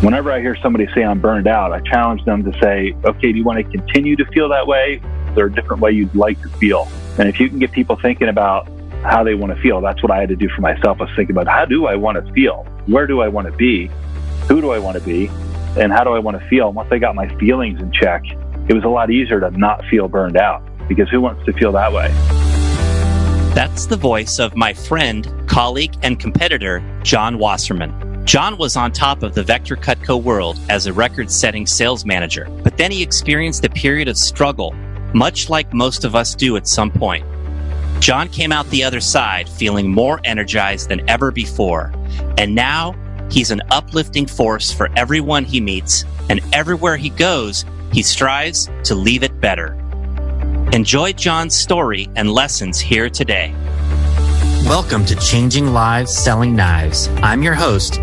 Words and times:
Whenever 0.00 0.30
I 0.30 0.40
hear 0.40 0.54
somebody 0.54 0.86
say 0.94 1.02
I'm 1.02 1.20
burned 1.20 1.48
out, 1.48 1.72
I 1.72 1.80
challenge 1.80 2.24
them 2.24 2.44
to 2.44 2.56
say, 2.60 2.94
okay, 3.04 3.32
do 3.32 3.38
you 3.38 3.42
want 3.42 3.58
to 3.58 3.64
continue 3.64 4.14
to 4.14 4.24
feel 4.26 4.48
that 4.50 4.64
way? 4.64 5.00
Is 5.28 5.34
there 5.34 5.46
a 5.46 5.52
different 5.52 5.82
way 5.82 5.90
you'd 5.90 6.14
like 6.14 6.40
to 6.42 6.48
feel? 6.50 6.86
And 7.18 7.28
if 7.28 7.40
you 7.40 7.48
can 7.48 7.58
get 7.58 7.72
people 7.72 7.96
thinking 7.96 8.28
about 8.28 8.68
how 9.02 9.24
they 9.24 9.34
want 9.34 9.52
to 9.52 9.60
feel, 9.60 9.80
that's 9.80 10.00
what 10.00 10.12
I 10.12 10.20
had 10.20 10.28
to 10.28 10.36
do 10.36 10.48
for 10.50 10.60
myself. 10.60 11.00
I 11.00 11.06
was 11.06 11.12
thinking 11.16 11.34
about 11.36 11.48
how 11.48 11.64
do 11.64 11.86
I 11.86 11.96
want 11.96 12.24
to 12.24 12.32
feel? 12.32 12.64
Where 12.86 13.08
do 13.08 13.22
I 13.22 13.26
want 13.26 13.48
to 13.48 13.52
be? 13.56 13.90
Who 14.46 14.60
do 14.60 14.70
I 14.70 14.78
want 14.78 14.96
to 14.96 15.02
be? 15.02 15.26
And 15.76 15.92
how 15.92 16.04
do 16.04 16.10
I 16.10 16.20
want 16.20 16.40
to 16.40 16.48
feel? 16.48 16.72
Once 16.72 16.92
I 16.92 16.98
got 16.98 17.16
my 17.16 17.26
feelings 17.38 17.82
in 17.82 17.90
check, 17.90 18.22
it 18.68 18.74
was 18.74 18.84
a 18.84 18.88
lot 18.88 19.10
easier 19.10 19.40
to 19.40 19.50
not 19.50 19.84
feel 19.86 20.06
burned 20.06 20.36
out 20.36 20.62
because 20.86 21.08
who 21.08 21.20
wants 21.20 21.44
to 21.46 21.52
feel 21.54 21.72
that 21.72 21.92
way? 21.92 22.06
That's 23.52 23.86
the 23.86 23.96
voice 23.96 24.38
of 24.38 24.54
my 24.54 24.74
friend, 24.74 25.28
colleague, 25.48 25.96
and 26.04 26.20
competitor, 26.20 26.84
John 27.02 27.38
Wasserman. 27.38 28.07
John 28.28 28.58
was 28.58 28.76
on 28.76 28.92
top 28.92 29.22
of 29.22 29.34
the 29.34 29.42
Vector 29.42 29.74
Cutco 29.74 30.22
world 30.22 30.60
as 30.68 30.86
a 30.86 30.92
record 30.92 31.30
setting 31.30 31.66
sales 31.66 32.04
manager, 32.04 32.46
but 32.62 32.76
then 32.76 32.90
he 32.90 33.02
experienced 33.02 33.64
a 33.64 33.70
period 33.70 34.06
of 34.06 34.18
struggle, 34.18 34.72
much 35.14 35.48
like 35.48 35.72
most 35.72 36.04
of 36.04 36.14
us 36.14 36.34
do 36.34 36.54
at 36.58 36.68
some 36.68 36.90
point. 36.90 37.24
John 38.00 38.28
came 38.28 38.52
out 38.52 38.68
the 38.68 38.84
other 38.84 39.00
side 39.00 39.48
feeling 39.48 39.90
more 39.90 40.20
energized 40.24 40.90
than 40.90 41.08
ever 41.08 41.30
before, 41.30 41.90
and 42.36 42.54
now 42.54 42.94
he's 43.30 43.50
an 43.50 43.62
uplifting 43.70 44.26
force 44.26 44.70
for 44.70 44.90
everyone 44.94 45.46
he 45.46 45.58
meets, 45.58 46.04
and 46.28 46.42
everywhere 46.52 46.98
he 46.98 47.08
goes, 47.08 47.64
he 47.94 48.02
strives 48.02 48.68
to 48.84 48.94
leave 48.94 49.22
it 49.22 49.40
better. 49.40 49.72
Enjoy 50.74 51.14
John's 51.14 51.56
story 51.56 52.10
and 52.14 52.30
lessons 52.30 52.78
here 52.78 53.08
today. 53.08 53.54
Welcome 54.66 55.06
to 55.06 55.16
Changing 55.16 55.68
Lives 55.68 56.12
Selling 56.12 56.54
Knives. 56.54 57.08
I'm 57.22 57.42
your 57.42 57.54
host, 57.54 58.02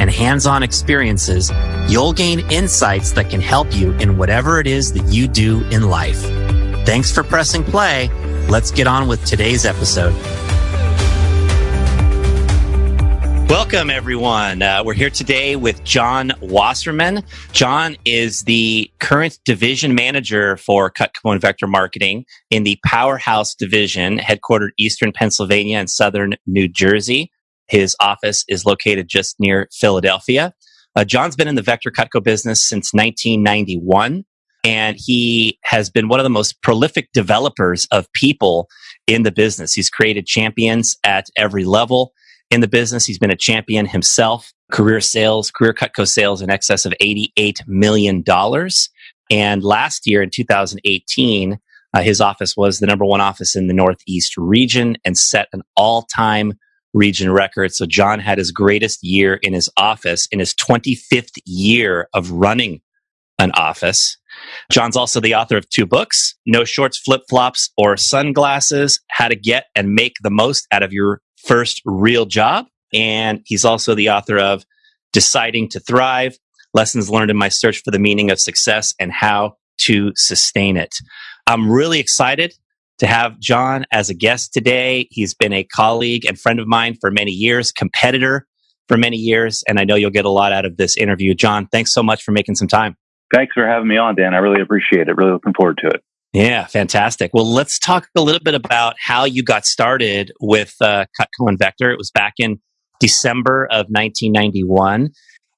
and 0.00 0.10
hands 0.10 0.46
on 0.46 0.64
experiences, 0.64 1.52
you'll 1.86 2.12
gain 2.12 2.40
insights 2.50 3.12
that 3.12 3.30
can 3.30 3.40
help 3.40 3.72
you 3.72 3.92
in 3.98 4.18
whatever 4.18 4.58
it 4.58 4.66
is 4.66 4.92
that 4.94 5.04
you 5.04 5.28
do 5.28 5.62
in 5.68 5.88
life. 5.88 6.20
Thanks 6.84 7.12
for 7.12 7.22
pressing 7.22 7.62
play. 7.62 8.08
Let's 8.48 8.72
get 8.72 8.88
on 8.88 9.06
with 9.06 9.24
today's 9.24 9.64
episode. 9.64 10.14
Welcome, 13.50 13.90
everyone. 13.90 14.62
Uh, 14.62 14.82
we're 14.84 14.94
here 14.94 15.10
today 15.10 15.56
with 15.56 15.82
John 15.82 16.32
Wasserman. 16.40 17.24
John 17.52 17.96
is 18.04 18.44
the 18.44 18.90
current 19.00 19.38
division 19.44 19.94
manager 19.94 20.56
for 20.56 20.90
Cutco 20.90 21.32
and 21.32 21.40
Vector 21.40 21.66
Marketing 21.66 22.24
in 22.50 22.62
the 22.62 22.78
Powerhouse 22.86 23.54
Division, 23.54 24.18
headquartered 24.18 24.70
Eastern 24.78 25.12
Pennsylvania 25.12 25.78
and 25.78 25.90
Southern 25.90 26.36
New 26.46 26.68
Jersey. 26.68 27.32
His 27.70 27.94
office 28.00 28.44
is 28.48 28.66
located 28.66 29.08
just 29.08 29.38
near 29.38 29.68
Philadelphia. 29.72 30.52
Uh, 30.96 31.04
John's 31.04 31.36
been 31.36 31.48
in 31.48 31.54
the 31.54 31.62
Vector 31.62 31.90
Cutco 31.90 32.22
business 32.22 32.62
since 32.62 32.92
1991, 32.92 34.24
and 34.64 34.96
he 34.98 35.58
has 35.62 35.88
been 35.88 36.08
one 36.08 36.18
of 36.18 36.24
the 36.24 36.30
most 36.30 36.60
prolific 36.62 37.10
developers 37.12 37.86
of 37.92 38.12
people 38.12 38.68
in 39.06 39.22
the 39.22 39.30
business. 39.30 39.72
He's 39.72 39.88
created 39.88 40.26
champions 40.26 40.96
at 41.04 41.28
every 41.36 41.64
level 41.64 42.12
in 42.50 42.60
the 42.60 42.68
business. 42.68 43.06
He's 43.06 43.18
been 43.20 43.30
a 43.30 43.36
champion 43.36 43.86
himself, 43.86 44.52
career 44.72 45.00
sales, 45.00 45.52
career 45.52 45.72
Cutco 45.72 46.08
sales 46.08 46.42
in 46.42 46.50
excess 46.50 46.84
of 46.84 46.92
$88 47.00 47.66
million. 47.68 48.24
And 49.30 49.62
last 49.62 50.08
year 50.08 50.22
in 50.22 50.30
2018, 50.30 51.60
uh, 51.94 52.02
his 52.02 52.20
office 52.20 52.56
was 52.56 52.80
the 52.80 52.86
number 52.86 53.04
one 53.04 53.20
office 53.20 53.54
in 53.54 53.68
the 53.68 53.74
Northeast 53.74 54.36
region 54.36 54.96
and 55.04 55.16
set 55.16 55.48
an 55.52 55.62
all 55.76 56.02
time 56.02 56.54
region 56.92 57.32
record. 57.32 57.72
So 57.72 57.86
John 57.86 58.20
had 58.20 58.38
his 58.38 58.50
greatest 58.50 59.02
year 59.02 59.34
in 59.42 59.52
his 59.52 59.70
office 59.76 60.26
in 60.30 60.38
his 60.38 60.54
25th 60.54 61.38
year 61.46 62.08
of 62.14 62.30
running 62.30 62.80
an 63.38 63.52
office. 63.52 64.16
John's 64.70 64.96
also 64.96 65.20
the 65.20 65.34
author 65.34 65.56
of 65.56 65.68
two 65.68 65.86
books, 65.86 66.34
No 66.46 66.64
Shorts, 66.64 66.98
Flip 66.98 67.22
Flops, 67.28 67.70
or 67.76 67.96
Sunglasses, 67.96 69.00
How 69.10 69.28
to 69.28 69.36
Get 69.36 69.66
and 69.74 69.94
Make 69.94 70.16
the 70.22 70.30
Most 70.30 70.66
Out 70.70 70.82
of 70.82 70.92
Your 70.92 71.20
First 71.44 71.80
Real 71.84 72.26
Job. 72.26 72.66
And 72.92 73.40
he's 73.46 73.64
also 73.64 73.94
the 73.94 74.10
author 74.10 74.38
of 74.38 74.64
Deciding 75.12 75.68
to 75.70 75.80
Thrive, 75.80 76.36
Lessons 76.74 77.10
Learned 77.10 77.30
in 77.30 77.36
My 77.36 77.48
Search 77.48 77.82
for 77.82 77.90
the 77.90 77.98
Meaning 77.98 78.30
of 78.30 78.38
Success 78.38 78.94
and 79.00 79.10
How 79.10 79.56
to 79.82 80.12
Sustain 80.16 80.76
It. 80.76 80.94
I'm 81.46 81.70
really 81.70 81.98
excited 81.98 82.54
to 83.00 83.06
have 83.06 83.38
John 83.40 83.84
as 83.92 84.08
a 84.08 84.14
guest 84.14 84.52
today. 84.52 85.08
He's 85.10 85.34
been 85.34 85.52
a 85.52 85.64
colleague 85.64 86.24
and 86.26 86.38
friend 86.38 86.60
of 86.60 86.66
mine 86.66 86.96
for 87.00 87.10
many 87.10 87.32
years, 87.32 87.72
competitor 87.72 88.46
for 88.88 88.96
many 88.96 89.16
years, 89.16 89.64
and 89.68 89.78
I 89.80 89.84
know 89.84 89.94
you'll 89.94 90.10
get 90.10 90.24
a 90.24 90.30
lot 90.30 90.52
out 90.52 90.64
of 90.64 90.76
this 90.76 90.96
interview. 90.96 91.34
John, 91.34 91.66
thanks 91.66 91.92
so 91.92 92.02
much 92.02 92.22
for 92.22 92.32
making 92.32 92.56
some 92.56 92.68
time. 92.68 92.96
Thanks 93.32 93.54
for 93.54 93.66
having 93.66 93.88
me 93.88 93.96
on, 93.96 94.16
Dan. 94.16 94.34
I 94.34 94.38
really 94.38 94.60
appreciate 94.60 95.08
it. 95.08 95.16
Really 95.16 95.32
looking 95.32 95.54
forward 95.54 95.78
to 95.78 95.88
it. 95.88 96.02
Yeah, 96.32 96.66
fantastic. 96.66 97.30
Well, 97.32 97.50
let's 97.50 97.78
talk 97.78 98.08
a 98.16 98.20
little 98.20 98.40
bit 98.40 98.54
about 98.54 98.94
how 99.00 99.24
you 99.24 99.42
got 99.42 99.66
started 99.66 100.30
with 100.40 100.74
uh, 100.80 101.06
Cutco 101.18 101.48
and 101.48 101.58
Vector. 101.58 101.90
It 101.90 101.98
was 101.98 102.10
back 102.10 102.34
in 102.38 102.60
December 103.00 103.66
of 103.66 103.86
1991. 103.88 105.10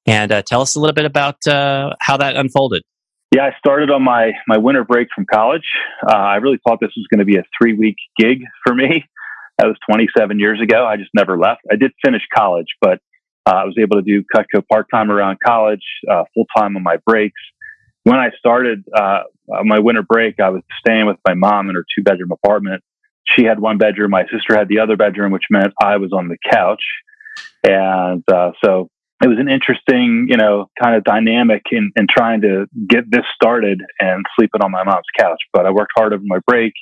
And 0.06 0.32
uh, 0.32 0.42
tell 0.42 0.60
us 0.60 0.74
a 0.74 0.80
little 0.80 0.94
bit 0.94 1.04
about 1.04 1.46
uh, 1.46 1.94
how 2.00 2.16
that 2.16 2.36
unfolded. 2.36 2.82
Yeah, 3.34 3.44
I 3.44 3.56
started 3.58 3.90
on 3.90 4.02
my 4.02 4.32
my 4.46 4.58
winter 4.58 4.84
break 4.84 5.08
from 5.14 5.24
college. 5.24 5.64
Uh, 6.06 6.12
I 6.14 6.36
really 6.36 6.58
thought 6.66 6.80
this 6.80 6.92
was 6.94 7.06
going 7.10 7.20
to 7.20 7.24
be 7.24 7.38
a 7.38 7.44
three 7.58 7.72
week 7.72 7.96
gig 8.18 8.40
for 8.64 8.74
me. 8.74 9.04
That 9.58 9.66
was 9.66 9.76
27 9.88 10.40
years 10.40 10.60
ago. 10.62 10.86
I 10.86 10.96
just 10.96 11.10
never 11.14 11.38
left. 11.38 11.60
I 11.70 11.76
did 11.76 11.92
finish 12.02 12.22
college, 12.34 12.68
but 12.80 13.00
uh, 13.46 13.50
I 13.50 13.64
was 13.64 13.76
able 13.78 13.96
to 13.96 14.02
do 14.02 14.24
Cutco 14.34 14.66
part 14.66 14.86
time 14.92 15.10
around 15.10 15.36
college, 15.44 15.84
uh, 16.10 16.24
full 16.34 16.46
time 16.56 16.74
on 16.74 16.82
my 16.82 16.96
breaks. 17.06 17.40
When 18.04 18.16
I 18.16 18.30
started 18.38 18.82
uh, 18.96 19.20
my 19.62 19.78
winter 19.78 20.02
break, 20.02 20.40
I 20.40 20.48
was 20.48 20.62
staying 20.80 21.06
with 21.06 21.18
my 21.28 21.34
mom 21.34 21.68
in 21.68 21.76
her 21.76 21.84
two 21.94 22.02
bedroom 22.02 22.32
apartment. 22.32 22.82
She 23.24 23.44
had 23.44 23.60
one 23.60 23.76
bedroom. 23.76 24.10
My 24.10 24.24
sister 24.32 24.56
had 24.56 24.68
the 24.68 24.78
other 24.80 24.96
bedroom, 24.96 25.32
which 25.32 25.44
meant 25.50 25.74
I 25.80 25.98
was 25.98 26.12
on 26.12 26.28
the 26.28 26.38
couch. 26.50 26.82
And 27.62 28.24
uh, 28.32 28.52
so 28.64 28.88
it 29.22 29.28
was 29.28 29.38
an 29.38 29.48
interesting, 29.48 30.26
you 30.28 30.36
know, 30.36 30.68
kind 30.82 30.96
of 30.96 31.04
dynamic 31.04 31.62
in, 31.70 31.92
in 31.94 32.06
trying 32.10 32.40
to 32.40 32.66
get 32.88 33.08
this 33.08 33.24
started 33.34 33.80
and 34.00 34.24
sleeping 34.36 34.62
on 34.62 34.72
my 34.72 34.82
mom's 34.82 35.06
couch. 35.16 35.38
But 35.52 35.64
I 35.64 35.70
worked 35.70 35.92
hard 35.96 36.12
over 36.12 36.24
my 36.26 36.40
break, 36.44 36.72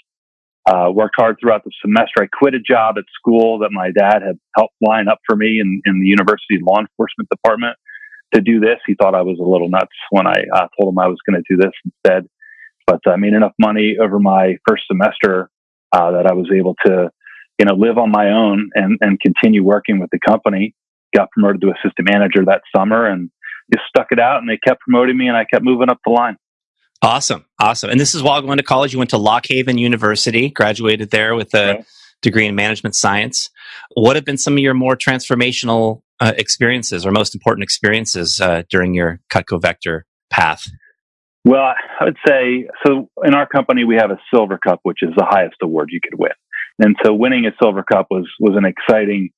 uh, 0.67 0.91
worked 0.91 1.17
hard 1.19 1.37
throughout 1.39 1.65
the 1.65 1.71
semester. 1.85 2.23
I 2.23 2.29
quit 2.33 2.55
a 2.55 2.59
job 2.59 2.95
at 2.97 3.05
school 3.15 3.59
that 3.59 3.71
my 3.73 3.91
dad 3.91 4.23
had 4.23 4.39
helped 4.57 4.75
line 4.81 5.07
up 5.07 5.19
for 5.27 5.37
me 5.37 5.61
in, 5.61 5.83
in 5.85 6.01
the 6.01 6.07
university 6.07 6.59
law 6.63 6.81
enforcement 6.81 7.29
department 7.29 7.77
to 8.33 8.41
do 8.41 8.59
this. 8.59 8.79
He 8.87 8.95
thought 8.95 9.15
I 9.15 9.23
was 9.23 9.39
a 9.39 9.47
little 9.47 9.69
nuts 9.69 9.97
when 10.11 10.27
I 10.27 10.45
uh, 10.55 10.69
told 10.81 10.95
him 10.95 10.99
I 10.99 11.09
was 11.09 11.19
going 11.29 11.43
to 11.43 11.55
do 11.55 11.61
this 11.61 11.73
instead. 11.85 12.27
But 12.87 13.01
I 13.07 13.17
made 13.17 13.35
enough 13.35 13.53
money 13.61 13.97
over 14.01 14.19
my 14.19 14.57
first 14.67 14.85
semester 14.87 15.51
uh, 15.93 16.13
that 16.13 16.27
I 16.27 16.33
was 16.33 16.51
able 16.57 16.75
to, 16.87 17.11
you 17.59 17.67
know, 17.67 17.75
live 17.75 17.99
on 17.99 18.11
my 18.11 18.31
own 18.31 18.71
and, 18.75 18.97
and 19.03 19.21
continue 19.21 19.63
working 19.63 20.01
with 20.01 20.09
the 20.11 20.19
company 20.27 20.75
got 21.15 21.31
promoted 21.31 21.61
to 21.63 21.69
assistant 21.69 22.09
manager 22.11 22.45
that 22.47 22.63
summer 22.75 23.07
and 23.07 23.31
just 23.73 23.85
stuck 23.89 24.09
it 24.11 24.19
out 24.19 24.39
and 24.39 24.49
they 24.49 24.59
kept 24.59 24.81
promoting 24.81 25.17
me 25.17 25.29
and 25.29 25.37
I 25.37 25.45
kept 25.45 25.65
moving 25.65 25.91
up 25.91 25.99
the 26.05 26.13
line. 26.13 26.37
Awesome. 27.03 27.47
Awesome. 27.59 27.91
And 27.91 27.99
this 27.99 28.15
is 28.15 28.23
while 28.23 28.43
going 28.43 28.59
to 28.59 28.63
college. 28.63 28.93
You 28.93 28.99
went 28.99 29.11
to 29.11 29.19
Lock 29.19 29.47
Haven 29.49 29.79
University, 29.79 30.51
graduated 30.51 31.11
there 31.11 31.35
with 31.35 31.55
a 31.55 31.71
okay. 31.71 31.85
degree 32.21 32.47
in 32.47 32.55
management 32.55 32.95
science. 32.95 33.49
What 33.95 34.17
have 34.17 34.25
been 34.25 34.37
some 34.37 34.55
of 34.55 34.59
your 34.59 34.75
more 34.75 34.97
transformational 34.97 36.03
uh, 36.21 36.35
experiences 36.37 37.07
or 37.07 37.11
most 37.11 37.35
important 37.35 37.63
experiences 37.63 38.41
uh, 38.41 38.65
during 38.69 38.95
your 38.95 39.21
Cutco 39.33 39.61
Vector 39.61 40.05
path? 40.29 40.69
Well, 41.45 41.73
I 42.01 42.05
would 42.05 42.19
say 42.27 42.69
so. 42.87 43.09
In 43.25 43.35
our 43.35 43.47
company, 43.47 43.85
we 43.85 43.97
have 43.97 44.11
a 44.11 44.19
silver 44.33 44.59
cup, 44.59 44.81
which 44.83 44.99
is 45.01 45.11
the 45.17 45.25
highest 45.25 45.57
award 45.63 45.89
you 45.91 46.01
could 46.03 46.19
win, 46.19 46.33
and 46.79 46.95
so 47.03 47.15
winning 47.15 47.47
a 47.47 47.53
silver 47.63 47.83
cup 47.83 48.09
was 48.11 48.29
was 48.39 48.59
an 48.59 48.67
exciting 48.67 49.31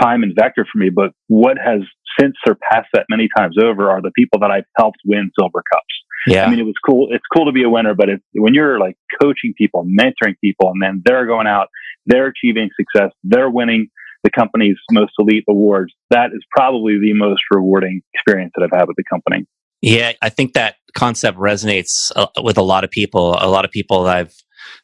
time 0.00 0.22
and 0.22 0.34
vector 0.38 0.66
for 0.70 0.78
me. 0.78 0.90
But 0.90 1.12
what 1.28 1.56
has 1.58 1.80
since 2.18 2.34
surpassed 2.46 2.88
that 2.92 3.06
many 3.08 3.28
times 3.36 3.56
over 3.62 3.90
are 3.90 4.00
the 4.00 4.12
people 4.16 4.40
that 4.40 4.50
I've 4.50 4.64
helped 4.76 4.98
win 5.04 5.30
silver 5.38 5.62
cups. 5.72 5.84
Yeah, 6.26 6.46
I 6.46 6.50
mean, 6.50 6.58
it 6.58 6.64
was 6.64 6.74
cool. 6.84 7.08
It's 7.10 7.24
cool 7.34 7.46
to 7.46 7.52
be 7.52 7.64
a 7.64 7.68
winner, 7.68 7.94
but 7.94 8.08
when 8.34 8.54
you're 8.54 8.78
like 8.78 8.96
coaching 9.20 9.52
people, 9.56 9.84
mentoring 9.84 10.36
people, 10.42 10.70
and 10.70 10.82
then 10.82 11.02
they're 11.04 11.26
going 11.26 11.46
out, 11.46 11.68
they're 12.06 12.28
achieving 12.28 12.70
success, 12.76 13.10
they're 13.24 13.50
winning 13.50 13.88
the 14.22 14.30
company's 14.30 14.76
most 14.90 15.12
elite 15.18 15.44
awards. 15.48 15.92
That 16.10 16.30
is 16.34 16.42
probably 16.50 16.98
the 16.98 17.12
most 17.12 17.42
rewarding 17.50 18.00
experience 18.14 18.52
that 18.56 18.64
I've 18.64 18.78
had 18.78 18.88
with 18.88 18.96
the 18.96 19.04
company. 19.04 19.46
Yeah, 19.82 20.12
I 20.22 20.30
think 20.30 20.54
that 20.54 20.76
concept 20.96 21.36
resonates 21.36 22.10
uh, 22.16 22.26
with 22.42 22.56
a 22.56 22.62
lot 22.62 22.84
of 22.84 22.90
people. 22.90 23.36
A 23.38 23.48
lot 23.48 23.66
of 23.66 23.70
people 23.70 24.04
that 24.04 24.16
I've 24.16 24.34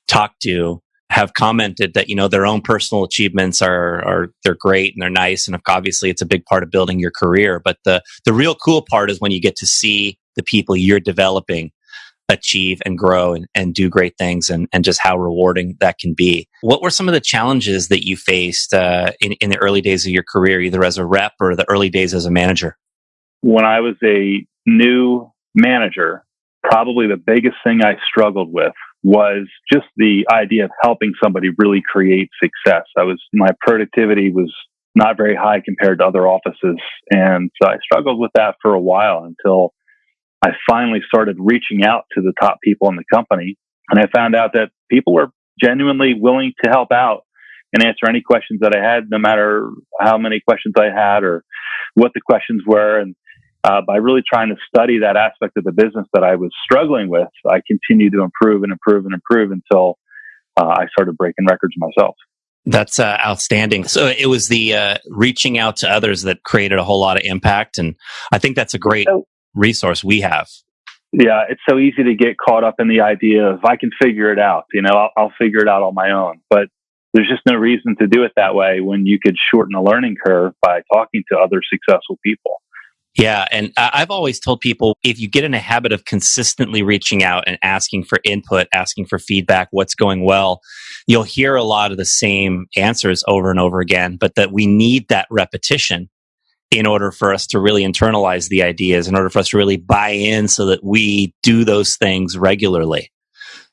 talked 0.08 0.42
to 0.42 0.82
have 1.10 1.34
commented 1.34 1.94
that 1.94 2.08
you 2.08 2.14
know 2.14 2.28
their 2.28 2.46
own 2.46 2.60
personal 2.62 3.04
achievements 3.04 3.60
are 3.60 4.02
are 4.04 4.28
they're 4.44 4.54
great 4.54 4.94
and 4.94 5.02
they're 5.02 5.10
nice 5.10 5.46
and 5.46 5.60
obviously 5.68 6.08
it's 6.08 6.22
a 6.22 6.26
big 6.26 6.44
part 6.46 6.62
of 6.62 6.70
building 6.70 6.98
your 6.98 7.10
career 7.10 7.60
but 7.60 7.78
the 7.84 8.02
the 8.24 8.32
real 8.32 8.54
cool 8.54 8.82
part 8.82 9.10
is 9.10 9.20
when 9.20 9.32
you 9.32 9.40
get 9.40 9.56
to 9.56 9.66
see 9.66 10.18
the 10.36 10.42
people 10.42 10.76
you're 10.76 11.00
developing 11.00 11.70
achieve 12.28 12.80
and 12.86 12.96
grow 12.96 13.34
and, 13.34 13.46
and 13.54 13.74
do 13.74 13.88
great 13.88 14.16
things 14.16 14.50
and, 14.50 14.68
and 14.72 14.84
just 14.84 15.00
how 15.00 15.18
rewarding 15.18 15.76
that 15.80 15.98
can 15.98 16.14
be. 16.14 16.48
What 16.60 16.80
were 16.80 16.90
some 16.90 17.08
of 17.08 17.12
the 17.12 17.20
challenges 17.20 17.88
that 17.88 18.06
you 18.06 18.16
faced 18.16 18.72
uh, 18.72 19.12
in, 19.20 19.32
in 19.32 19.50
the 19.50 19.58
early 19.58 19.80
days 19.80 20.06
of 20.06 20.12
your 20.12 20.22
career, 20.22 20.60
either 20.60 20.84
as 20.84 20.96
a 20.96 21.04
rep 21.04 21.32
or 21.40 21.56
the 21.56 21.68
early 21.68 21.90
days 21.90 22.14
as 22.14 22.26
a 22.26 22.30
manager? 22.30 22.78
When 23.40 23.64
I 23.64 23.80
was 23.80 23.96
a 24.04 24.46
new 24.64 25.30
manager, 25.56 26.24
probably 26.62 27.06
the 27.08 27.16
biggest 27.16 27.56
thing 27.64 27.82
I 27.82 27.96
struggled 28.08 28.52
with 28.52 28.74
was 29.02 29.48
just 29.72 29.86
the 29.96 30.26
idea 30.30 30.64
of 30.64 30.70
helping 30.82 31.12
somebody 31.22 31.48
really 31.58 31.82
create 31.86 32.28
success. 32.42 32.84
I 32.98 33.04
was, 33.04 33.22
my 33.32 33.48
productivity 33.60 34.30
was 34.30 34.52
not 34.94 35.16
very 35.16 35.34
high 35.34 35.62
compared 35.64 36.00
to 36.00 36.06
other 36.06 36.26
offices. 36.26 36.76
And 37.10 37.50
so 37.60 37.68
I 37.68 37.76
struggled 37.82 38.18
with 38.18 38.32
that 38.34 38.56
for 38.60 38.74
a 38.74 38.80
while 38.80 39.24
until 39.24 39.72
I 40.44 40.50
finally 40.68 41.00
started 41.06 41.36
reaching 41.38 41.84
out 41.84 42.04
to 42.14 42.22
the 42.22 42.32
top 42.40 42.58
people 42.62 42.88
in 42.88 42.96
the 42.96 43.04
company. 43.12 43.56
And 43.90 44.00
I 44.00 44.06
found 44.14 44.34
out 44.34 44.52
that 44.54 44.70
people 44.90 45.14
were 45.14 45.30
genuinely 45.62 46.14
willing 46.14 46.52
to 46.64 46.70
help 46.70 46.92
out 46.92 47.22
and 47.72 47.84
answer 47.84 48.08
any 48.08 48.20
questions 48.20 48.60
that 48.62 48.74
I 48.74 48.82
had, 48.82 49.10
no 49.10 49.18
matter 49.18 49.70
how 50.00 50.18
many 50.18 50.40
questions 50.40 50.74
I 50.76 50.86
had 50.86 51.22
or 51.22 51.44
what 51.94 52.12
the 52.14 52.20
questions 52.20 52.62
were. 52.66 52.98
And 52.98 53.14
uh, 53.64 53.80
by 53.86 53.96
really 53.96 54.22
trying 54.26 54.48
to 54.48 54.56
study 54.66 54.98
that 55.00 55.16
aspect 55.16 55.56
of 55.56 55.64
the 55.64 55.72
business 55.72 56.06
that 56.12 56.24
I 56.24 56.36
was 56.36 56.50
struggling 56.64 57.08
with, 57.08 57.28
I 57.48 57.60
continued 57.66 58.12
to 58.12 58.22
improve 58.22 58.62
and 58.62 58.72
improve 58.72 59.04
and 59.04 59.14
improve 59.14 59.52
until 59.52 59.98
uh, 60.56 60.66
I 60.66 60.86
started 60.88 61.16
breaking 61.16 61.46
records 61.46 61.74
myself. 61.76 62.16
That's 62.66 62.98
uh, 62.98 63.18
outstanding. 63.24 63.84
So 63.84 64.06
it 64.06 64.26
was 64.26 64.48
the 64.48 64.74
uh, 64.74 64.96
reaching 65.08 65.58
out 65.58 65.76
to 65.78 65.90
others 65.90 66.22
that 66.22 66.42
created 66.42 66.78
a 66.78 66.84
whole 66.84 67.00
lot 67.00 67.16
of 67.16 67.22
impact, 67.24 67.78
and 67.78 67.96
I 68.32 68.38
think 68.38 68.56
that's 68.56 68.74
a 68.74 68.78
great 68.78 69.06
so, 69.06 69.26
resource 69.54 70.04
we 70.04 70.20
have. 70.20 70.48
Yeah, 71.12 71.44
it's 71.48 71.60
so 71.68 71.78
easy 71.78 72.04
to 72.04 72.14
get 72.14 72.36
caught 72.36 72.62
up 72.62 72.76
in 72.78 72.88
the 72.88 73.00
idea 73.00 73.46
of 73.46 73.64
I 73.64 73.76
can 73.76 73.90
figure 74.00 74.32
it 74.32 74.38
out. 74.38 74.66
You 74.72 74.82
know, 74.82 74.90
I'll, 74.90 75.10
I'll 75.16 75.32
figure 75.38 75.60
it 75.60 75.68
out 75.68 75.82
on 75.82 75.94
my 75.94 76.12
own. 76.12 76.40
But 76.48 76.68
there's 77.12 77.28
just 77.28 77.42
no 77.46 77.56
reason 77.56 77.96
to 77.98 78.06
do 78.06 78.22
it 78.22 78.32
that 78.36 78.54
way 78.54 78.80
when 78.80 79.06
you 79.06 79.18
could 79.18 79.36
shorten 79.36 79.74
a 79.74 79.82
learning 79.82 80.16
curve 80.24 80.52
by 80.62 80.82
talking 80.92 81.24
to 81.32 81.38
other 81.38 81.62
successful 81.68 82.18
people. 82.24 82.62
Yeah. 83.16 83.44
And 83.50 83.72
uh, 83.76 83.90
I've 83.92 84.10
always 84.10 84.38
told 84.38 84.60
people 84.60 84.96
if 85.02 85.18
you 85.18 85.28
get 85.28 85.44
in 85.44 85.52
a 85.52 85.58
habit 85.58 85.92
of 85.92 86.04
consistently 86.04 86.82
reaching 86.82 87.24
out 87.24 87.44
and 87.46 87.58
asking 87.62 88.04
for 88.04 88.18
input, 88.24 88.68
asking 88.72 89.06
for 89.06 89.18
feedback, 89.18 89.68
what's 89.72 89.94
going 89.94 90.24
well, 90.24 90.60
you'll 91.06 91.24
hear 91.24 91.56
a 91.56 91.64
lot 91.64 91.90
of 91.90 91.96
the 91.96 92.04
same 92.04 92.66
answers 92.76 93.24
over 93.26 93.50
and 93.50 93.58
over 93.58 93.80
again, 93.80 94.16
but 94.16 94.36
that 94.36 94.52
we 94.52 94.66
need 94.66 95.08
that 95.08 95.26
repetition 95.30 96.08
in 96.70 96.86
order 96.86 97.10
for 97.10 97.34
us 97.34 97.48
to 97.48 97.58
really 97.58 97.82
internalize 97.82 98.48
the 98.48 98.62
ideas, 98.62 99.08
in 99.08 99.16
order 99.16 99.28
for 99.28 99.40
us 99.40 99.48
to 99.48 99.56
really 99.56 99.76
buy 99.76 100.10
in 100.10 100.46
so 100.46 100.66
that 100.66 100.84
we 100.84 101.34
do 101.42 101.64
those 101.64 101.96
things 101.96 102.38
regularly. 102.38 103.10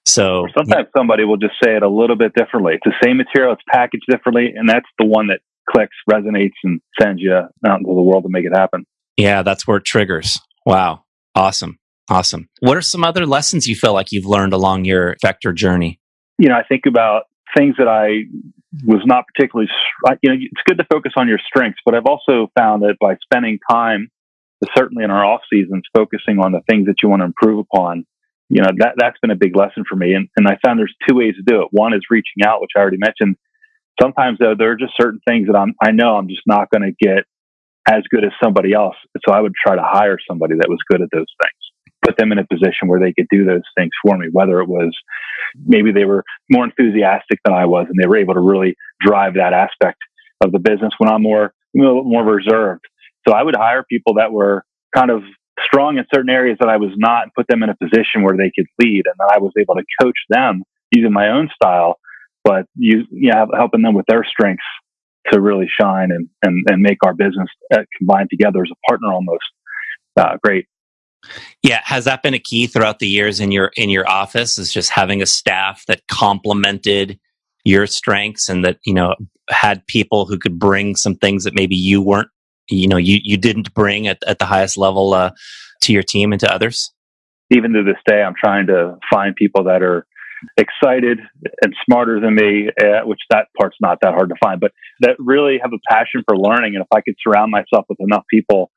So 0.06 0.42
or 0.42 0.50
sometimes 0.58 0.88
yeah. 0.88 1.00
somebody 1.00 1.26
will 1.26 1.38
just 1.38 1.54
say 1.64 1.76
it 1.76 1.84
a 1.84 1.90
little 1.90 2.16
bit 2.16 2.34
differently. 2.34 2.74
It's 2.74 2.86
the 2.86 3.06
same 3.06 3.18
material, 3.18 3.54
it's 3.54 3.62
packaged 3.70 4.06
differently, 4.10 4.54
and 4.56 4.68
that's 4.68 4.88
the 4.98 5.06
one 5.06 5.28
that 5.28 5.42
clicks, 5.70 5.96
resonates, 6.10 6.56
and 6.64 6.82
sends 7.00 7.22
you 7.22 7.34
out 7.34 7.52
into 7.62 7.94
the 7.94 8.02
world 8.02 8.24
to 8.24 8.30
make 8.30 8.46
it 8.46 8.56
happen. 8.56 8.86
Yeah, 9.18 9.42
that's 9.42 9.68
where 9.68 9.78
it 9.78 9.86
triggers. 9.86 10.40
Wow. 10.66 11.04
Awesome. 11.36 11.80
Awesome. 12.10 12.48
What 12.62 12.78
are 12.78 12.82
some 12.82 13.04
other 13.04 13.26
lessons 13.26 13.68
you 13.68 13.76
feel 13.76 13.94
like 13.94 14.12
you've 14.12 14.26
learned 14.26 14.54
along 14.54 14.86
your 14.86 15.18
vector 15.22 15.52
journey? 15.52 16.00
You 16.38 16.50
know, 16.50 16.56
I 16.56 16.64
think 16.64 16.84
about 16.88 17.24
things 17.56 17.76
that 17.80 17.88
I 17.88 18.30
was 18.86 19.02
not 19.06 19.26
particularly, 19.34 19.70
you 20.22 20.30
know, 20.30 20.38
it's 20.40 20.62
good 20.66 20.78
to 20.78 20.86
focus 20.92 21.14
on 21.18 21.28
your 21.28 21.40
strengths, 21.46 21.80
but 21.86 21.96
I've 21.96 22.06
also 22.06 22.52
found 22.58 22.84
that 22.84 22.96
by 23.02 23.16
spending 23.24 23.60
time, 23.70 24.10
certainly 24.76 25.04
in 25.04 25.12
our 25.12 25.26
off 25.26 25.42
seasons, 25.52 25.84
focusing 25.96 26.40
on 26.40 26.52
the 26.52 26.62
things 26.70 26.86
that 26.88 26.96
you 27.02 27.10
want 27.10 27.22
to 27.22 27.26
improve 27.26 27.60
upon, 27.60 28.06
you 28.50 28.62
know, 28.62 28.70
that, 28.78 28.96
that's 28.98 29.18
been 29.20 29.32
a 29.32 29.36
big 29.36 29.56
lesson 29.56 29.84
for 29.90 29.96
me. 29.96 30.14
And, 30.14 30.30
and 30.38 30.48
I 30.48 30.58
found 30.66 30.80
there's 30.80 30.96
two 31.08 31.16
ways 31.16 31.36
to 31.36 31.44
do 31.44 31.62
it. 31.62 31.70
One 31.72 31.94
is 31.94 32.02
reaching 32.10 32.46
out, 32.46 32.62
which 32.62 32.72
I 32.76 32.80
already 32.80 32.98
mentioned. 32.98 33.36
Sometimes 34.02 34.38
though, 34.40 34.56
there 34.58 34.72
are 34.72 34.78
just 34.78 34.94
certain 35.00 35.22
things 35.28 35.48
that 35.48 35.58
I'm, 35.58 35.74
I 35.82 35.92
know 35.92 36.16
I'm 36.16 36.30
just 36.30 36.44
not 36.46 36.70
going 36.70 36.84
to 36.84 37.06
get 37.06 37.26
as 37.90 38.04
good 38.10 38.24
as 38.26 38.32
somebody 38.44 38.74
else. 38.74 38.96
So 39.26 39.34
I 39.34 39.42
would 39.42 39.54
try 39.56 39.76
to 39.76 39.84
hire 39.84 40.18
somebody 40.28 40.56
that 40.56 40.70
was 40.70 40.80
good 40.90 41.02
at 41.02 41.10
those 41.12 41.26
things 41.42 41.68
put 42.08 42.18
them 42.18 42.32
in 42.32 42.40
a 42.40 42.48
position 42.48 42.88
where 42.88 43.00
they 43.00 43.14
could 43.14 43.28
do 43.30 43.46
those 43.46 43.64
things 43.78 43.92
for 44.02 44.18
me, 44.18 44.28
whether 44.32 44.62
it 44.62 44.68
was 44.68 44.96
maybe 45.66 45.92
they 45.92 46.06
were 46.06 46.24
more 46.50 46.66
enthusiastic 46.66 47.40
than 47.44 47.54
I 47.54 47.66
was 47.66 47.88
and 47.90 47.98
they 48.02 48.08
were 48.08 48.18
able 48.18 48.36
to 48.36 48.40
really 48.40 48.76
drive 49.02 49.34
that 49.36 49.54
aspect 49.54 50.00
of 50.44 50.52
the 50.52 50.60
business 50.60 50.94
when 50.98 51.10
I'm 51.10 51.24
more, 51.24 51.54
more 51.74 52.24
reserved. 52.24 52.86
So 53.28 53.34
I 53.34 53.44
would 53.44 53.56
hire 53.56 53.84
people 53.84 54.16
that 54.16 54.32
were 54.32 54.64
kind 54.96 55.12
of 55.12 55.24
strong 55.66 55.98
in 55.98 56.06
certain 56.14 56.30
areas 56.30 56.58
that 56.60 56.70
I 56.70 56.78
was 56.78 56.92
not 56.96 57.24
and 57.24 57.34
put 57.34 57.48
them 57.48 57.64
in 57.64 57.70
a 57.70 57.76
position 57.76 58.22
where 58.22 58.38
they 58.38 58.52
could 58.56 58.68
lead. 58.80 59.04
And 59.06 59.16
then 59.20 59.28
I 59.32 59.40
was 59.40 59.52
able 59.60 59.76
to 59.76 59.84
coach 60.02 60.18
them 60.30 60.64
using 60.92 61.12
my 61.12 61.30
own 61.30 61.50
style, 61.54 62.00
but 62.44 62.68
you, 62.76 63.06
you 63.12 63.32
know, 63.32 63.48
helping 63.56 63.82
them 63.82 63.96
with 63.96 64.06
their 64.08 64.24
strengths 64.24 64.64
to 65.32 65.42
really 65.42 65.68
shine 65.80 66.12
and, 66.12 66.30
and, 66.44 66.66
and 66.70 66.82
make 66.82 66.98
our 67.06 67.14
business 67.14 67.48
uh, 67.74 67.84
combined 67.98 68.30
together 68.30 68.62
as 68.62 68.72
a 68.72 68.90
partner 68.90 69.12
almost 69.12 69.44
uh, 70.18 70.38
great. 70.44 70.66
Yeah, 71.64 71.82
has 71.84 72.06
that 72.06 72.24
been 72.24 72.34
a 72.34 72.40
key 72.40 72.68
throughout 72.68 73.00
the 73.00 73.08
years 73.08 73.40
in 73.40 73.52
your 73.52 73.72
in 73.76 73.90
your 73.90 74.10
office? 74.10 74.58
Is 74.58 74.72
just 74.72 74.92
having 74.92 75.22
a 75.22 75.26
staff 75.26 75.84
that 75.88 76.02
complemented 76.08 77.20
your 77.66 77.88
strengths 77.88 78.48
and 78.48 78.64
that 78.64 78.78
you 78.86 78.94
know 78.94 79.16
had 79.50 79.86
people 79.88 80.26
who 80.26 80.38
could 80.38 80.60
bring 80.60 80.96
some 80.96 81.16
things 81.16 81.44
that 81.44 81.56
maybe 81.56 81.76
you 81.76 82.02
weren't, 82.02 82.30
you 82.70 82.88
know, 82.88 82.98
you 82.98 83.20
you 83.24 83.36
didn't 83.36 83.74
bring 83.74 84.08
at, 84.08 84.20
at 84.26 84.40
the 84.40 84.46
highest 84.46 84.78
level 84.78 85.14
uh, 85.14 85.32
to 85.82 85.92
your 85.92 86.04
team 86.04 86.32
and 86.32 86.40
to 86.40 86.54
others. 86.54 86.94
Even 87.50 87.74
to 87.74 87.84
this 87.84 87.98
day, 88.06 88.22
I'm 88.22 88.36
trying 88.40 88.68
to 88.68 88.98
find 89.12 89.36
people 89.36 89.64
that 89.66 89.82
are 89.82 90.06
excited 90.58 91.20
and 91.62 91.74
smarter 91.86 92.20
than 92.20 92.36
me, 92.36 92.70
uh, 92.80 93.06
which 93.06 93.20
that 93.30 93.48
part's 93.60 93.78
not 93.82 94.00
that 94.02 94.14
hard 94.14 94.30
to 94.30 94.36
find, 94.44 94.60
but 94.60 94.72
that 95.02 95.16
really 95.20 95.58
have 95.62 95.72
a 95.74 95.80
passion 95.90 96.24
for 96.28 96.38
learning. 96.38 96.76
And 96.76 96.84
if 96.84 96.88
I 96.94 97.02
could 97.02 97.16
surround 97.22 97.52
myself 97.52 97.86
with 97.90 98.00
enough 98.00 98.24
people 98.30 98.72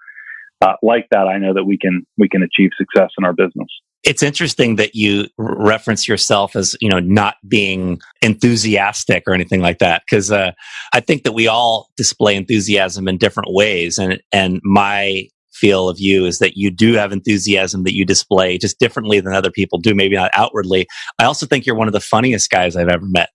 uh, 0.60 0.74
like 0.82 1.06
that, 1.10 1.26
I 1.26 1.38
know 1.38 1.54
that 1.54 1.64
we 1.64 1.78
can 1.78 2.06
we 2.18 2.28
can 2.28 2.42
achieve 2.42 2.70
success 2.76 3.10
in 3.18 3.24
our 3.24 3.32
business. 3.32 3.68
It's 4.02 4.22
interesting 4.22 4.76
that 4.76 4.94
you 4.94 5.26
reference 5.36 6.08
yourself 6.08 6.56
as 6.56 6.74
you 6.80 6.88
know 6.88 7.00
not 7.00 7.36
being 7.46 8.00
enthusiastic 8.22 9.24
or 9.26 9.34
anything 9.34 9.60
like 9.60 9.78
that 9.78 10.02
because 10.08 10.32
uh, 10.32 10.52
I 10.92 11.00
think 11.00 11.24
that 11.24 11.32
we 11.32 11.48
all 11.48 11.88
display 11.96 12.36
enthusiasm 12.36 13.08
in 13.08 13.18
different 13.18 13.52
ways, 13.52 13.98
and 13.98 14.20
and 14.32 14.60
my 14.64 15.28
feel 15.60 15.88
of 15.88 16.00
you 16.00 16.24
is 16.24 16.38
that 16.38 16.56
you 16.56 16.70
do 16.70 16.94
have 16.94 17.12
enthusiasm 17.12 17.84
that 17.84 17.94
you 17.94 18.04
display 18.04 18.58
just 18.58 18.78
differently 18.78 19.20
than 19.20 19.34
other 19.34 19.50
people 19.50 19.78
do, 19.78 19.94
maybe 19.94 20.16
not 20.16 20.30
outwardly. 20.32 20.86
I 21.18 21.24
also 21.24 21.46
think 21.46 21.66
you're 21.66 21.76
one 21.76 21.88
of 21.88 21.92
the 21.92 22.00
funniest 22.00 22.50
guys 22.50 22.76
I've 22.76 22.88
ever 22.88 23.06
met. 23.06 23.30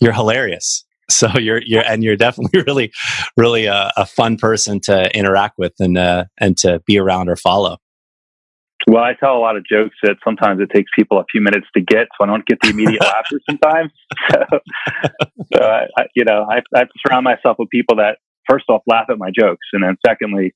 You're 0.00 0.12
hilarious. 0.12 0.84
So 1.10 1.28
you're 1.38 1.60
you're 1.66 1.82
and 1.82 2.02
you're 2.02 2.16
definitely 2.16 2.62
really 2.66 2.90
really 3.36 3.66
a, 3.66 3.92
a 3.98 4.06
fun 4.06 4.38
person 4.38 4.80
to 4.82 5.14
interact 5.14 5.58
with 5.58 5.74
and 5.78 5.98
uh, 5.98 6.24
and 6.38 6.56
to 6.58 6.80
be 6.86 6.96
around 6.96 7.28
or 7.28 7.36
follow. 7.36 7.78
Well, 8.86 9.02
I 9.02 9.14
tell 9.14 9.36
a 9.36 9.38
lot 9.38 9.56
of 9.56 9.64
jokes 9.64 9.96
that 10.02 10.16
sometimes 10.24 10.60
it 10.60 10.70
takes 10.74 10.90
people 10.96 11.18
a 11.18 11.24
few 11.30 11.40
minutes 11.40 11.66
to 11.76 11.82
get, 11.82 12.08
so 12.16 12.24
I 12.24 12.26
don't 12.26 12.46
get 12.46 12.58
the 12.62 12.70
immediate 12.70 13.02
laughter 13.14 13.40
sometimes. 13.48 13.92
So, 14.30 14.44
so 15.54 15.62
I, 15.62 15.86
I, 15.98 16.04
you 16.14 16.24
know, 16.24 16.46
I, 16.50 16.62
I 16.74 16.84
surround 17.04 17.24
myself 17.24 17.56
with 17.58 17.68
people 17.68 17.96
that 17.96 18.18
first 18.48 18.64
off 18.68 18.82
laugh 18.86 19.06
at 19.10 19.18
my 19.18 19.30
jokes, 19.30 19.66
and 19.72 19.82
then 19.82 19.96
secondly 20.06 20.54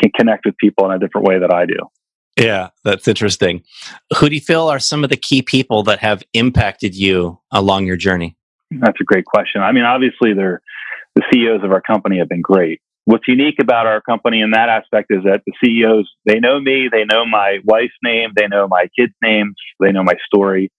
can 0.00 0.10
connect 0.16 0.46
with 0.46 0.56
people 0.56 0.86
in 0.86 0.92
a 0.92 0.98
different 0.98 1.26
way 1.26 1.38
that 1.38 1.52
I 1.52 1.66
do. 1.66 1.76
Yeah, 2.38 2.68
that's 2.84 3.08
interesting. 3.08 3.62
Who 4.18 4.28
do 4.28 4.34
you 4.34 4.40
feel 4.40 4.68
are 4.68 4.78
some 4.78 5.04
of 5.04 5.10
the 5.10 5.16
key 5.16 5.42
people 5.42 5.82
that 5.84 5.98
have 5.98 6.22
impacted 6.32 6.94
you 6.94 7.38
along 7.50 7.86
your 7.86 7.96
journey? 7.96 8.36
That's 8.70 9.00
a 9.00 9.04
great 9.04 9.24
question. 9.26 9.62
I 9.62 9.72
mean, 9.72 9.84
obviously, 9.84 10.32
they're, 10.32 10.62
the 11.16 11.22
CEOs 11.32 11.64
of 11.64 11.72
our 11.72 11.82
company 11.82 12.18
have 12.18 12.28
been 12.28 12.40
great. 12.40 12.80
what's 13.04 13.26
unique 13.26 13.56
about 13.60 13.86
our 13.86 14.00
company 14.00 14.40
in 14.40 14.52
that 14.52 14.68
aspect 14.68 15.08
is 15.10 15.24
that 15.24 15.42
the 15.46 15.52
CEOs, 15.62 16.08
they 16.24 16.38
know 16.38 16.60
me, 16.60 16.88
they 16.90 17.04
know 17.04 17.26
my 17.26 17.58
wife's 17.64 17.92
name, 18.02 18.30
they 18.36 18.46
know 18.46 18.68
my 18.68 18.86
kids' 18.98 19.12
names, 19.22 19.56
they 19.80 19.90
know 19.90 20.04
my 20.04 20.14
story. 20.24 20.70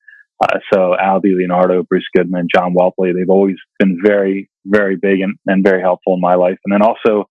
Uh, 0.42 0.60
so 0.74 0.96
Al 0.98 1.22
DiLeonardo, 1.22 1.88
Bruce 1.88 2.08
Goodman, 2.16 2.48
John 2.54 2.74
Whelpley, 2.74 3.14
they've 3.14 3.30
always 3.30 3.58
been 3.78 4.00
very, 4.04 4.50
very 4.66 4.96
big 4.96 5.20
and, 5.20 5.36
and 5.46 5.64
very 5.64 5.82
helpful 5.82 6.16
in 6.16 6.22
my 6.22 6.36
life. 6.36 6.58
And 6.66 6.74
then 6.74 6.82
also, 6.82 7.28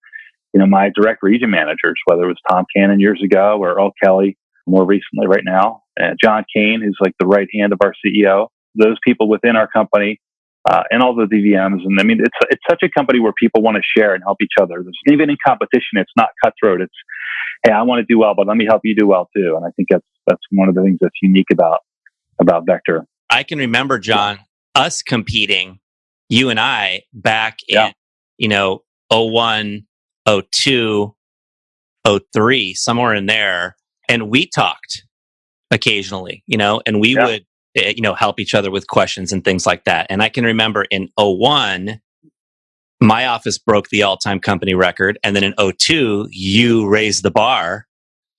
you 0.53 0.61
know, 0.61 0.67
my 0.67 0.91
direct 0.95 1.23
region 1.23 1.51
managers, 1.51 1.95
whether 2.07 2.25
it 2.25 2.29
was 2.29 2.41
Tom 2.51 2.65
Cannon 2.77 3.01
years 3.01 3.23
ago 3.23 3.59
or 3.61 3.75
Earl 3.75 3.93
Kelly 4.03 4.37
more 4.67 4.85
recently 4.85 5.27
right 5.27 5.45
now, 5.45 5.83
and 5.97 6.17
John 6.23 6.45
Kane, 6.55 6.81
who's 6.83 6.99
like 7.01 7.15
the 7.19 7.27
right 7.27 7.49
hand 7.55 7.73
of 7.73 7.79
our 7.83 7.95
CEO, 8.05 8.49
those 8.75 8.97
people 9.05 9.29
within 9.29 9.57
our 9.57 9.69
company 9.69 10.21
uh, 10.69 10.83
and 10.91 11.03
all 11.03 11.15
the 11.15 11.25
DVMs. 11.25 11.85
And 11.85 11.99
I 11.99 12.03
mean, 12.03 12.21
it's 12.21 12.37
it's 12.51 12.63
such 12.69 12.83
a 12.83 12.89
company 12.89 13.21
where 13.21 13.33
people 13.33 13.63
want 13.63 13.77
to 13.77 13.83
share 13.97 14.15
and 14.15 14.23
help 14.23 14.39
each 14.43 14.55
other. 14.61 14.83
There's, 14.83 14.99
even 15.11 15.31
in 15.31 15.37
competition, 15.47 15.95
it's 15.95 16.13
not 16.17 16.29
cutthroat. 16.45 16.81
It's 16.81 16.95
hey, 17.65 17.73
I 17.73 17.83
want 17.83 18.01
to 18.01 18.13
do 18.13 18.19
well, 18.19 18.35
but 18.35 18.47
let 18.47 18.57
me 18.57 18.67
help 18.67 18.83
you 18.85 18.95
do 18.95 19.07
well 19.07 19.29
too. 19.35 19.55
And 19.57 19.65
I 19.65 19.71
think 19.77 19.89
that's 19.91 20.07
that's 20.27 20.43
one 20.51 20.69
of 20.69 20.75
the 20.75 20.83
things 20.83 20.99
that's 21.01 21.17
unique 21.23 21.51
about 21.53 21.81
about 22.41 22.65
Vector. 22.67 23.07
I 23.29 23.43
can 23.43 23.59
remember 23.59 23.99
John 23.99 24.41
us 24.75 25.03
competing, 25.03 25.81
you 26.29 26.51
and 26.51 26.61
I 26.61 27.03
back 27.13 27.59
yeah. 27.69 27.89
in 27.89 27.93
you 28.39 28.49
know 28.49 28.83
01, 29.11 29.87
02, 30.27 31.15
03, 32.33 32.75
somewhere 32.75 33.15
in 33.15 33.27
there, 33.27 33.77
and 34.09 34.31
we 34.31 34.47
talked 34.47 35.05
occasionally, 35.71 36.43
you 36.47 36.57
know, 36.57 36.83
and 36.87 37.01
we 37.01 37.15
yeah. 37.15 37.27
would 37.27 37.47
Eh, 37.77 37.93
you 37.97 38.03
know, 38.03 38.15
help 38.15 38.41
each 38.41 38.55
other 38.55 38.71
with 38.71 38.89
questions 38.89 39.33
and 39.33 39.45
things 39.45 39.65
like 39.65 39.85
that. 39.85 40.07
And 40.11 40.23
I 40.23 40.29
can 40.29 40.45
remember 40.45 40.87
in 40.91 41.09
01, 41.17 42.01
my 43.01 43.27
office 43.27 43.59
broke 43.59 43.89
the 43.91 44.03
all 44.03 44.17
time 44.17 44.41
company 44.41 44.75
record. 44.75 45.19
And 45.23 45.37
then 45.37 45.45
in 45.45 45.55
02, 45.57 46.29
you 46.31 46.89
raised 46.89 47.23
the 47.23 47.31
bar 47.31 47.87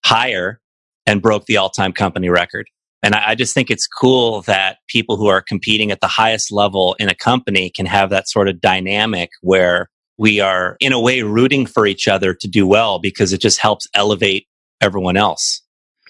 higher 0.03 0.59
and 1.05 1.21
broke 1.21 1.45
the 1.45 1.57
all 1.57 1.69
time 1.69 1.93
company 1.93 2.29
record. 2.29 2.67
And 3.03 3.15
I, 3.15 3.29
I, 3.29 3.35
just 3.35 3.53
think 3.53 3.71
it's 3.71 3.87
cool 3.87 4.41
that 4.43 4.77
people 4.87 5.17
who 5.17 5.27
are 5.27 5.41
competing 5.41 5.91
at 5.91 6.01
the 6.01 6.07
highest 6.07 6.51
level 6.51 6.95
in 6.99 7.09
a 7.09 7.15
company 7.15 7.71
can 7.71 7.85
have 7.85 8.09
that 8.09 8.27
sort 8.27 8.47
of 8.49 8.61
dynamic 8.61 9.31
where 9.41 9.89
we 10.21 10.39
are 10.39 10.77
in 10.79 10.93
a 10.93 10.99
way 10.99 11.23
rooting 11.23 11.65
for 11.65 11.87
each 11.87 12.07
other 12.07 12.35
to 12.35 12.47
do 12.47 12.67
well 12.67 12.99
because 12.99 13.33
it 13.33 13.41
just 13.41 13.59
helps 13.59 13.87
elevate 13.95 14.45
everyone 14.79 15.17
else. 15.17 15.63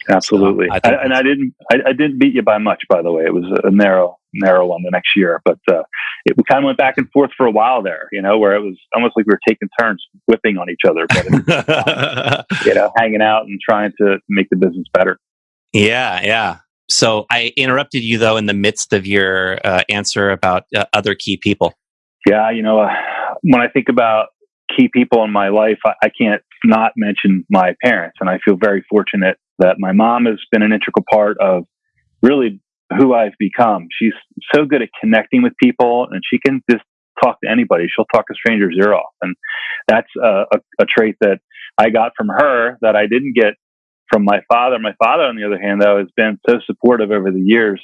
Absolutely, 0.09 0.67
so 0.67 0.73
I 0.73 0.79
I, 0.83 1.03
and 1.03 1.13
I 1.13 1.21
didn't. 1.21 1.53
I, 1.71 1.75
I, 1.87 1.93
didn't 1.93 2.19
beat 2.19 2.33
you 2.33 2.41
by 2.41 2.57
much, 2.57 2.83
by 2.89 3.01
the 3.01 3.11
way. 3.11 3.23
It 3.23 3.33
was 3.33 3.45
a 3.63 3.71
narrow, 3.71 4.17
narrow 4.33 4.65
one 4.65 4.81
the 4.83 4.89
next 4.91 5.11
year, 5.15 5.41
but 5.45 5.59
uh, 5.69 5.83
it 6.25 6.35
we 6.35 6.43
kind 6.43 6.61
of 6.61 6.65
went 6.65 6.77
back 6.77 6.95
and 6.97 7.09
forth 7.11 7.29
for 7.37 7.45
a 7.45 7.51
while 7.51 7.81
there. 7.83 8.09
You 8.11 8.21
know, 8.21 8.37
where 8.37 8.53
it 8.53 8.61
was 8.61 8.77
almost 8.93 9.13
like 9.15 9.25
we 9.27 9.31
were 9.31 9.39
taking 9.47 9.69
turns 9.79 10.03
whipping 10.27 10.57
on 10.57 10.69
each 10.69 10.81
other, 10.89 11.05
but 11.07 12.45
you 12.65 12.73
know, 12.73 12.91
hanging 12.97 13.21
out 13.21 13.43
and 13.43 13.59
trying 13.63 13.93
to 14.01 14.17
make 14.27 14.49
the 14.49 14.57
business 14.57 14.87
better. 14.93 15.19
Yeah, 15.71 16.19
yeah. 16.21 16.57
So 16.89 17.27
I 17.31 17.53
interrupted 17.55 18.03
you 18.03 18.17
though 18.17 18.35
in 18.35 18.47
the 18.47 18.53
midst 18.53 18.91
of 18.91 19.05
your 19.05 19.59
uh, 19.63 19.83
answer 19.87 20.31
about 20.31 20.63
uh, 20.75 20.85
other 20.91 21.15
key 21.15 21.37
people. 21.37 21.75
Yeah, 22.27 22.51
you 22.51 22.63
know, 22.63 22.81
uh, 22.81 22.89
when 23.41 23.61
I 23.61 23.67
think 23.67 23.87
about 23.89 24.27
key 24.77 24.89
people 24.93 25.23
in 25.23 25.31
my 25.31 25.49
life, 25.49 25.79
I, 25.85 25.93
I 26.03 26.09
can't 26.09 26.41
not 26.63 26.91
mention 26.95 27.45
my 27.49 27.75
parents, 27.83 28.17
and 28.21 28.29
I 28.29 28.39
feel 28.45 28.57
very 28.61 28.85
fortunate 28.89 29.37
that 29.59 29.75
my 29.79 29.91
mom 29.91 30.25
has 30.25 30.39
been 30.51 30.61
an 30.61 30.71
integral 30.71 31.05
part 31.11 31.37
of 31.39 31.63
really 32.21 32.61
who 32.97 33.13
I've 33.13 33.33
become. 33.39 33.87
She's 33.91 34.13
so 34.53 34.65
good 34.65 34.81
at 34.81 34.89
connecting 34.99 35.43
with 35.43 35.53
people 35.61 36.07
and 36.11 36.21
she 36.29 36.39
can 36.39 36.61
just 36.69 36.83
talk 37.23 37.37
to 37.43 37.49
anybody. 37.49 37.87
She'll 37.87 38.05
talk 38.13 38.25
a 38.29 38.33
stranger's 38.33 38.75
ear 38.77 38.93
off. 38.93 39.13
And 39.21 39.35
that's 39.87 40.07
a, 40.21 40.43
a, 40.53 40.57
a 40.81 40.85
trait 40.85 41.15
that 41.21 41.39
I 41.77 41.89
got 41.89 42.11
from 42.17 42.27
her 42.27 42.77
that 42.81 42.95
I 42.95 43.07
didn't 43.07 43.33
get 43.35 43.53
from 44.11 44.25
my 44.25 44.41
father. 44.51 44.77
My 44.79 44.93
father, 45.01 45.23
on 45.23 45.35
the 45.35 45.45
other 45.45 45.59
hand, 45.59 45.81
though, 45.81 45.99
has 45.99 46.09
been 46.15 46.37
so 46.49 46.57
supportive 46.65 47.11
over 47.11 47.31
the 47.31 47.41
years, 47.41 47.81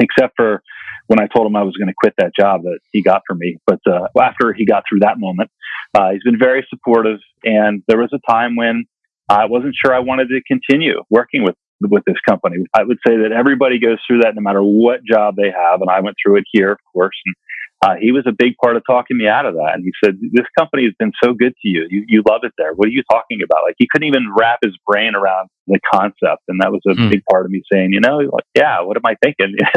except 0.00 0.34
for 0.36 0.62
when 1.06 1.20
I 1.20 1.26
told 1.26 1.46
him 1.46 1.56
I 1.56 1.62
was 1.62 1.76
going 1.76 1.88
to 1.88 1.94
quit 1.96 2.14
that 2.18 2.32
job 2.38 2.62
that 2.62 2.78
he 2.92 3.02
got 3.02 3.22
for 3.26 3.34
me. 3.34 3.58
But 3.66 3.80
uh, 3.86 4.06
after 4.20 4.52
he 4.52 4.64
got 4.64 4.84
through 4.88 5.00
that 5.00 5.18
moment, 5.18 5.50
uh, 5.94 6.10
he's 6.12 6.22
been 6.22 6.38
very 6.38 6.66
supportive. 6.70 7.18
And 7.44 7.82
there 7.88 7.98
was 7.98 8.10
a 8.12 8.30
time 8.30 8.56
when 8.56 8.84
I 9.28 9.46
wasn't 9.46 9.74
sure 9.74 9.94
I 9.94 10.00
wanted 10.00 10.28
to 10.28 10.40
continue 10.46 11.02
working 11.10 11.42
with 11.42 11.56
with 11.80 12.04
this 12.06 12.20
company. 12.28 12.58
I 12.74 12.84
would 12.84 12.98
say 13.04 13.16
that 13.16 13.32
everybody 13.32 13.80
goes 13.80 13.98
through 14.06 14.20
that 14.20 14.36
no 14.36 14.40
matter 14.40 14.62
what 14.62 15.00
job 15.04 15.34
they 15.36 15.50
have, 15.50 15.80
and 15.80 15.90
I 15.90 16.00
went 16.00 16.16
through 16.22 16.36
it 16.36 16.44
here, 16.52 16.70
of 16.70 16.78
course. 16.92 17.16
And 17.26 17.34
uh, 17.82 17.96
he 18.00 18.12
was 18.12 18.22
a 18.28 18.32
big 18.32 18.56
part 18.62 18.76
of 18.76 18.82
talking 18.86 19.18
me 19.18 19.26
out 19.26 19.44
of 19.44 19.54
that. 19.54 19.72
And 19.74 19.84
he 19.84 19.90
said, 20.02 20.16
"This 20.32 20.46
company 20.56 20.84
has 20.84 20.94
been 20.98 21.12
so 21.22 21.34
good 21.34 21.52
to 21.62 21.68
you. 21.68 21.86
You 21.90 22.04
you 22.06 22.22
love 22.28 22.42
it 22.44 22.52
there. 22.56 22.72
What 22.74 22.86
are 22.86 22.92
you 22.92 23.02
talking 23.10 23.40
about?" 23.44 23.64
Like 23.64 23.74
he 23.76 23.88
couldn't 23.90 24.06
even 24.06 24.32
wrap 24.36 24.60
his 24.62 24.76
brain 24.86 25.14
around 25.16 25.48
the 25.66 25.80
concept, 25.92 26.42
and 26.46 26.60
that 26.60 26.70
was 26.70 26.80
a 26.86 26.94
mm. 26.94 27.10
big 27.10 27.22
part 27.28 27.44
of 27.44 27.50
me 27.50 27.62
saying, 27.70 27.92
"You 27.92 28.00
know, 28.00 28.18
like, 28.18 28.44
yeah, 28.54 28.80
what 28.82 28.96
am 28.96 29.02
I 29.04 29.16
thinking? 29.22 29.56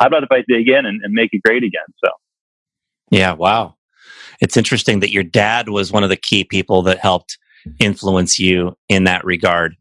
How 0.00 0.06
about 0.06 0.24
if 0.24 0.32
I 0.32 0.42
dig 0.48 0.68
in 0.68 0.86
and, 0.86 1.00
and 1.04 1.12
make 1.12 1.30
it 1.32 1.42
great 1.44 1.62
again?" 1.62 1.86
So, 2.04 2.10
yeah, 3.10 3.32
wow. 3.32 3.76
It's 4.40 4.56
interesting 4.56 5.00
that 5.00 5.10
your 5.10 5.22
dad 5.22 5.68
was 5.68 5.92
one 5.92 6.02
of 6.02 6.08
the 6.08 6.16
key 6.16 6.44
people 6.44 6.82
that 6.82 6.98
helped 6.98 7.38
influence 7.78 8.40
you 8.40 8.76
in 8.88 9.04
that 9.04 9.24
regard. 9.24 9.76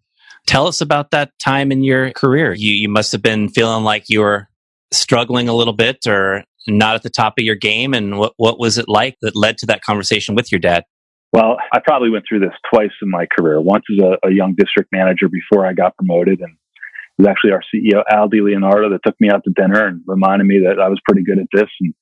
Tell 0.46 0.68
us 0.68 0.82
about 0.82 1.12
that 1.12 1.32
time 1.39 1.72
in 1.72 1.84
your 1.84 2.12
career. 2.12 2.53
You, 2.53 2.74
you 2.74 2.89
must 2.89 3.12
have 3.12 3.22
been 3.22 3.50
feeling 3.50 3.84
like 3.84 4.06
you 4.10 4.20
were 4.20 4.50
struggling 4.91 5.48
a 5.48 5.53
little 5.53 5.74
bit 5.74 6.06
or 6.08 6.44
not 6.78 6.96
at 6.96 7.04
the 7.04 7.10
top 7.10 7.34
of 7.38 7.44
your 7.44 7.56
game. 7.56 7.94
And 7.94 8.18
what, 8.18 8.34
what 8.38 8.60
was 8.60 8.78
it 8.78 8.86
like 8.88 9.18
that 9.22 9.36
led 9.36 9.58
to 9.60 9.66
that 9.68 9.82
conversation 9.82 10.36
with 10.36 10.52
your 10.52 10.60
dad? 10.60 10.84
Well, 11.32 11.58
I 11.72 11.80
probably 11.80 12.10
went 12.10 12.26
through 12.28 12.40
this 12.40 12.54
twice 12.74 12.92
in 13.02 13.10
my 13.10 13.28
career. 13.38 13.62
Once 13.62 13.84
as 13.92 14.04
a, 14.04 14.28
a 14.28 14.32
young 14.32 14.56
district 14.58 14.90
manager 14.92 15.30
before 15.30 15.66
I 15.66 15.74
got 15.74 15.96
promoted, 15.96 16.40
and 16.40 16.52
it 16.52 17.22
was 17.22 17.28
actually 17.28 17.52
our 17.52 17.62
CEO 17.74 18.04
Al 18.12 18.30
DiLeonardo 18.30 18.90
that 18.92 19.02
took 19.06 19.16
me 19.20 19.30
out 19.30 19.44
to 19.44 19.52
dinner 19.56 19.86
and 19.86 20.02
reminded 20.08 20.48
me 20.48 20.62
that 20.66 20.80
I 20.80 20.90
was 20.90 21.00
pretty 21.08 21.24
good 21.24 21.38
at 21.38 21.48
this. 21.54 21.70
And 21.82 21.94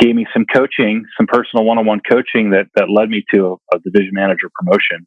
gave 0.00 0.14
me 0.14 0.26
some 0.32 0.46
coaching, 0.52 1.04
some 1.16 1.26
personal 1.26 1.64
one-on-one 1.64 2.00
coaching 2.10 2.50
that 2.50 2.66
that 2.74 2.90
led 2.90 3.10
me 3.10 3.22
to 3.34 3.58
a, 3.72 3.76
a, 3.76 3.78
division 3.80 4.12
manager 4.12 4.50
promotion. 4.58 5.06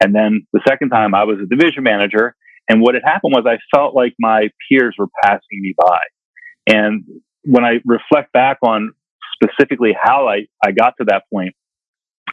And 0.00 0.14
then 0.14 0.46
the 0.52 0.60
second 0.68 0.90
time 0.90 1.14
I 1.14 1.24
was 1.24 1.38
a 1.42 1.46
division 1.46 1.82
manager, 1.82 2.36
and 2.68 2.80
what 2.80 2.94
had 2.94 3.02
happened 3.04 3.32
was 3.34 3.44
I 3.46 3.58
felt 3.74 3.94
like 3.94 4.14
my 4.20 4.50
peers 4.68 4.94
were 4.98 5.08
passing 5.24 5.60
me 5.60 5.74
by. 5.76 6.00
And 6.66 7.04
when 7.44 7.64
I 7.64 7.74
reflect 7.84 8.32
back 8.32 8.58
on 8.62 8.92
specifically 9.34 9.96
how 10.00 10.28
I, 10.28 10.46
I 10.64 10.72
got 10.72 10.94
to 11.00 11.06
that 11.08 11.24
point, 11.32 11.54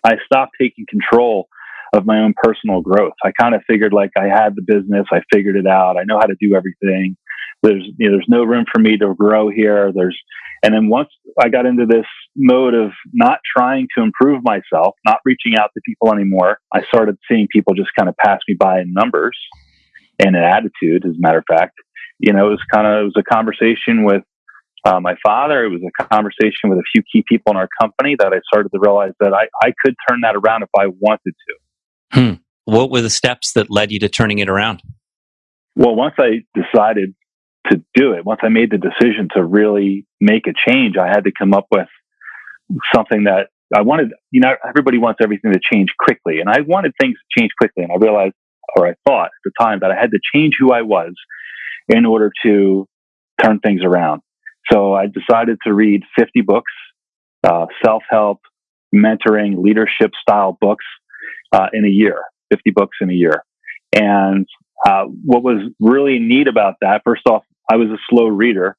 I 0.03 0.15
stopped 0.25 0.53
taking 0.59 0.85
control 0.89 1.47
of 1.93 2.05
my 2.05 2.19
own 2.19 2.33
personal 2.41 2.81
growth. 2.81 3.13
I 3.23 3.31
kind 3.39 3.53
of 3.53 3.61
figured 3.69 3.93
like 3.93 4.11
I 4.17 4.25
had 4.25 4.55
the 4.55 4.61
business, 4.65 5.05
I 5.11 5.21
figured 5.33 5.57
it 5.57 5.67
out, 5.67 5.97
I 5.97 6.03
know 6.05 6.17
how 6.17 6.25
to 6.25 6.35
do 6.39 6.55
everything. 6.55 7.17
There's 7.63 7.83
you 7.97 8.09
know, 8.09 8.15
there's 8.15 8.25
no 8.29 8.43
room 8.43 8.65
for 8.71 8.79
me 8.79 8.97
to 8.97 9.13
grow 9.13 9.49
here. 9.49 9.91
There's 9.93 10.17
and 10.63 10.73
then 10.73 10.89
once 10.89 11.09
I 11.39 11.49
got 11.49 11.65
into 11.65 11.85
this 11.85 12.05
mode 12.35 12.73
of 12.73 12.91
not 13.13 13.39
trying 13.55 13.87
to 13.97 14.03
improve 14.03 14.41
myself, 14.43 14.95
not 15.05 15.17
reaching 15.25 15.57
out 15.59 15.71
to 15.73 15.81
people 15.85 16.13
anymore, 16.13 16.59
I 16.73 16.81
started 16.87 17.17
seeing 17.29 17.47
people 17.51 17.73
just 17.73 17.89
kind 17.97 18.09
of 18.09 18.15
pass 18.17 18.39
me 18.47 18.55
by 18.57 18.81
in 18.81 18.93
numbers 18.93 19.37
and 20.19 20.35
an 20.35 20.43
attitude, 20.43 21.05
as 21.05 21.15
a 21.15 21.19
matter 21.19 21.39
of 21.39 21.45
fact. 21.49 21.73
You 22.19 22.33
know, 22.33 22.47
it 22.47 22.51
was 22.51 22.61
kind 22.71 22.85
of, 22.85 23.01
it 23.01 23.03
was 23.05 23.15
a 23.17 23.23
conversation 23.23 24.03
with 24.03 24.21
uh, 24.83 24.99
my 24.99 25.15
father. 25.23 25.65
It 25.65 25.69
was 25.69 25.81
a 25.81 26.03
conversation 26.07 26.69
with 26.69 26.79
a 26.79 26.83
few 26.91 27.03
key 27.11 27.23
people 27.27 27.51
in 27.51 27.57
our 27.57 27.69
company 27.79 28.15
that 28.19 28.33
I 28.33 28.39
started 28.51 28.69
to 28.69 28.79
realize 28.79 29.13
that 29.19 29.33
I, 29.33 29.47
I 29.61 29.73
could 29.83 29.95
turn 30.09 30.21
that 30.21 30.35
around 30.35 30.63
if 30.63 30.69
I 30.77 30.87
wanted 30.87 31.33
to. 31.33 32.19
Hmm. 32.19 32.33
What 32.65 32.91
were 32.91 33.01
the 33.01 33.09
steps 33.09 33.53
that 33.53 33.69
led 33.69 33.91
you 33.91 33.99
to 33.99 34.09
turning 34.09 34.39
it 34.39 34.49
around? 34.49 34.81
Well, 35.75 35.95
once 35.95 36.15
I 36.17 36.43
decided 36.53 37.15
to 37.69 37.83
do 37.93 38.13
it. 38.13 38.25
Once 38.25 38.41
I 38.43 38.49
made 38.49 38.71
the 38.71 38.77
decision 38.77 39.29
to 39.35 39.43
really 39.43 40.05
make 40.19 40.47
a 40.47 40.53
change, 40.67 40.97
I 40.97 41.07
had 41.07 41.23
to 41.25 41.31
come 41.31 41.53
up 41.53 41.67
with 41.71 41.87
something 42.93 43.25
that 43.25 43.49
I 43.75 43.81
wanted. 43.81 44.11
You 44.31 44.41
know, 44.41 44.55
everybody 44.67 44.97
wants 44.97 45.19
everything 45.21 45.51
to 45.53 45.59
change 45.71 45.89
quickly, 45.99 46.39
and 46.39 46.49
I 46.49 46.61
wanted 46.61 46.93
things 46.99 47.15
to 47.15 47.39
change 47.39 47.51
quickly. 47.57 47.83
And 47.83 47.91
I 47.91 47.95
realized, 47.95 48.33
or 48.75 48.87
I 48.87 48.95
thought 49.07 49.27
at 49.27 49.31
the 49.43 49.51
time, 49.59 49.79
that 49.81 49.91
I 49.91 49.95
had 49.95 50.11
to 50.11 50.19
change 50.33 50.55
who 50.59 50.71
I 50.71 50.81
was 50.81 51.13
in 51.87 52.05
order 52.05 52.31
to 52.43 52.87
turn 53.41 53.59
things 53.59 53.81
around. 53.83 54.21
So 54.69 54.93
I 54.93 55.07
decided 55.07 55.57
to 55.65 55.73
read 55.73 56.03
50 56.17 56.41
books, 56.41 56.71
uh, 57.43 57.65
self 57.83 58.03
help, 58.09 58.39
mentoring, 58.93 59.61
leadership 59.61 60.11
style 60.21 60.57
books 60.59 60.85
uh, 61.51 61.67
in 61.73 61.85
a 61.85 61.89
year, 61.89 62.21
50 62.51 62.71
books 62.71 62.97
in 63.01 63.09
a 63.09 63.13
year. 63.13 63.43
And 63.93 64.45
uh, 64.85 65.05
what 65.25 65.43
was 65.43 65.69
really 65.79 66.19
neat 66.19 66.47
about 66.47 66.75
that, 66.81 67.01
first 67.03 67.23
off, 67.27 67.43
I 67.71 67.75
was 67.75 67.89
a 67.89 67.97
slow 68.09 68.27
reader. 68.27 68.77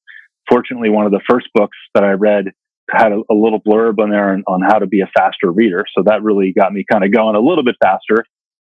Fortunately, 0.49 0.91
one 0.91 1.07
of 1.07 1.13
the 1.13 1.21
first 1.29 1.49
books 1.55 1.77
that 1.95 2.05
I 2.05 2.13
read 2.13 2.47
had 2.91 3.13
a, 3.13 3.23
a 3.31 3.35
little 3.35 3.61
blurb 3.61 3.99
on 3.99 4.11
there 4.11 4.33
on, 4.33 4.43
on, 4.47 4.61
how 4.61 4.79
to 4.79 4.87
be 4.87 5.01
a 5.01 5.11
faster 5.17 5.51
reader. 5.51 5.85
So 5.97 6.03
that 6.05 6.23
really 6.23 6.53
got 6.53 6.73
me 6.73 6.85
kind 6.91 7.05
of 7.05 7.13
going 7.13 7.37
a 7.37 7.41
little 7.41 7.65
bit 7.65 7.77
faster. 7.83 8.25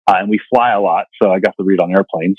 Uh, 0.08 0.16
and 0.18 0.30
we 0.30 0.40
fly 0.54 0.72
a 0.72 0.82
lot, 0.82 1.06
so 1.22 1.32
I 1.32 1.40
got 1.40 1.56
to 1.58 1.64
read 1.64 1.80
on 1.80 1.92
airplanes. 1.92 2.38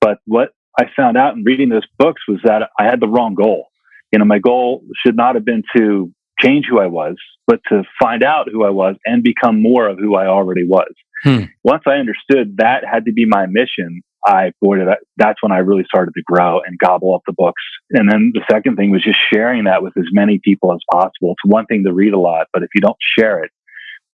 But 0.00 0.18
what 0.26 0.50
I 0.78 0.84
found 0.94 1.16
out 1.16 1.34
in 1.34 1.44
reading 1.44 1.68
those 1.68 1.86
books 1.98 2.22
was 2.28 2.38
that 2.44 2.70
I 2.78 2.84
had 2.84 3.00
the 3.00 3.08
wrong 3.08 3.34
goal. 3.34 3.68
You 4.16 4.20
know, 4.20 4.24
my 4.24 4.38
goal 4.38 4.82
should 5.04 5.14
not 5.14 5.34
have 5.34 5.44
been 5.44 5.62
to 5.76 6.10
change 6.40 6.64
who 6.70 6.80
I 6.80 6.86
was, 6.86 7.16
but 7.46 7.60
to 7.68 7.82
find 8.00 8.22
out 8.22 8.48
who 8.50 8.64
I 8.64 8.70
was 8.70 8.96
and 9.04 9.22
become 9.22 9.60
more 9.60 9.86
of 9.86 9.98
who 9.98 10.14
I 10.14 10.26
already 10.26 10.64
was. 10.66 10.90
Hmm. 11.22 11.44
Once 11.62 11.82
I 11.86 11.96
understood 11.96 12.56
that 12.56 12.82
had 12.90 13.04
to 13.04 13.12
be 13.12 13.26
my 13.26 13.44
mission, 13.44 14.00
I 14.24 14.52
boy, 14.62 14.78
that, 14.78 15.00
that's 15.18 15.42
when 15.42 15.52
I 15.52 15.58
really 15.58 15.84
started 15.84 16.12
to 16.14 16.22
grow 16.24 16.62
and 16.66 16.78
gobble 16.78 17.14
up 17.14 17.24
the 17.26 17.34
books. 17.36 17.62
And 17.90 18.10
then 18.10 18.32
the 18.32 18.40
second 18.50 18.76
thing 18.76 18.90
was 18.90 19.04
just 19.04 19.18
sharing 19.30 19.64
that 19.64 19.82
with 19.82 19.92
as 19.98 20.06
many 20.12 20.40
people 20.42 20.72
as 20.72 20.80
possible. 20.90 21.32
It's 21.32 21.44
one 21.44 21.66
thing 21.66 21.84
to 21.84 21.92
read 21.92 22.14
a 22.14 22.18
lot, 22.18 22.46
but 22.54 22.62
if 22.62 22.70
you 22.74 22.80
don't 22.80 22.96
share 23.18 23.44
it, 23.44 23.50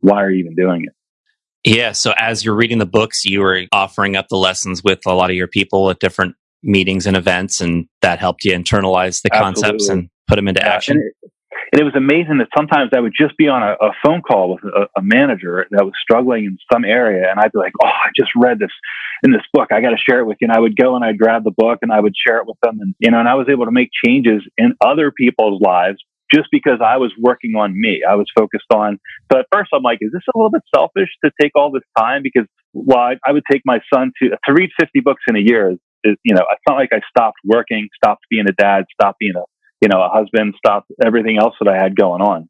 why 0.00 0.22
are 0.22 0.30
you 0.30 0.40
even 0.40 0.56
doing 0.56 0.84
it? 0.84 0.92
Yeah. 1.64 1.92
So 1.92 2.12
as 2.18 2.44
you're 2.44 2.54
reading 2.54 2.76
the 2.76 2.84
books, 2.84 3.24
you 3.24 3.40
were 3.40 3.62
offering 3.72 4.14
up 4.14 4.28
the 4.28 4.36
lessons 4.36 4.84
with 4.84 5.00
a 5.06 5.14
lot 5.14 5.30
of 5.30 5.36
your 5.36 5.48
people 5.48 5.88
at 5.88 6.00
different 6.00 6.34
meetings 6.62 7.06
and 7.06 7.16
events, 7.16 7.60
and 7.60 7.86
that 8.02 8.18
helped 8.18 8.44
you 8.44 8.52
internalize 8.52 9.22
the 9.22 9.30
Absolutely. 9.32 9.62
concepts 9.62 9.88
and 9.88 10.08
put 10.28 10.36
them 10.36 10.48
into 10.48 10.60
yeah, 10.62 10.74
action. 10.74 10.96
And 10.96 11.04
it, 11.04 11.32
and 11.72 11.80
it, 11.80 11.84
was 11.84 11.94
amazing 11.96 12.38
that 12.38 12.48
sometimes 12.56 12.90
I 12.94 13.00
would 13.00 13.14
just 13.18 13.36
be 13.36 13.48
on 13.48 13.62
a, 13.62 13.72
a 13.72 13.92
phone 14.04 14.22
call 14.22 14.54
with 14.54 14.64
a, 14.64 14.88
a, 14.96 15.02
manager 15.02 15.66
that 15.70 15.84
was 15.84 15.94
struggling 16.00 16.44
in 16.44 16.58
some 16.72 16.84
area, 16.84 17.30
and 17.30 17.40
I'd 17.40 17.52
be 17.52 17.58
like, 17.58 17.72
"Oh, 17.82 17.86
I 17.86 18.10
just 18.14 18.30
read 18.36 18.58
this 18.58 18.70
in 19.22 19.32
this 19.32 19.42
book. 19.52 19.68
I 19.72 19.80
got 19.80 19.90
to 19.90 19.96
share 19.96 20.20
it 20.20 20.26
with 20.26 20.38
you." 20.40 20.46
And 20.48 20.56
I 20.56 20.60
would 20.60 20.76
go 20.76 20.96
and 20.96 21.04
I'd 21.04 21.18
grab 21.18 21.44
the 21.44 21.54
book 21.56 21.78
and 21.82 21.92
I 21.92 22.00
would 22.00 22.14
share 22.16 22.38
it 22.38 22.46
with 22.46 22.58
them, 22.62 22.78
and 22.80 22.94
you 22.98 23.10
know, 23.10 23.18
and 23.18 23.28
I 23.28 23.34
was 23.34 23.48
able 23.50 23.64
to 23.64 23.72
make 23.72 23.90
changes 24.04 24.42
in 24.56 24.74
other 24.84 25.10
people's 25.10 25.60
lives 25.60 25.98
just 26.32 26.48
because 26.50 26.80
I 26.84 26.96
was 26.96 27.12
working 27.18 27.54
on 27.54 27.78
me. 27.78 28.02
I 28.08 28.14
was 28.14 28.26
focused 28.36 28.66
on. 28.74 28.98
So 29.32 29.38
at 29.38 29.46
first, 29.52 29.70
I'm 29.72 29.82
like, 29.82 29.98
is 30.00 30.10
this 30.12 30.22
a 30.34 30.36
little 30.36 30.50
bit 30.50 30.62
selfish 30.74 31.08
to 31.24 31.30
take 31.40 31.52
all 31.54 31.70
this 31.70 31.84
time? 31.96 32.22
Because 32.22 32.46
well, 32.72 32.98
I, 32.98 33.14
I 33.26 33.32
would 33.32 33.44
take 33.50 33.62
my 33.64 33.80
son 33.92 34.12
to 34.22 34.30
to 34.30 34.52
read 34.52 34.70
50 34.78 35.00
books 35.00 35.22
in 35.28 35.36
a 35.36 35.40
year. 35.40 35.72
Is, 35.72 35.78
you 36.24 36.34
know, 36.34 36.44
it's 36.50 36.62
not 36.68 36.76
like 36.76 36.90
I 36.92 37.00
stopped 37.08 37.38
working, 37.44 37.88
stopped 37.96 38.22
being 38.30 38.46
a 38.48 38.52
dad, 38.52 38.84
stopped 38.92 39.18
being 39.18 39.34
a 39.36 39.44
you 39.80 39.88
know 39.88 40.02
a 40.02 40.08
husband, 40.08 40.54
stopped 40.56 40.90
everything 41.04 41.38
else 41.38 41.54
that 41.60 41.68
I 41.68 41.76
had 41.76 41.96
going 41.96 42.22
on. 42.22 42.48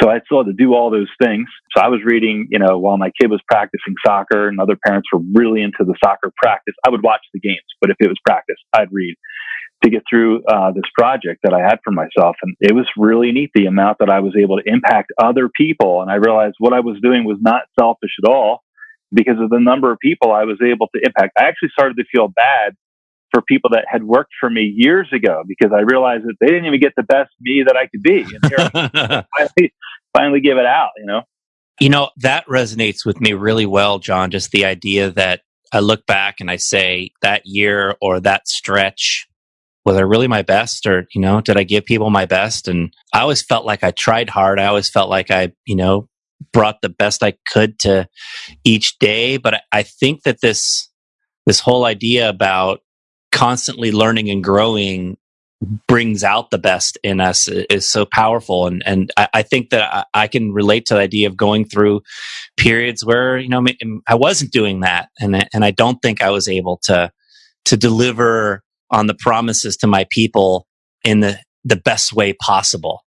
So 0.00 0.10
I 0.10 0.20
still 0.26 0.44
had 0.44 0.46
to 0.46 0.52
do 0.52 0.74
all 0.74 0.90
those 0.90 1.08
things. 1.22 1.48
So 1.74 1.82
I 1.82 1.88
was 1.88 2.00
reading, 2.04 2.48
you 2.50 2.58
know, 2.58 2.78
while 2.78 2.98
my 2.98 3.10
kid 3.18 3.30
was 3.30 3.40
practicing 3.50 3.94
soccer 4.04 4.48
and 4.48 4.60
other 4.60 4.76
parents 4.84 5.08
were 5.12 5.20
really 5.34 5.62
into 5.62 5.78
the 5.80 5.94
soccer 6.04 6.30
practice. 6.36 6.74
I 6.86 6.90
would 6.90 7.02
watch 7.02 7.22
the 7.32 7.40
games, 7.40 7.64
but 7.80 7.90
if 7.90 7.96
it 7.98 8.08
was 8.08 8.18
practice, 8.26 8.58
I'd 8.74 8.92
read 8.92 9.14
to 9.84 9.90
get 9.90 10.02
through 10.10 10.42
uh, 10.44 10.72
this 10.72 10.84
project 10.98 11.40
that 11.44 11.54
I 11.54 11.60
had 11.60 11.78
for 11.84 11.92
myself. 11.92 12.36
And 12.42 12.56
it 12.60 12.74
was 12.74 12.86
really 12.96 13.32
neat 13.32 13.50
the 13.54 13.66
amount 13.66 13.98
that 14.00 14.10
I 14.10 14.20
was 14.20 14.34
able 14.36 14.58
to 14.58 14.62
impact 14.66 15.12
other 15.22 15.48
people. 15.48 16.02
And 16.02 16.10
I 16.10 16.16
realized 16.16 16.56
what 16.58 16.72
I 16.72 16.80
was 16.80 16.98
doing 17.00 17.24
was 17.24 17.38
not 17.40 17.62
selfish 17.78 18.10
at 18.22 18.28
all 18.28 18.62
because 19.12 19.36
of 19.40 19.50
the 19.50 19.60
number 19.60 19.92
of 19.92 19.98
people 19.98 20.32
I 20.32 20.44
was 20.44 20.58
able 20.62 20.88
to 20.94 21.00
impact. 21.02 21.32
I 21.38 21.44
actually 21.44 21.70
started 21.70 21.96
to 21.96 22.04
feel 22.10 22.28
bad 22.28 22.74
for 23.30 23.42
people 23.42 23.70
that 23.70 23.84
had 23.88 24.04
worked 24.04 24.32
for 24.40 24.48
me 24.48 24.72
years 24.74 25.08
ago 25.12 25.42
because 25.46 25.72
I 25.74 25.80
realized 25.80 26.24
that 26.24 26.34
they 26.40 26.46
didn't 26.46 26.66
even 26.66 26.80
get 26.80 26.92
the 26.96 27.02
best 27.02 27.30
me 27.40 27.62
that 27.66 27.76
I 27.76 27.86
could 27.86 28.02
be. 28.02 28.22
And 28.22 29.24
finally, 29.38 29.74
finally 30.16 30.40
give 30.40 30.58
it 30.58 30.66
out, 30.66 30.90
you 30.96 31.06
know? 31.06 31.22
You 31.80 31.90
know, 31.90 32.10
that 32.18 32.46
resonates 32.46 33.04
with 33.04 33.20
me 33.20 33.34
really 33.34 33.66
well, 33.66 33.98
John. 33.98 34.30
Just 34.30 34.50
the 34.50 34.64
idea 34.64 35.10
that 35.12 35.42
I 35.72 35.80
look 35.80 36.06
back 36.06 36.40
and 36.40 36.50
I 36.50 36.56
say 36.56 37.10
that 37.22 37.42
year 37.44 37.94
or 38.00 38.20
that 38.20 38.48
stretch 38.48 39.28
was 39.84 39.96
I 39.96 40.00
really 40.00 40.26
my 40.26 40.42
best 40.42 40.86
or, 40.86 41.06
you 41.14 41.20
know, 41.20 41.40
did 41.40 41.56
I 41.56 41.62
give 41.62 41.84
people 41.84 42.10
my 42.10 42.26
best? 42.26 42.68
And 42.68 42.92
I 43.14 43.20
always 43.20 43.42
felt 43.42 43.64
like 43.64 43.84
I 43.84 43.90
tried 43.92 44.28
hard. 44.28 44.58
I 44.58 44.66
always 44.66 44.90
felt 44.90 45.08
like 45.08 45.30
I, 45.30 45.52
you 45.66 45.76
know, 45.76 46.08
brought 46.52 46.80
the 46.82 46.88
best 46.88 47.22
I 47.22 47.34
could 47.46 47.78
to 47.80 48.08
each 48.64 48.98
day. 48.98 49.36
But 49.36 49.62
I 49.72 49.82
think 49.82 50.22
that 50.22 50.40
this, 50.40 50.88
this 51.46 51.60
whole 51.60 51.84
idea 51.84 52.28
about 52.28 52.80
constantly 53.32 53.92
learning 53.92 54.30
and 54.30 54.42
growing 54.42 55.16
brings 55.88 56.22
out 56.22 56.50
the 56.50 56.58
best 56.58 56.98
in 57.02 57.20
us 57.20 57.48
is 57.48 57.88
so 57.88 58.04
powerful. 58.04 58.66
And, 58.66 58.82
and 58.86 59.10
I, 59.16 59.28
I 59.34 59.42
think 59.42 59.70
that 59.70 59.92
I, 59.92 60.22
I, 60.22 60.28
can 60.28 60.52
relate 60.52 60.86
to 60.86 60.94
the 60.94 61.00
idea 61.00 61.26
of 61.26 61.36
going 61.36 61.64
through 61.64 62.02
periods 62.56 63.04
where, 63.04 63.38
you 63.38 63.48
know, 63.48 63.64
I 64.06 64.14
wasn't 64.14 64.52
doing 64.52 64.80
that. 64.80 65.08
And, 65.18 65.48
and 65.52 65.64
I 65.64 65.72
don't 65.72 66.00
think 66.00 66.22
I 66.22 66.30
was 66.30 66.46
able 66.46 66.78
to, 66.84 67.10
to 67.64 67.76
deliver 67.76 68.62
on 68.90 69.08
the 69.08 69.16
promises 69.18 69.76
to 69.78 69.88
my 69.88 70.06
people 70.10 70.66
in 71.04 71.20
the, 71.20 71.38
the 71.64 71.76
best 71.76 72.12
way 72.12 72.34
possible. 72.34 73.02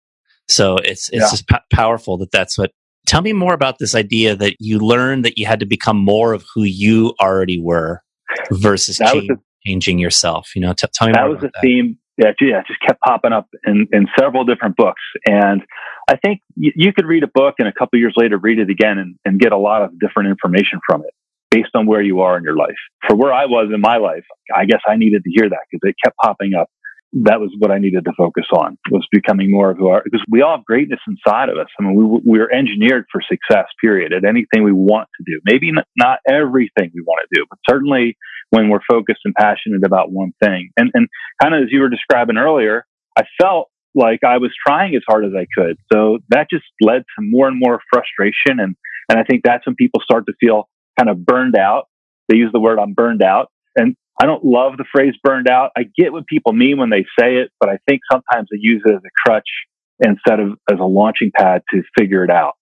So 0.47 0.77
it's, 0.77 1.09
it's 1.09 1.23
yeah. 1.23 1.29
just 1.29 1.47
p- 1.47 1.57
powerful 1.73 2.17
that 2.19 2.31
that's 2.31 2.57
what, 2.57 2.71
tell 3.07 3.21
me 3.21 3.33
more 3.33 3.53
about 3.53 3.79
this 3.79 3.95
idea 3.95 4.35
that 4.35 4.55
you 4.59 4.77
learned 4.77 5.25
that 5.25 5.37
you 5.37 5.47
had 5.47 5.59
to 5.61 5.65
become 5.65 5.97
more 5.97 6.33
of 6.33 6.45
who 6.53 6.63
you 6.63 7.15
already 7.19 7.59
were 7.59 8.03
versus 8.51 8.97
change, 8.97 9.29
a, 9.31 9.35
changing 9.65 9.97
yourself. 9.97 10.49
You 10.55 10.61
know, 10.61 10.73
t- 10.73 10.87
tell 10.93 11.07
me 11.07 11.13
that 11.13 11.27
was 11.27 11.39
a 11.39 11.41
that. 11.47 11.61
theme. 11.61 11.97
that 12.19 12.35
yeah, 12.39 12.61
just 12.67 12.81
kept 12.81 12.99
popping 13.01 13.31
up 13.31 13.47
in, 13.65 13.87
in 13.91 14.07
several 14.19 14.43
different 14.43 14.75
books. 14.75 15.01
And 15.25 15.63
I 16.07 16.17
think 16.17 16.41
y- 16.55 16.73
you 16.75 16.93
could 16.93 17.05
read 17.05 17.23
a 17.23 17.27
book 17.33 17.55
and 17.57 17.67
a 17.67 17.73
couple 17.73 17.97
years 17.97 18.13
later 18.17 18.37
read 18.37 18.59
it 18.59 18.69
again 18.69 18.97
and, 18.97 19.15
and 19.25 19.39
get 19.39 19.51
a 19.51 19.57
lot 19.57 19.81
of 19.81 19.97
different 19.99 20.29
information 20.29 20.79
from 20.87 21.01
it 21.01 21.13
based 21.49 21.69
on 21.75 21.85
where 21.85 22.01
you 22.01 22.19
are 22.19 22.37
in 22.37 22.43
your 22.43 22.57
life. 22.57 22.75
For 23.07 23.15
where 23.15 23.33
I 23.33 23.45
was 23.45 23.71
in 23.73 23.79
my 23.79 23.97
life, 23.97 24.25
I 24.53 24.65
guess 24.65 24.81
I 24.87 24.97
needed 24.97 25.23
to 25.23 25.31
hear 25.31 25.49
that 25.49 25.59
because 25.71 25.89
it 25.89 25.95
kept 26.03 26.17
popping 26.17 26.53
up. 26.53 26.69
That 27.13 27.39
was 27.39 27.55
what 27.57 27.71
I 27.71 27.77
needed 27.77 28.03
to 28.05 28.11
focus 28.17 28.45
on 28.51 28.77
was 28.91 29.07
becoming 29.11 29.49
more 29.49 29.71
of 29.71 29.77
who 29.77 29.87
are 29.87 30.01
because 30.03 30.23
we 30.29 30.41
all 30.41 30.57
have 30.57 30.65
greatness 30.65 30.99
inside 31.07 31.49
of 31.49 31.57
us. 31.57 31.67
I 31.79 31.83
mean, 31.83 31.95
we, 31.95 32.19
we're 32.25 32.51
engineered 32.51 33.05
for 33.11 33.21
success, 33.21 33.65
period, 33.81 34.11
at 34.11 34.25
anything 34.25 34.63
we 34.63 34.73
want 34.73 35.07
to 35.17 35.23
do. 35.25 35.39
Maybe 35.45 35.71
not 35.71 36.19
everything 36.27 36.91
we 36.93 37.01
want 37.01 37.25
to 37.29 37.39
do, 37.39 37.45
but 37.49 37.59
certainly 37.67 38.17
when 38.49 38.69
we're 38.69 38.79
focused 38.89 39.21
and 39.25 39.33
passionate 39.35 39.85
about 39.85 40.11
one 40.11 40.33
thing. 40.43 40.69
And, 40.77 40.91
and 40.93 41.07
kind 41.41 41.55
of 41.55 41.63
as 41.63 41.69
you 41.71 41.79
were 41.79 41.89
describing 41.89 42.37
earlier, 42.37 42.85
I 43.17 43.23
felt 43.41 43.69
like 43.95 44.23
I 44.23 44.37
was 44.37 44.51
trying 44.65 44.95
as 44.95 45.01
hard 45.07 45.25
as 45.25 45.31
I 45.35 45.47
could. 45.57 45.77
So 45.91 46.19
that 46.29 46.47
just 46.51 46.65
led 46.81 46.99
to 46.99 47.21
more 47.21 47.47
and 47.47 47.57
more 47.59 47.79
frustration. 47.91 48.59
And, 48.59 48.75
and 49.09 49.19
I 49.19 49.23
think 49.23 49.41
that's 49.43 49.65
when 49.65 49.75
people 49.75 50.01
start 50.01 50.25
to 50.27 50.33
feel 50.39 50.69
kind 50.99 51.09
of 51.09 51.25
burned 51.25 51.57
out. 51.57 51.87
They 52.29 52.37
use 52.37 52.51
the 52.51 52.59
word 52.59 52.79
I'm 52.79 52.93
burned 52.93 53.23
out. 53.23 53.49
And 53.75 53.95
I 54.21 54.25
don't 54.25 54.43
love 54.43 54.77
the 54.77 54.85
phrase 54.91 55.13
burned 55.23 55.49
out. 55.49 55.71
I 55.77 55.83
get 55.97 56.11
what 56.11 56.27
people 56.27 56.53
mean 56.53 56.77
when 56.77 56.89
they 56.89 57.05
say 57.19 57.37
it, 57.37 57.51
but 57.59 57.69
I 57.69 57.77
think 57.87 58.01
sometimes 58.11 58.47
they 58.51 58.57
use 58.59 58.81
it 58.85 58.91
as 58.91 59.01
a 59.05 59.09
crutch 59.25 59.47
instead 60.03 60.39
of 60.39 60.57
as 60.71 60.79
a 60.79 60.85
launching 60.85 61.31
pad 61.35 61.61
to 61.71 61.83
figure 61.97 62.23
it 62.23 62.31
out. 62.31 62.53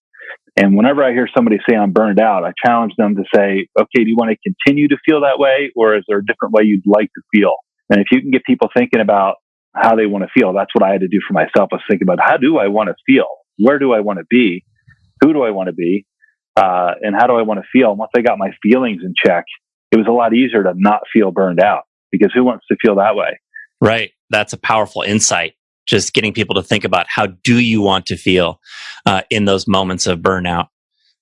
And 0.57 0.75
whenever 0.77 1.03
I 1.03 1.11
hear 1.11 1.27
somebody 1.35 1.57
say 1.67 1.75
I'm 1.75 1.91
burned 1.91 2.19
out, 2.19 2.45
I 2.45 2.53
challenge 2.65 2.93
them 2.97 3.15
to 3.15 3.23
say, 3.33 3.67
okay, 3.79 4.03
do 4.03 4.09
you 4.09 4.15
want 4.17 4.31
to 4.31 4.51
continue 4.51 4.87
to 4.89 4.97
feel 5.05 5.21
that 5.21 5.39
way? 5.39 5.71
Or 5.75 5.95
is 5.95 6.03
there 6.07 6.19
a 6.19 6.25
different 6.25 6.53
way 6.53 6.63
you'd 6.63 6.83
like 6.85 7.09
to 7.15 7.21
feel? 7.33 7.55
And 7.89 7.99
if 7.99 8.07
you 8.11 8.21
can 8.21 8.31
get 8.31 8.45
people 8.45 8.69
thinking 8.75 9.01
about 9.01 9.35
how 9.75 9.95
they 9.95 10.05
want 10.05 10.23
to 10.23 10.29
feel, 10.39 10.53
that's 10.53 10.73
what 10.73 10.83
I 10.83 10.91
had 10.91 11.01
to 11.01 11.07
do 11.09 11.19
for 11.27 11.33
myself. 11.33 11.69
I 11.71 11.75
was 11.75 11.83
thinking 11.89 12.07
about 12.07 12.19
how 12.25 12.37
do 12.37 12.57
I 12.57 12.67
want 12.67 12.89
to 12.89 12.95
feel? 13.05 13.27
Where 13.57 13.79
do 13.79 13.93
I 13.93 13.99
want 13.99 14.19
to 14.19 14.25
be? 14.29 14.63
Who 15.21 15.33
do 15.33 15.43
I 15.43 15.51
want 15.51 15.67
to 15.67 15.73
be? 15.73 16.05
uh, 16.55 16.91
and 17.01 17.15
how 17.15 17.27
do 17.27 17.33
I 17.33 17.41
want 17.41 17.59
to 17.59 17.65
feel? 17.71 17.89
And 17.91 17.99
once 17.99 18.11
I 18.15 18.21
got 18.21 18.37
my 18.37 18.51
feelings 18.63 19.01
in 19.03 19.13
check, 19.15 19.45
it 19.95 19.99
was 19.99 20.07
a 20.07 20.11
lot 20.11 20.33
easier 20.33 20.61
to 20.63 20.73
not 20.75 21.01
feel 21.11 21.31
burned 21.31 21.61
out 21.61 21.83
because 22.11 22.31
who 22.33 22.43
wants 22.43 22.65
to 22.67 22.75
feel 22.81 22.95
that 22.95 23.15
way? 23.15 23.39
Right. 23.79 24.11
That's 24.29 24.51
a 24.51 24.57
powerful 24.57 25.01
insight. 25.01 25.53
Just 25.85 26.13
getting 26.13 26.33
people 26.33 26.55
to 26.55 26.63
think 26.63 26.83
about 26.83 27.05
how 27.07 27.27
do 27.27 27.59
you 27.59 27.81
want 27.81 28.07
to 28.07 28.17
feel 28.17 28.59
uh, 29.05 29.21
in 29.29 29.45
those 29.45 29.67
moments 29.67 30.05
of 30.05 30.19
burnout. 30.19 30.67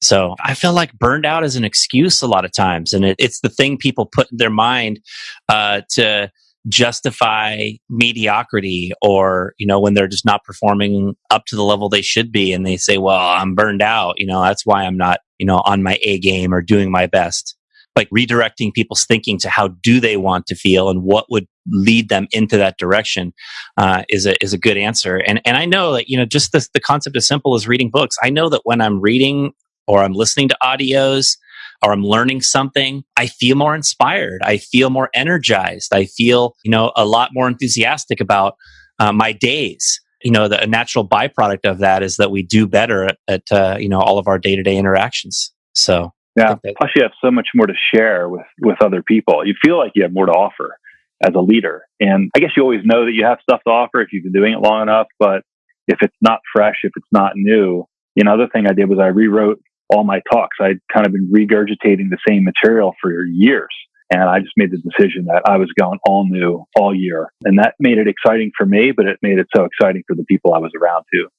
So 0.01 0.35
I 0.43 0.55
feel 0.55 0.73
like 0.73 0.91
burned 0.93 1.25
out 1.25 1.43
is 1.43 1.55
an 1.55 1.63
excuse 1.63 2.21
a 2.21 2.27
lot 2.27 2.45
of 2.45 2.51
times, 2.51 2.93
and 2.93 3.05
it, 3.05 3.15
it's 3.19 3.39
the 3.39 3.49
thing 3.49 3.77
people 3.77 4.05
put 4.05 4.31
in 4.31 4.37
their 4.37 4.49
mind 4.49 4.99
uh, 5.47 5.81
to 5.91 6.31
justify 6.67 7.71
mediocrity 7.89 8.91
or 9.01 9.53
you 9.57 9.67
know 9.67 9.81
when 9.81 9.93
they're 9.93 10.07
just 10.07 10.25
not 10.25 10.45
performing 10.45 11.13
up 11.29 11.45
to 11.45 11.57
the 11.57 11.63
level 11.63 11.89
they 11.89 12.01
should 12.01 12.31
be 12.31 12.53
and 12.53 12.65
they 12.65 12.77
say 12.77 12.97
well 12.97 13.19
i'm 13.19 13.53
burned 13.53 13.81
out 13.81 14.15
you 14.17 14.25
know 14.25 14.41
that's 14.41 14.65
why 14.65 14.83
i'm 14.83 14.95
not 14.95 15.19
you 15.39 15.45
know 15.45 15.61
on 15.65 15.83
my 15.83 15.99
a 16.03 16.17
game 16.19 16.53
or 16.53 16.61
doing 16.61 16.89
my 16.89 17.05
best 17.05 17.57
like 17.95 18.09
redirecting 18.09 18.73
people's 18.73 19.05
thinking 19.05 19.37
to 19.39 19.49
how 19.49 19.67
do 19.67 19.99
they 19.99 20.17
want 20.17 20.45
to 20.47 20.55
feel 20.55 20.89
and 20.89 21.03
what 21.03 21.25
would 21.29 21.47
lead 21.71 22.09
them 22.09 22.27
into 22.31 22.57
that 22.57 22.77
direction 22.77 23.33
uh, 23.77 24.03
is 24.09 24.25
a 24.25 24.41
is 24.43 24.53
a 24.53 24.57
good 24.57 24.77
answer 24.77 25.17
and 25.17 25.41
and 25.45 25.57
i 25.57 25.65
know 25.65 25.93
that 25.93 26.09
you 26.09 26.17
know 26.17 26.25
just 26.25 26.51
the, 26.51 26.67
the 26.73 26.79
concept 26.79 27.15
as 27.15 27.27
simple 27.27 27.55
as 27.55 27.67
reading 27.67 27.89
books 27.89 28.15
i 28.23 28.29
know 28.29 28.49
that 28.49 28.61
when 28.63 28.81
i'm 28.81 28.99
reading 28.99 29.51
or 29.87 30.03
i'm 30.03 30.13
listening 30.13 30.49
to 30.49 30.57
audios 30.63 31.37
or 31.83 31.91
I'm 31.91 32.03
learning 32.03 32.41
something, 32.41 33.03
I 33.17 33.27
feel 33.27 33.57
more 33.57 33.75
inspired. 33.75 34.41
I 34.43 34.57
feel 34.57 34.89
more 34.89 35.09
energized. 35.13 35.93
I 35.93 36.05
feel, 36.05 36.55
you 36.63 36.71
know, 36.71 36.91
a 36.95 37.05
lot 37.05 37.31
more 37.33 37.47
enthusiastic 37.47 38.21
about 38.21 38.55
uh, 38.99 39.11
my 39.11 39.33
days. 39.33 39.99
You 40.23 40.31
know, 40.31 40.47
the 40.47 40.65
natural 40.65 41.07
byproduct 41.07 41.69
of 41.69 41.79
that 41.79 42.01
is 42.01 42.15
that 42.15 42.31
we 42.31 42.41
do 42.41 42.65
better 42.67 43.03
at, 43.03 43.17
at 43.27 43.51
uh, 43.51 43.75
you 43.77 43.89
know, 43.89 43.99
all 43.99 44.17
of 44.17 44.27
our 44.27 44.39
day 44.39 44.55
to 44.55 44.63
day 44.63 44.77
interactions. 44.77 45.53
So, 45.75 46.13
yeah. 46.35 46.55
That, 46.63 46.75
Plus, 46.77 46.91
you 46.95 47.03
have 47.03 47.11
so 47.23 47.31
much 47.31 47.49
more 47.53 47.67
to 47.67 47.73
share 47.93 48.27
with, 48.29 48.45
with 48.61 48.81
other 48.81 49.03
people. 49.03 49.45
You 49.45 49.55
feel 49.63 49.77
like 49.77 49.91
you 49.95 50.03
have 50.03 50.13
more 50.13 50.25
to 50.25 50.31
offer 50.31 50.77
as 51.23 51.33
a 51.35 51.39
leader. 51.39 51.85
And 51.99 52.31
I 52.35 52.39
guess 52.39 52.51
you 52.55 52.63
always 52.63 52.83
know 52.83 53.05
that 53.05 53.13
you 53.13 53.25
have 53.25 53.39
stuff 53.41 53.61
to 53.65 53.71
offer 53.71 54.01
if 54.01 54.09
you've 54.11 54.23
been 54.23 54.33
doing 54.33 54.53
it 54.53 54.59
long 54.59 54.81
enough. 54.81 55.07
But 55.19 55.43
if 55.87 55.97
it's 56.01 56.15
not 56.21 56.39
fresh, 56.53 56.77
if 56.83 56.91
it's 56.95 57.07
not 57.11 57.33
new, 57.35 57.85
you 58.15 58.23
know, 58.23 58.33
other 58.33 58.47
thing 58.47 58.67
I 58.67 58.73
did 58.73 58.89
was 58.89 58.99
I 58.99 59.07
rewrote 59.07 59.61
all 59.89 60.03
my 60.03 60.21
talks. 60.31 60.57
I'd 60.59 60.79
kind 60.91 61.05
of 61.05 61.13
been 61.13 61.31
regurgitating 61.31 62.09
the 62.09 62.17
same 62.27 62.43
material 62.43 62.93
for 63.01 63.25
years. 63.25 63.73
And 64.11 64.23
I 64.23 64.39
just 64.39 64.53
made 64.57 64.71
the 64.71 64.77
decision 64.77 65.25
that 65.25 65.41
I 65.45 65.57
was 65.57 65.71
going 65.79 65.99
all 66.05 66.27
new 66.27 66.65
all 66.75 66.93
year. 66.93 67.31
And 67.43 67.57
that 67.57 67.73
made 67.79 67.97
it 67.97 68.07
exciting 68.07 68.51
for 68.55 68.65
me, 68.65 68.91
but 68.91 69.07
it 69.07 69.17
made 69.21 69.39
it 69.39 69.47
so 69.55 69.65
exciting 69.65 70.03
for 70.07 70.15
the 70.15 70.23
people 70.25 70.53
I 70.53 70.59
was 70.59 70.71
around 70.79 71.05
too. 71.11 71.29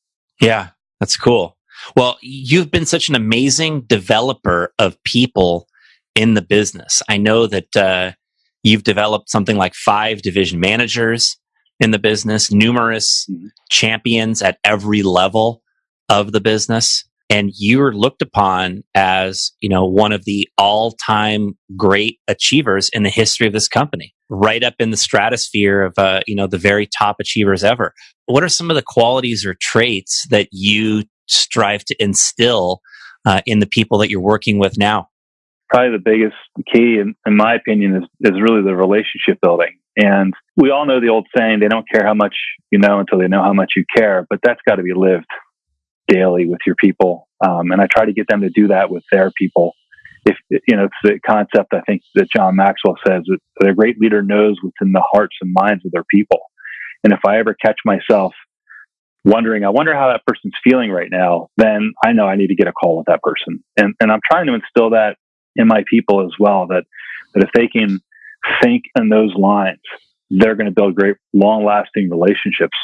Yeah, 0.41 0.71
that's 0.99 1.17
cool. 1.17 1.54
Well, 1.97 2.19
you've 2.23 2.71
been 2.71 2.87
such 2.87 3.09
an 3.09 3.15
amazing 3.15 3.83
developer 3.83 4.73
of 4.79 5.03
people 5.05 5.69
in 6.15 6.35
the 6.35 6.43
business. 6.43 7.03
I 7.09 7.17
know 7.17 7.47
that 7.47 7.77
uh, 7.77 8.13
you've 8.63 8.85
developed 8.85 9.31
something 9.31 9.57
like 9.57 9.75
five 9.75 10.23
division 10.23 10.61
managers 10.61 11.37
in 11.81 11.91
the 11.91 11.99
business, 11.99 12.53
numerous 12.53 13.27
mm-hmm. 13.31 13.47
champions 13.71 14.43
at 14.43 14.59
every 14.65 15.03
level 15.03 15.63
of 16.09 16.33
the 16.33 16.41
business. 16.41 17.05
And 17.31 17.51
you're 17.57 17.93
looked 17.93 18.23
upon 18.23 18.85
as, 18.95 19.53
you 19.61 19.69
know, 19.69 19.85
one 19.87 20.13
of 20.13 20.25
the 20.25 20.49
all 20.59 20.93
time 20.93 21.57
great 21.77 22.19
achievers 22.29 22.91
in 22.91 23.03
the 23.03 23.11
history 23.11 23.47
of 23.47 23.53
this 23.53 23.67
company, 23.67 24.15
right 24.29 24.63
up 24.63 24.75
in 24.79 24.91
the 24.91 24.97
stratosphere 24.97 25.83
of, 25.83 25.95
uh, 25.99 26.21
you 26.27 26.37
know, 26.37 26.47
the 26.47 26.59
very 26.59 26.87
top 26.87 27.17
achievers 27.21 27.65
ever. 27.65 27.95
What 28.27 28.45
are 28.45 28.49
some 28.49 28.71
of 28.71 28.77
the 28.77 28.85
qualities 28.87 29.45
or 29.45 29.57
traits 29.61 30.27
that 30.29 30.49
you 30.53 31.05
strive 31.27 31.85
to 31.87 32.03
instill 32.03 32.81
uh, 33.27 33.41
in 33.47 33.59
the 33.59 33.67
people 33.67 33.99
that 33.99 34.11
you're 34.11 34.21
working 34.21 34.59
with 34.59 34.79
now? 34.79 35.09
Probably 35.71 35.93
the 35.93 36.03
biggest 36.05 36.37
key, 36.73 36.99
in, 37.01 37.15
in 37.27 37.37
my 37.37 37.55
opinion, 37.55 37.97
is, 37.97 38.33
is 38.33 38.41
really 38.41 38.63
the 38.63 38.77
relationship 38.77 39.41
building. 39.43 39.79
And 39.97 40.35
we 40.57 40.71
all 40.71 40.87
know 40.87 41.01
the 41.01 41.09
old 41.09 41.27
saying, 41.37 41.61
they 41.61 41.69
don't 41.69 41.89
care 41.91 42.05
how 42.05 42.15
much 42.15 42.35
you 42.71 42.79
know 42.79 42.99
until 42.99 43.19
they 43.19 43.29
know 43.29 43.43
how 43.43 43.53
much 43.53 43.73
you 43.77 43.85
care, 43.97 44.27
but 44.29 44.41
that's 44.43 44.61
got 44.67 44.77
to 44.77 44.83
be 44.83 44.93
lived 44.95 45.27
daily 46.09 46.47
with 46.47 46.61
your 46.67 46.77
people. 46.77 47.29
Um, 47.45 47.71
and 47.71 47.81
I 47.81 47.87
try 47.87 48.05
to 48.05 48.13
get 48.13 48.27
them 48.29 48.43
to 48.43 48.51
do 48.51 48.69
that 48.69 48.91
with 48.91 49.05
their 49.11 49.31
people. 49.39 49.73
If, 50.27 50.37
you 50.51 50.77
know, 50.77 50.85
it's 50.85 50.95
the 51.03 51.19
concept 51.27 51.73
I 51.73 51.81
think 51.83 52.03
that 52.15 52.29
John 52.35 52.57
Maxwell 52.57 52.97
says 53.07 53.23
that 53.59 53.69
a 53.69 53.75
great 53.75 54.01
leader 54.01 54.23
knows 54.23 54.57
within 54.63 54.93
the 54.93 55.05
hearts 55.13 55.37
and 55.41 55.53
minds 55.53 55.85
of 55.85 55.93
their 55.93 56.05
people. 56.11 56.41
And 57.03 57.13
if 57.13 57.21
I 57.27 57.39
ever 57.39 57.55
catch 57.55 57.77
myself 57.85 58.33
wondering, 59.25 59.65
I 59.65 59.71
wonder 59.71 59.95
how 59.95 60.09
that 60.09 60.25
person's 60.27 60.55
feeling 60.63 60.91
right 60.91 61.11
now, 61.11 61.49
then 61.57 61.93
I 62.05 62.13
know 62.13 62.27
I 62.27 62.37
need 62.37 62.49
to 62.49 62.55
get 62.55 62.69
a 62.69 62.73
call 62.73 62.99
with 62.99 63.07
that 63.07 63.23
person. 63.23 63.65
And, 63.77 63.95
and 64.01 64.13
I'm 64.13 64.21
trying 64.31 64.47
to 64.47 64.55
instill 64.55 64.91
that 64.91 65.17
in 65.57 65.67
my 65.67 65.85
people 65.89 66.25
as 66.25 66.33
well, 66.39 66.67
that, 66.69 66.85
that 67.35 67.45
if 67.45 67.51
they 67.55 67.69
can 67.69 68.01
think 68.63 68.85
in 68.97 69.09
those 69.09 69.35
lines, 69.35 69.81
they're 70.31 70.57
going 70.57 70.67
to 70.67 70.73
build 70.73 70.95
great, 70.95 71.17
long 71.33 71.65
lasting 71.65 72.11
relationships 72.11 72.77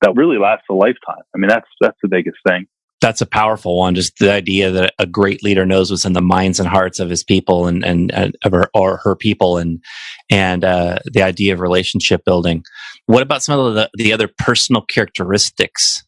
that 0.00 0.14
really 0.16 0.38
last 0.38 0.62
a 0.70 0.74
lifetime. 0.74 1.22
I 1.34 1.38
mean, 1.38 1.48
that's, 1.48 1.68
that's 1.80 1.98
the 2.02 2.08
biggest 2.08 2.38
thing. 2.46 2.66
That's 3.02 3.20
a 3.20 3.26
powerful 3.26 3.76
one. 3.76 3.94
Just 3.94 4.16
the 4.18 4.32
idea 4.32 4.70
that 4.70 4.94
a 4.98 5.06
great 5.06 5.42
leader 5.42 5.66
knows 5.66 5.90
what's 5.90 6.06
in 6.06 6.14
the 6.14 6.22
minds 6.22 6.58
and 6.58 6.68
hearts 6.68 7.00
of 7.00 7.10
his 7.10 7.22
people 7.22 7.66
and, 7.66 7.84
and, 7.84 8.10
and 8.12 8.34
her, 8.44 8.70
or 8.72 8.98
her 8.98 9.16
people 9.16 9.58
and, 9.58 9.84
and, 10.30 10.64
uh, 10.64 10.98
the 11.12 11.22
idea 11.22 11.52
of 11.52 11.60
relationship 11.60 12.24
building. 12.24 12.62
What 13.06 13.22
about 13.22 13.42
some 13.42 13.58
of 13.58 13.74
the, 13.74 13.90
the 13.94 14.12
other 14.14 14.30
personal 14.38 14.82
characteristics 14.82 16.04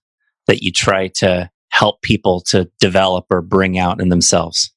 that 0.46 0.62
you 0.62 0.72
try 0.72 1.08
to 1.16 1.50
help 1.70 2.00
people 2.02 2.40
to 2.46 2.70
develop 2.80 3.26
or 3.30 3.42
bring 3.42 3.76
out 3.76 4.00
in 4.00 4.08
themselves? 4.08 4.72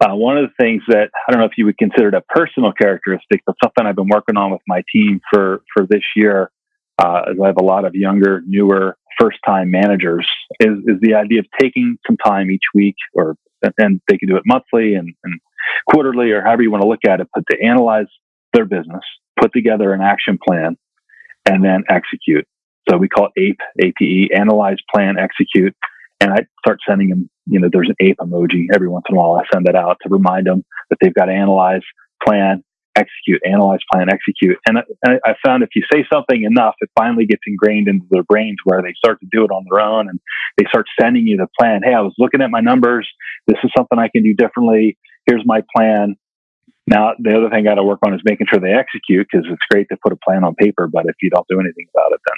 Uh, 0.00 0.14
one 0.14 0.38
of 0.38 0.48
the 0.48 0.64
things 0.64 0.82
that 0.88 1.10
I 1.28 1.30
don't 1.30 1.40
know 1.40 1.46
if 1.46 1.58
you 1.58 1.66
would 1.66 1.78
consider 1.78 2.08
it 2.08 2.14
a 2.14 2.22
personal 2.22 2.72
characteristic, 2.72 3.42
but 3.46 3.54
something 3.62 3.86
I've 3.86 3.96
been 3.96 4.08
working 4.08 4.36
on 4.36 4.50
with 4.50 4.62
my 4.66 4.82
team 4.92 5.20
for 5.32 5.62
for 5.74 5.86
this 5.86 6.02
year, 6.16 6.50
uh, 6.98 7.22
as 7.30 7.36
I 7.42 7.48
have 7.48 7.58
a 7.60 7.64
lot 7.64 7.84
of 7.84 7.94
younger, 7.94 8.42
newer, 8.46 8.96
first 9.20 9.38
time 9.46 9.70
managers, 9.70 10.26
is 10.60 10.78
is 10.86 11.00
the 11.00 11.14
idea 11.14 11.40
of 11.40 11.46
taking 11.60 11.98
some 12.06 12.16
time 12.16 12.50
each 12.50 12.68
week, 12.74 12.96
or 13.14 13.36
and 13.78 14.00
they 14.08 14.16
can 14.16 14.28
do 14.28 14.36
it 14.36 14.42
monthly 14.46 14.94
and, 14.94 15.14
and 15.24 15.40
quarterly, 15.88 16.30
or 16.30 16.42
however 16.42 16.62
you 16.62 16.70
want 16.70 16.82
to 16.82 16.88
look 16.88 17.04
at 17.06 17.20
it, 17.20 17.28
but 17.34 17.44
to 17.50 17.56
analyze 17.62 18.06
their 18.52 18.64
business, 18.64 19.02
put 19.38 19.52
together 19.52 19.92
an 19.92 20.00
action 20.00 20.38
plan, 20.46 20.76
and 21.46 21.64
then 21.64 21.84
execute. 21.88 22.46
So 22.88 22.96
we 22.96 23.08
call 23.08 23.28
it 23.34 23.40
APE, 23.40 23.92
APE, 24.00 24.30
analyze, 24.34 24.78
plan, 24.92 25.16
execute. 25.18 25.76
And 26.20 26.32
I 26.32 26.40
start 26.58 26.80
sending 26.88 27.08
them, 27.08 27.30
you 27.46 27.60
know, 27.60 27.68
there's 27.72 27.88
an 27.88 27.96
ape 28.00 28.18
emoji 28.20 28.66
every 28.74 28.88
once 28.88 29.04
in 29.08 29.16
a 29.16 29.18
while. 29.18 29.40
I 29.40 29.44
send 29.52 29.66
that 29.66 29.76
out 29.76 29.98
to 30.02 30.08
remind 30.08 30.46
them 30.46 30.64
that 30.90 30.96
they've 31.00 31.14
got 31.14 31.26
to 31.26 31.32
analyze, 31.32 31.82
plan, 32.26 32.62
execute, 32.96 33.40
analyze, 33.44 33.80
plan, 33.92 34.08
execute. 34.10 34.58
And 34.66 34.78
I, 34.78 35.34
found 35.44 35.62
if 35.62 35.70
you 35.74 35.82
say 35.92 36.04
something 36.12 36.42
enough, 36.42 36.74
it 36.80 36.90
finally 36.98 37.26
gets 37.26 37.42
ingrained 37.46 37.88
into 37.88 38.06
their 38.10 38.22
brains 38.24 38.56
where 38.64 38.82
they 38.82 38.94
start 38.96 39.20
to 39.20 39.26
do 39.30 39.44
it 39.44 39.50
on 39.50 39.64
their 39.70 39.80
own 39.80 40.08
and 40.08 40.20
they 40.58 40.64
start 40.68 40.86
sending 41.00 41.26
you 41.26 41.36
the 41.36 41.46
plan. 41.58 41.82
Hey, 41.84 41.94
I 41.94 42.00
was 42.00 42.14
looking 42.18 42.42
at 42.42 42.50
my 42.50 42.60
numbers. 42.60 43.08
This 43.46 43.58
is 43.62 43.70
something 43.76 43.98
I 43.98 44.08
can 44.08 44.22
do 44.22 44.34
differently. 44.34 44.98
Here's 45.26 45.42
my 45.44 45.62
plan. 45.74 46.16
Now, 46.86 47.12
the 47.18 47.36
other 47.36 47.50
thing 47.50 47.66
I 47.66 47.70
got 47.70 47.76
to 47.76 47.84
work 47.84 48.00
on 48.04 48.14
is 48.14 48.20
making 48.24 48.48
sure 48.50 48.58
they 48.58 48.72
execute 48.72 49.28
because 49.30 49.46
it's 49.48 49.62
great 49.70 49.88
to 49.90 49.96
put 50.02 50.12
a 50.12 50.16
plan 50.16 50.42
on 50.42 50.54
paper, 50.56 50.88
but 50.88 51.06
if 51.06 51.14
you 51.22 51.30
don't 51.30 51.46
do 51.48 51.60
anything 51.60 51.86
about 51.94 52.12
it, 52.12 52.20
then 52.26 52.36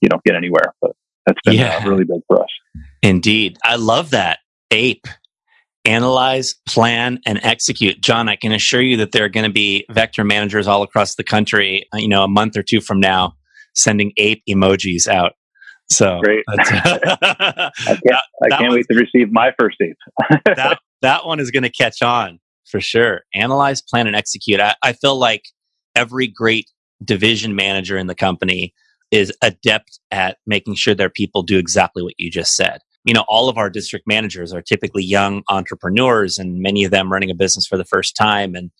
you 0.00 0.08
don't 0.08 0.24
get 0.24 0.34
anywhere. 0.34 0.74
But 0.82 0.92
that's 1.24 1.38
been 1.44 1.54
yeah. 1.54 1.80
uh, 1.82 1.88
really 1.88 2.04
big 2.04 2.20
for 2.26 2.42
us. 2.42 2.48
Indeed. 3.02 3.58
I 3.62 3.76
love 3.76 4.10
that. 4.10 4.40
APE. 4.72 5.06
Analyze, 5.86 6.54
plan, 6.68 7.20
and 7.24 7.38
execute. 7.42 8.00
John, 8.00 8.28
I 8.28 8.36
can 8.36 8.52
assure 8.52 8.82
you 8.82 8.96
that 8.98 9.12
there 9.12 9.24
are 9.24 9.28
going 9.28 9.46
to 9.46 9.52
be 9.52 9.86
vector 9.90 10.24
managers 10.24 10.66
all 10.66 10.82
across 10.82 11.14
the 11.14 11.24
country, 11.24 11.86
uh, 11.94 11.98
you 11.98 12.08
know, 12.08 12.24
a 12.24 12.28
month 12.28 12.56
or 12.56 12.62
two 12.62 12.80
from 12.80 13.00
now, 13.00 13.34
sending 13.74 14.12
ape 14.16 14.42
emojis 14.48 15.06
out. 15.06 15.32
So 15.88 16.20
great. 16.22 16.44
I 16.48 17.70
can't, 17.86 18.04
I 18.44 18.48
can't 18.58 18.72
wait 18.72 18.86
to 18.90 18.98
receive 18.98 19.32
my 19.32 19.52
first 19.58 19.76
ape. 19.80 19.96
that, 20.56 20.80
that 21.02 21.24
one 21.24 21.38
is 21.38 21.50
going 21.50 21.62
to 21.62 21.70
catch 21.70 22.02
on 22.02 22.40
for 22.64 22.80
sure. 22.80 23.22
Analyze, 23.34 23.80
plan, 23.80 24.06
and 24.06 24.16
execute. 24.16 24.60
I, 24.60 24.74
I 24.82 24.92
feel 24.92 25.16
like 25.16 25.44
every 25.94 26.26
great 26.26 26.68
division 27.04 27.54
manager 27.54 27.96
in 27.96 28.06
the 28.06 28.14
company 28.14 28.74
is 29.10 29.32
adept 29.42 30.00
at 30.10 30.38
making 30.46 30.74
sure 30.74 30.94
their 30.94 31.10
people 31.10 31.42
do 31.42 31.58
exactly 31.58 32.02
what 32.02 32.14
you 32.18 32.30
just 32.30 32.56
said. 32.56 32.80
You 33.06 33.14
know, 33.14 33.24
all 33.28 33.48
of 33.48 33.56
our 33.56 33.70
district 33.70 34.06
managers 34.06 34.52
are 34.52 34.60
typically 34.60 35.04
young 35.04 35.42
entrepreneurs, 35.48 36.38
and 36.38 36.60
many 36.60 36.84
of 36.84 36.90
them 36.90 37.10
running 37.10 37.30
a 37.30 37.34
business 37.34 37.66
for 37.66 37.78
the 37.78 37.84
first 37.84 38.16
time. 38.16 38.54
And 38.54 38.70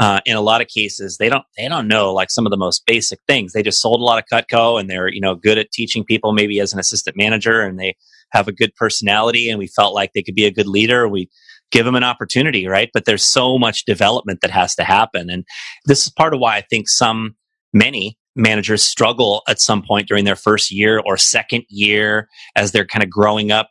uh, 0.00 0.20
in 0.24 0.36
a 0.36 0.40
lot 0.40 0.60
of 0.60 0.66
cases, 0.66 1.18
they 1.18 1.28
don't 1.28 1.44
they 1.56 1.68
don't 1.68 1.86
know 1.86 2.12
like 2.12 2.30
some 2.30 2.46
of 2.46 2.50
the 2.50 2.56
most 2.56 2.84
basic 2.86 3.20
things. 3.28 3.52
They 3.52 3.62
just 3.62 3.80
sold 3.80 4.00
a 4.00 4.04
lot 4.04 4.18
of 4.18 4.24
Cutco, 4.32 4.80
and 4.80 4.90
they're 4.90 5.08
you 5.08 5.20
know 5.20 5.36
good 5.36 5.58
at 5.58 5.70
teaching 5.70 6.04
people 6.04 6.32
maybe 6.32 6.58
as 6.60 6.72
an 6.72 6.80
assistant 6.80 7.16
manager, 7.16 7.60
and 7.60 7.78
they 7.78 7.94
have 8.30 8.48
a 8.48 8.52
good 8.52 8.74
personality. 8.74 9.48
And 9.48 9.58
we 9.58 9.68
felt 9.68 9.94
like 9.94 10.12
they 10.12 10.22
could 10.22 10.34
be 10.34 10.46
a 10.46 10.50
good 10.50 10.66
leader. 10.66 11.06
We 11.06 11.30
give 11.70 11.84
them 11.84 11.94
an 11.94 12.04
opportunity, 12.04 12.66
right? 12.66 12.90
But 12.94 13.04
there's 13.04 13.22
so 13.24 13.58
much 13.58 13.84
development 13.84 14.40
that 14.42 14.50
has 14.50 14.74
to 14.76 14.84
happen. 14.84 15.28
And 15.30 15.44
this 15.84 16.06
is 16.06 16.12
part 16.12 16.32
of 16.32 16.40
why 16.40 16.56
I 16.56 16.60
think 16.60 16.88
some, 16.88 17.36
many 17.72 18.16
managers 18.36 18.84
struggle 18.84 19.42
at 19.48 19.60
some 19.60 19.82
point 19.82 20.08
during 20.08 20.24
their 20.24 20.36
first 20.36 20.70
year 20.70 21.00
or 21.04 21.16
second 21.16 21.64
year 21.68 22.28
as 22.56 22.72
they're 22.72 22.86
kind 22.86 23.02
of 23.02 23.10
growing 23.10 23.50
up 23.50 23.70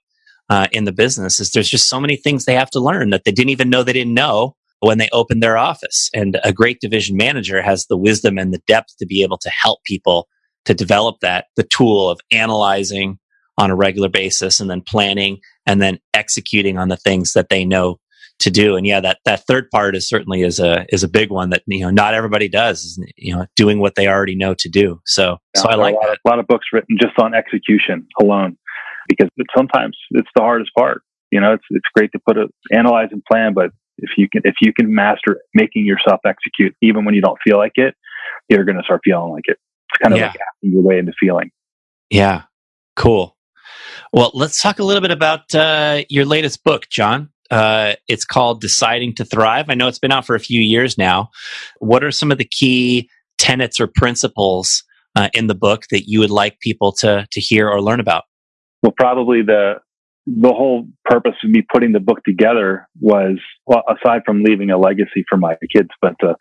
uh, 0.54 0.68
in 0.72 0.84
the 0.84 0.92
business 0.92 1.40
is 1.40 1.50
there's 1.50 1.68
just 1.68 1.90
so 1.90 2.00
many 2.00 2.16
things 2.16 2.46
they 2.46 2.54
have 2.54 2.70
to 2.70 2.80
learn 2.80 3.10
that 3.10 3.24
they 3.24 3.32
didn't 3.32 3.50
even 3.50 3.72
know 3.72 3.82
they 3.82 3.92
didn't 3.92 4.14
know 4.14 4.56
when 4.82 5.00
they 5.00 5.10
opened 5.12 5.42
their 5.42 5.58
office. 5.58 6.12
And 6.14 6.40
a 6.44 6.54
great 6.54 6.80
division 6.80 7.18
manager 7.18 7.60
has 7.64 7.88
the 7.88 7.98
wisdom 7.98 8.38
and 8.38 8.54
the 8.54 8.62
depth 8.68 8.96
to 9.00 9.08
be 9.08 9.24
able 9.24 9.40
to 9.40 9.50
help 9.50 9.84
people 9.84 10.28
to 10.66 10.76
develop 10.76 11.22
that, 11.22 11.46
the 11.56 11.64
tool 11.64 12.08
of 12.08 12.20
analyzing 12.32 13.18
on 13.58 13.72
a 13.72 13.76
regular 13.76 14.10
basis 14.10 14.60
and 14.60 14.70
then 14.70 14.82
planning 14.82 15.40
and 15.66 15.82
then 15.82 15.98
executing 16.14 16.78
on 16.78 16.88
the 16.88 16.98
things 16.98 17.34
that 17.34 17.50
they 17.50 17.66
know 17.66 17.98
to 18.38 18.52
do. 18.52 18.76
And 18.76 18.86
yeah, 18.86 19.00
that, 19.00 19.18
that 19.26 19.48
third 19.48 19.72
part 19.72 19.96
is 19.96 20.08
certainly 20.08 20.44
is 20.44 20.60
a, 20.60 20.86
is 20.90 21.02
a 21.02 21.10
big 21.10 21.32
one 21.32 21.50
that, 21.50 21.64
you 21.66 21.80
know, 21.80 21.90
not 21.90 22.14
everybody 22.14 22.48
does, 22.48 23.04
you 23.18 23.36
know, 23.36 23.48
doing 23.56 23.80
what 23.80 23.96
they 23.96 24.08
already 24.08 24.36
know 24.36 24.54
to 24.60 24.70
do. 24.70 25.02
So, 25.06 25.38
yeah, 25.56 25.62
so 25.64 25.70
I 25.70 25.76
like 25.76 25.96
a 25.96 25.98
lot, 25.98 26.06
that. 26.10 26.20
a 26.24 26.30
lot 26.30 26.38
of 26.38 26.46
books 26.46 26.68
written 26.72 26.96
just 27.02 27.18
on 27.18 27.34
execution 27.34 28.06
alone 28.22 28.56
because 29.08 29.30
sometimes 29.56 29.98
it's 30.12 30.30
the 30.36 30.42
hardest 30.42 30.72
part. 30.78 31.02
You 31.32 31.42
know, 31.42 31.54
it's, 31.54 31.64
it's 31.70 31.88
great 31.96 32.12
to 32.12 32.20
put 32.26 32.38
a 32.38 32.48
analyze 32.72 33.10
and 33.12 33.24
plan, 33.26 33.54
but 33.54 33.72
if 33.98 34.12
you 34.18 34.28
can, 34.30 34.42
if 34.46 34.56
you 34.62 34.74
can 34.74 34.94
master 34.94 35.42
making 35.54 35.86
yourself 35.86 36.22
execute, 36.26 36.76
even 36.82 37.06
when 37.06 37.16
you 37.16 37.22
don't 37.22 37.40
feel 37.44 37.58
like 37.58 37.74
it, 37.76 37.96
you're 38.50 38.66
going 38.66 38.78
to 38.78 38.84
start 38.84 39.02
feeling 39.04 39.32
like 39.32 39.46
it. 39.46 39.58
It's 39.90 39.98
kind 40.02 40.14
of 40.14 40.20
yeah. 40.20 40.28
like 40.28 40.36
acting 40.36 40.72
your 40.72 40.82
way 40.82 40.98
into 40.98 41.14
feeling. 41.20 41.52
Yeah. 42.10 42.44
Cool. 42.96 43.36
Well, 44.12 44.32
let's 44.34 44.62
talk 44.62 44.80
a 44.80 44.84
little 44.84 45.02
bit 45.02 45.12
about 45.12 45.54
uh, 45.56 46.04
your 46.10 46.26
latest 46.26 46.64
book, 46.64 46.88
John. 46.90 47.30
Uh, 47.50 47.94
it's 48.08 48.26
called 48.26 48.62
Deciding 48.62 49.16
to 49.16 49.26
Thrive. 49.26 49.70
I 49.70 49.74
know 49.74 49.88
it's 49.88 50.00
been 50.00 50.12
out 50.12 50.26
for 50.26 50.36
a 50.36 50.40
few 50.40 50.62
years 50.62 50.98
now. 50.98 51.30
What 51.80 52.04
are 52.04 52.12
some 52.12 52.32
of 52.32 52.38
the 52.38 52.48
key 52.50 53.10
tenets 53.38 53.80
or 53.80 53.88
principles 53.88 54.84
uh, 55.16 55.30
in 55.34 55.48
the 55.48 55.56
book 55.56 55.86
that 55.92 56.08
you 56.08 56.20
would 56.20 56.32
like 56.32 56.60
people 56.60 56.92
to 56.94 57.28
to 57.32 57.42
hear 57.42 57.70
or 57.70 57.82
learn 57.82 58.00
about? 58.00 58.24
Well, 58.84 58.94
probably 58.96 59.42
the 59.42 59.76
the 60.26 60.50
whole 60.50 60.88
purpose 61.04 61.34
of 61.44 61.50
me 61.50 61.62
putting 61.70 61.92
the 61.92 62.00
book 62.00 62.24
together 62.24 62.88
was, 63.02 63.40
well, 63.66 63.84
aside 63.90 64.22
from 64.26 64.42
leaving 64.42 64.70
a 64.70 64.78
legacy 64.78 65.26
for 65.28 65.38
my 65.38 65.56
kids, 65.76 65.90
but 66.02 66.16
uh, 66.24 66.36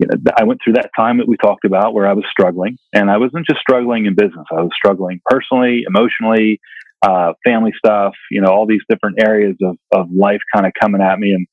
you 0.00 0.08
know, 0.08 0.32
I 0.36 0.42
went 0.42 0.60
through 0.64 0.72
that 0.72 0.90
time 0.96 1.18
that 1.18 1.28
we 1.28 1.36
talked 1.36 1.64
about 1.64 1.94
where 1.94 2.08
I 2.08 2.12
was 2.14 2.24
struggling, 2.30 2.76
and 2.92 3.08
I 3.10 3.18
wasn't 3.18 3.46
just 3.46 3.60
struggling 3.60 4.06
in 4.06 4.14
business; 4.16 4.46
I 4.50 4.62
was 4.62 4.72
struggling 4.74 5.20
personally, 5.26 5.84
emotionally, 5.86 6.60
uh, 7.02 7.32
family 7.44 7.72
stuff, 7.76 8.14
you 8.30 8.40
know, 8.40 8.50
all 8.50 8.66
these 8.66 8.82
different 8.88 9.18
areas 9.20 9.56
of, 9.62 9.76
of 9.92 10.08
life 10.14 10.40
kind 10.54 10.66
of 10.66 10.72
coming 10.80 11.00
at 11.00 11.18
me 11.18 11.32
and, 11.32 11.46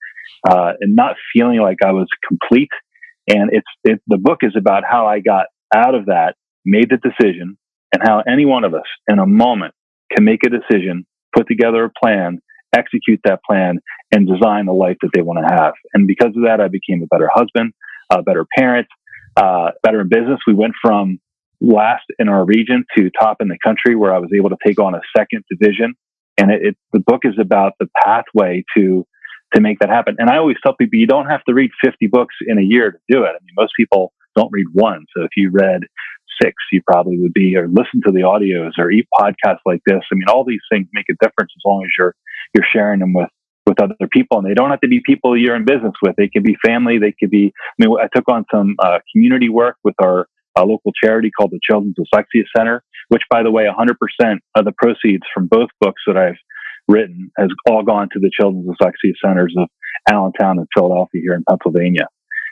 uh, 0.50 0.74
and 0.80 0.96
not 0.96 1.16
feeling 1.34 1.60
like 1.60 1.78
I 1.86 1.92
was 1.92 2.08
complete. 2.28 2.70
And 3.30 3.50
it's, 3.52 3.68
it, 3.84 4.02
the 4.08 4.18
book 4.18 4.40
is 4.42 4.54
about 4.58 4.84
how 4.90 5.06
I 5.06 5.20
got 5.20 5.46
out 5.74 5.96
of 5.96 6.08
that, 6.08 6.36
made 6.66 6.90
the 6.90 6.98
decision 6.98 7.58
and 7.94 8.04
how 8.06 8.24
any 8.28 8.46
one 8.46 8.64
of 8.64 8.74
us 8.74 8.88
in 9.08 9.20
a 9.20 9.26
moment 9.26 9.74
can 10.12 10.24
make 10.26 10.42
a 10.46 10.50
decision 10.50 11.06
put 11.36 11.48
together 11.48 11.86
a 11.86 11.90
plan, 11.90 12.40
execute 12.76 13.20
that 13.24 13.40
plan, 13.44 13.80
and 14.12 14.28
design 14.28 14.66
the 14.66 14.74
life 14.74 14.98
that 15.02 15.10
they 15.14 15.22
want 15.22 15.40
to 15.46 15.54
have. 15.54 15.74
And 15.94 16.08
because 16.08 16.34
of 16.36 16.44
that, 16.46 16.60
I 16.62 16.68
became 16.68 17.04
a 17.04 17.08
better 17.08 17.30
husband, 17.32 17.74
a 18.10 18.24
better 18.24 18.46
parent, 18.58 18.88
uh, 19.36 19.72
better 19.84 20.02
in 20.02 20.10
business. 20.10 20.40
We 20.48 20.54
went 20.54 20.74
from 20.82 21.20
last 21.60 22.04
in 22.20 22.30
our 22.30 22.46
region 22.46 22.86
to 22.98 23.10
top 23.20 23.38
in 23.42 23.48
the 23.48 23.58
country, 23.64 23.96
where 23.96 24.14
I 24.14 24.20
was 24.20 24.32
able 24.36 24.50
to 24.50 24.58
take 24.66 24.80
on 24.80 24.96
a 24.96 25.02
second 25.16 25.44
division. 25.50 25.96
And 26.38 26.52
it, 26.52 26.62
it, 26.62 26.78
the 26.94 27.00
book 27.00 27.22
is 27.24 27.34
about 27.40 27.74
the 27.80 27.88
pathway 28.04 28.64
to 28.76 29.06
to 29.54 29.62
make 29.62 29.80
that 29.80 29.90
happen. 29.90 30.18
And 30.20 30.30
I 30.30 30.38
always 30.38 30.58
tell 30.62 30.76
people 30.76 31.00
you 31.00 31.08
don't 31.08 31.28
have 31.28 31.42
to 31.46 31.54
read 31.54 31.72
50 31.82 32.08
books 32.08 32.36
in 32.46 32.58
a 32.58 32.62
year 32.62 32.92
to 32.92 32.98
do 33.10 33.24
it. 33.24 33.30
I 33.30 33.40
mean, 33.46 33.56
most 33.56 33.72
people 33.78 34.12
don't 34.36 34.50
read 34.52 34.68
one. 34.74 35.06
So 35.16 35.24
if 35.24 35.30
you 35.38 35.52
read 35.52 35.84
six, 36.42 36.54
you 36.72 36.82
probably 36.86 37.18
would 37.20 37.34
be, 37.34 37.56
or 37.56 37.68
listen 37.68 38.02
to 38.06 38.12
the 38.12 38.22
audios 38.22 38.72
or 38.78 38.92
eat 38.92 39.08
podcasts 39.14 39.66
like 39.66 39.82
this. 39.86 40.02
I 40.12 40.16
mean, 40.16 40.28
all 40.28 40.44
these 40.46 40.62
things 40.72 40.88
make 40.94 41.08
a 41.10 41.26
difference 41.26 41.52
as 41.56 41.62
long 41.66 41.84
as 41.84 41.90
you're, 41.98 42.16
you're 42.56 42.66
sharing 42.72 43.00
them 43.00 43.14
with, 43.14 43.30
with 43.66 43.82
other 43.82 43.96
people. 44.12 44.40
And 44.40 44.50
they 44.50 44.54
don't 44.54 44.70
have 44.70 44.82
to 44.82 44.88
be 44.88 45.02
people 45.06 45.38
you're 45.38 45.56
in 45.56 45.66
business 45.66 45.94
with. 46.02 46.16
They 46.18 46.30
could 46.30 46.44
be 46.44 46.56
family. 46.66 46.98
They 47.00 47.14
could 47.20 47.30
be, 47.30 47.54
I 47.58 47.86
mean, 47.86 47.96
I 48.00 48.08
took 48.14 48.30
on 48.30 48.46
some 48.54 48.76
uh, 48.80 49.00
community 49.12 49.50
work 49.50 49.78
with 49.84 49.96
our 50.02 50.28
uh, 50.58 50.66
local 50.66 50.92
charity 50.92 51.30
called 51.30 51.52
the 51.52 51.60
Children's 51.62 51.96
Dyslexia 51.96 52.44
Center, 52.56 52.84
which 53.10 53.24
by 53.30 53.44
the 53.44 53.52
way, 53.52 53.66
100% 53.66 54.38
of 54.56 54.66
the 54.66 54.74
proceeds 54.78 55.24
from 55.34 55.48
both 55.48 55.70
books 55.80 56.02
that 56.08 56.18
I've 56.18 56.38
written 56.88 57.32
has 57.38 57.50
all 57.70 57.84
gone 57.84 58.10
to 58.14 58.20
the 58.20 58.32
Children's 58.40 58.68
Dyslexia 58.68 59.14
Centers 59.24 59.54
of 59.58 59.68
Allentown 60.10 60.58
and 60.58 60.68
Philadelphia 60.76 61.22
here 61.22 61.34
in 61.34 61.44
Pennsylvania. 61.48 62.08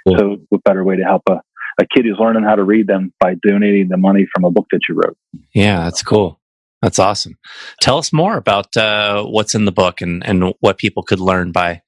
Cool. 0.07 0.17
So, 0.17 0.37
what 0.49 0.63
better 0.63 0.83
way 0.83 0.97
to 0.97 1.03
help 1.03 1.23
a, 1.29 1.41
a 1.79 1.85
kid 1.85 2.05
who's 2.05 2.17
learning 2.19 2.43
how 2.43 2.55
to 2.55 2.63
read 2.63 2.87
them 2.87 3.13
by 3.19 3.35
donating 3.35 3.89
the 3.89 3.97
money 3.97 4.25
from 4.33 4.45
a 4.45 4.51
book 4.51 4.67
that 4.71 4.81
you 4.87 4.95
wrote? 4.95 5.17
Yeah, 5.53 5.83
that's 5.83 6.01
cool. 6.01 6.39
That's 6.81 6.99
awesome. 6.99 7.37
Tell 7.81 7.97
us 7.97 8.13
more 8.13 8.37
about 8.37 8.75
uh, 8.77 9.23
what's 9.23 9.55
in 9.55 9.65
the 9.65 9.71
book 9.71 10.01
and, 10.01 10.25
and 10.25 10.53
what 10.59 10.77
people 10.77 11.03
could 11.03 11.19
learn 11.19 11.51
by 11.51 11.81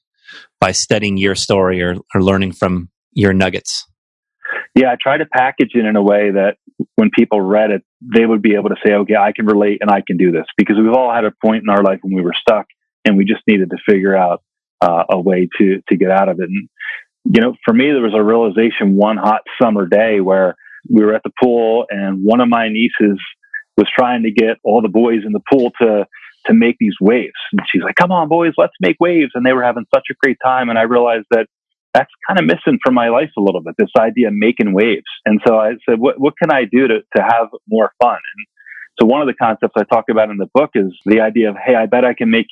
by 0.59 0.71
studying 0.71 1.17
your 1.17 1.35
story 1.35 1.81
or, 1.81 1.95
or 2.13 2.21
learning 2.21 2.51
from 2.51 2.89
your 3.13 3.31
nuggets. 3.31 3.85
Yeah, 4.75 4.91
I 4.91 4.97
try 5.01 5.17
to 5.17 5.25
package 5.25 5.71
it 5.75 5.85
in 5.85 5.95
a 5.95 6.01
way 6.01 6.31
that 6.31 6.57
when 6.95 7.09
people 7.11 7.41
read 7.41 7.71
it, 7.71 7.83
they 8.01 8.25
would 8.25 8.41
be 8.41 8.55
able 8.55 8.69
to 8.69 8.75
say, 8.85 8.93
okay, 8.93 9.15
I 9.15 9.31
can 9.35 9.45
relate 9.45 9.79
and 9.81 9.89
I 9.89 10.01
can 10.05 10.17
do 10.17 10.31
this 10.31 10.45
because 10.57 10.77
we've 10.77 10.93
all 10.93 11.13
had 11.13 11.25
a 11.25 11.33
point 11.43 11.63
in 11.63 11.69
our 11.69 11.83
life 11.83 11.99
when 12.01 12.15
we 12.15 12.21
were 12.21 12.35
stuck 12.39 12.65
and 13.05 13.17
we 13.17 13.25
just 13.25 13.41
needed 13.47 13.69
to 13.71 13.77
figure 13.87 14.15
out 14.15 14.41
uh, 14.81 15.03
a 15.09 15.19
way 15.19 15.47
to, 15.59 15.81
to 15.89 15.95
get 15.95 16.11
out 16.11 16.29
of 16.29 16.39
it. 16.39 16.49
And, 16.49 16.69
you 17.25 17.41
know, 17.41 17.55
for 17.65 17.73
me, 17.73 17.91
there 17.91 18.01
was 18.01 18.13
a 18.15 18.23
realization 18.23 18.95
one 18.95 19.17
hot 19.17 19.41
summer 19.61 19.85
day 19.85 20.21
where 20.21 20.55
we 20.89 21.03
were 21.03 21.13
at 21.13 21.23
the 21.23 21.31
pool 21.41 21.85
and 21.89 22.23
one 22.23 22.39
of 22.39 22.47
my 22.47 22.69
nieces 22.69 23.19
was 23.77 23.87
trying 23.95 24.23
to 24.23 24.31
get 24.31 24.57
all 24.63 24.81
the 24.81 24.89
boys 24.89 25.21
in 25.25 25.33
the 25.33 25.41
pool 25.51 25.71
to, 25.81 26.05
to 26.45 26.53
make 26.53 26.77
these 26.79 26.95
waves. 27.01 27.33
And 27.51 27.61
she's 27.71 27.83
like, 27.83 27.95
come 27.95 28.11
on, 28.11 28.27
boys, 28.29 28.53
let's 28.57 28.73
make 28.79 28.95
waves. 28.99 29.31
And 29.35 29.45
they 29.45 29.53
were 29.53 29.63
having 29.63 29.85
such 29.93 30.05
a 30.09 30.15
great 30.21 30.37
time. 30.43 30.69
And 30.69 30.79
I 30.79 30.83
realized 30.83 31.25
that 31.31 31.47
that's 31.93 32.11
kind 32.27 32.39
of 32.39 32.45
missing 32.45 32.79
from 32.83 32.93
my 32.93 33.09
life 33.09 33.29
a 33.37 33.41
little 33.41 33.61
bit, 33.61 33.75
this 33.77 33.89
idea 33.97 34.27
of 34.27 34.33
making 34.33 34.73
waves. 34.73 35.05
And 35.25 35.41
so 35.45 35.57
I 35.57 35.73
said, 35.87 35.99
what, 35.99 36.19
what 36.19 36.35
can 36.41 36.51
I 36.51 36.65
do 36.65 36.87
to, 36.87 36.99
to 37.15 37.21
have 37.21 37.47
more 37.67 37.91
fun? 38.01 38.17
And 38.17 38.45
so 38.99 39.05
one 39.05 39.21
of 39.21 39.27
the 39.27 39.33
concepts 39.33 39.73
I 39.75 39.83
talk 39.83 40.05
about 40.09 40.29
in 40.29 40.37
the 40.37 40.49
book 40.53 40.71
is 40.75 40.93
the 41.05 41.21
idea 41.21 41.49
of, 41.49 41.55
hey, 41.63 41.75
I 41.75 41.85
bet 41.85 42.05
I 42.05 42.13
can 42.13 42.29
make 42.29 42.47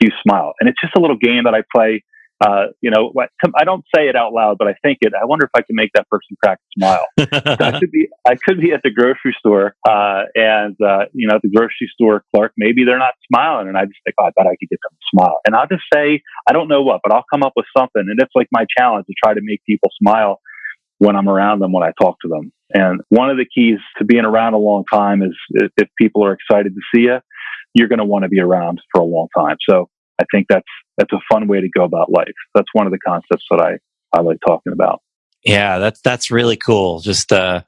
you 0.00 0.10
smile. 0.22 0.54
And 0.60 0.68
it's 0.68 0.80
just 0.80 0.96
a 0.96 1.00
little 1.00 1.16
game 1.16 1.44
that 1.44 1.54
I 1.54 1.62
play 1.74 2.04
uh, 2.40 2.66
you 2.80 2.90
know, 2.90 3.12
I 3.54 3.64
don't 3.64 3.84
say 3.94 4.08
it 4.08 4.16
out 4.16 4.32
loud, 4.32 4.56
but 4.58 4.68
I 4.68 4.74
think 4.82 4.98
it. 5.02 5.12
I 5.20 5.24
wonder 5.24 5.44
if 5.44 5.50
I 5.54 5.62
can 5.62 5.76
make 5.76 5.90
that 5.94 6.08
person 6.08 6.36
crack 6.42 6.58
a 6.58 6.70
smile. 6.78 7.04
so 7.18 7.64
I 7.64 7.78
could 7.78 7.90
be, 7.90 8.08
I 8.26 8.34
could 8.34 8.60
be 8.60 8.72
at 8.72 8.82
the 8.82 8.90
grocery 8.90 9.36
store, 9.38 9.74
uh, 9.88 10.22
and 10.34 10.76
uh, 10.80 11.06
you 11.12 11.28
know, 11.28 11.36
at 11.36 11.42
the 11.42 11.50
grocery 11.50 11.90
store 11.92 12.24
clerk, 12.34 12.52
maybe 12.56 12.84
they're 12.84 12.98
not 12.98 13.14
smiling, 13.32 13.68
and 13.68 13.76
I 13.76 13.84
just 13.84 13.98
think, 14.04 14.14
oh, 14.20 14.24
I 14.24 14.30
bet 14.36 14.46
I 14.46 14.56
could 14.56 14.68
get 14.70 14.78
them 14.82 14.96
to 14.96 15.16
smile. 15.16 15.38
And 15.46 15.54
I'll 15.54 15.68
just 15.68 15.84
say, 15.92 16.22
I 16.48 16.52
don't 16.52 16.68
know 16.68 16.82
what, 16.82 17.00
but 17.02 17.12
I'll 17.12 17.24
come 17.32 17.42
up 17.42 17.52
with 17.56 17.66
something, 17.76 18.04
and 18.08 18.18
it's 18.20 18.32
like 18.34 18.48
my 18.52 18.66
challenge 18.78 19.06
to 19.06 19.14
try 19.22 19.34
to 19.34 19.40
make 19.42 19.60
people 19.66 19.90
smile 20.00 20.40
when 20.98 21.16
I'm 21.16 21.28
around 21.28 21.60
them, 21.60 21.72
when 21.72 21.82
I 21.82 21.92
talk 22.00 22.16
to 22.22 22.28
them. 22.28 22.52
And 22.72 23.00
one 23.08 23.30
of 23.30 23.36
the 23.36 23.46
keys 23.46 23.78
to 23.98 24.04
being 24.04 24.24
around 24.24 24.54
a 24.54 24.58
long 24.58 24.84
time 24.92 25.22
is 25.22 25.34
if 25.76 25.88
people 25.98 26.24
are 26.24 26.32
excited 26.32 26.74
to 26.74 26.80
see 26.94 27.02
you, 27.02 27.18
you're 27.74 27.88
going 27.88 27.98
to 27.98 28.04
want 28.04 28.24
to 28.24 28.28
be 28.28 28.40
around 28.40 28.80
for 28.92 29.00
a 29.00 29.04
long 29.04 29.28
time. 29.36 29.56
So 29.68 29.88
I 30.20 30.24
think 30.32 30.46
that's 30.48 30.66
that's 30.96 31.12
a 31.12 31.20
fun 31.32 31.48
way 31.48 31.60
to 31.60 31.68
go 31.68 31.84
about 31.84 32.10
life. 32.10 32.28
That's 32.54 32.68
one 32.72 32.86
of 32.86 32.92
the 32.92 32.98
concepts 32.98 33.44
that 33.50 33.60
I 33.60 33.78
I 34.16 34.22
like 34.22 34.38
talking 34.46 34.72
about. 34.72 35.02
Yeah, 35.44 35.78
that's 35.78 36.00
that's 36.02 36.30
really 36.30 36.56
cool. 36.56 37.00
Just 37.00 37.32
uh, 37.32 37.62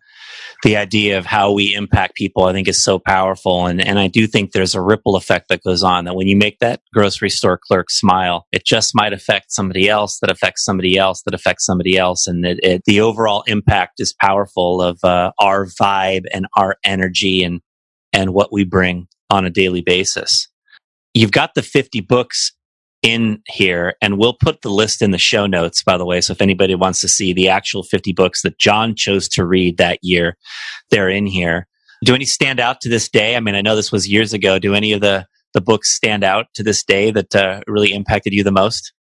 the 0.63 0.77
idea 0.77 1.19
of 1.19 1.25
how 1.25 1.53
we 1.53 1.75
impact 1.75 2.17
people, 2.17 2.45
I 2.45 2.53
think, 2.53 2.69
is 2.69 2.83
so 2.83 2.99
powerful, 2.99 3.67
and 3.67 3.81
and 3.81 3.99
I 3.99 4.09
do 4.09 4.27
think 4.27 4.53
there's 4.53 4.75
a 4.75 4.81
ripple 4.83 5.17
effect 5.17 5.49
that 5.49 5.63
goes 5.63 5.83
on. 5.83 6.05
That 6.05 6.15
when 6.15 6.29
you 6.29 6.37
make 6.37 6.59
that 6.59 6.81
grocery 6.93 7.31
store 7.31 7.59
clerk 7.59 7.91
smile, 7.91 8.47
it 8.53 8.67
just 8.67 8.95
might 8.95 9.15
affect 9.15 9.53
somebody 9.53 9.89
else, 9.89 10.19
that 10.21 10.31
affects 10.31 10.65
somebody 10.65 10.99
else, 10.99 11.23
that 11.23 11.35
affects 11.35 11.65
somebody 11.65 11.97
else, 11.97 12.27
and 12.27 12.45
it, 12.45 12.61
it, 12.63 12.83
the 12.85 13.01
overall 13.01 13.43
impact 13.47 14.01
is 14.01 14.15
powerful 14.21 14.83
of 14.83 15.03
uh, 15.03 15.33
our 15.39 15.65
vibe 15.65 16.25
and 16.35 16.47
our 16.57 16.77
energy 16.85 17.43
and 17.43 17.61
and 18.13 18.35
what 18.35 18.53
we 18.53 18.65
bring 18.65 19.09
on 19.31 19.47
a 19.47 19.51
daily 19.51 19.81
basis 19.81 20.49
you've 21.15 21.33
got 21.33 21.55
the 21.55 21.63
50 21.63 22.01
books 22.01 22.53
in 23.03 23.43
here 23.49 23.95
and 24.01 24.19
we'll 24.19 24.35
put 24.35 24.63
the 24.63 24.71
list 24.71 25.03
in 25.03 25.11
the 25.11 25.19
show 25.19 25.47
notes 25.47 25.83
by 25.83 25.99
the 25.99 26.05
way 26.05 26.21
so 26.21 26.33
if 26.33 26.41
anybody 26.41 26.75
wants 26.75 27.01
to 27.01 27.09
see 27.09 27.33
the 27.33 27.49
actual 27.49 27.83
50 27.83 28.13
books 28.13 28.43
that 28.43 28.59
john 28.59 28.95
chose 28.95 29.29
to 29.29 29.45
read 29.45 29.77
that 29.79 29.99
year 30.03 30.37
they're 30.91 31.09
in 31.09 31.27
here. 31.27 31.67
Do 32.05 32.15
any 32.15 32.25
stand 32.25 32.61
out 32.61 32.81
to 32.83 32.89
this 32.89 33.09
day? 33.09 33.35
I 33.37 33.41
mean 33.41 33.55
i 33.55 33.61
know 33.61 33.75
this 33.75 33.91
was 33.91 34.09
years 34.09 34.33
ago. 34.33 34.59
Do 34.59 34.75
any 34.75 34.93
of 34.93 35.01
the 35.01 35.27
the 35.55 35.61
books 35.61 35.95
stand 35.95 36.25
out 36.25 36.47
to 36.55 36.63
this 36.63 36.83
day 36.83 37.11
that 37.11 37.35
uh, 37.37 37.61
really 37.67 37.93
impacted 37.93 38.33
you 38.33 38.45
the 38.45 38.53
most? 38.53 38.93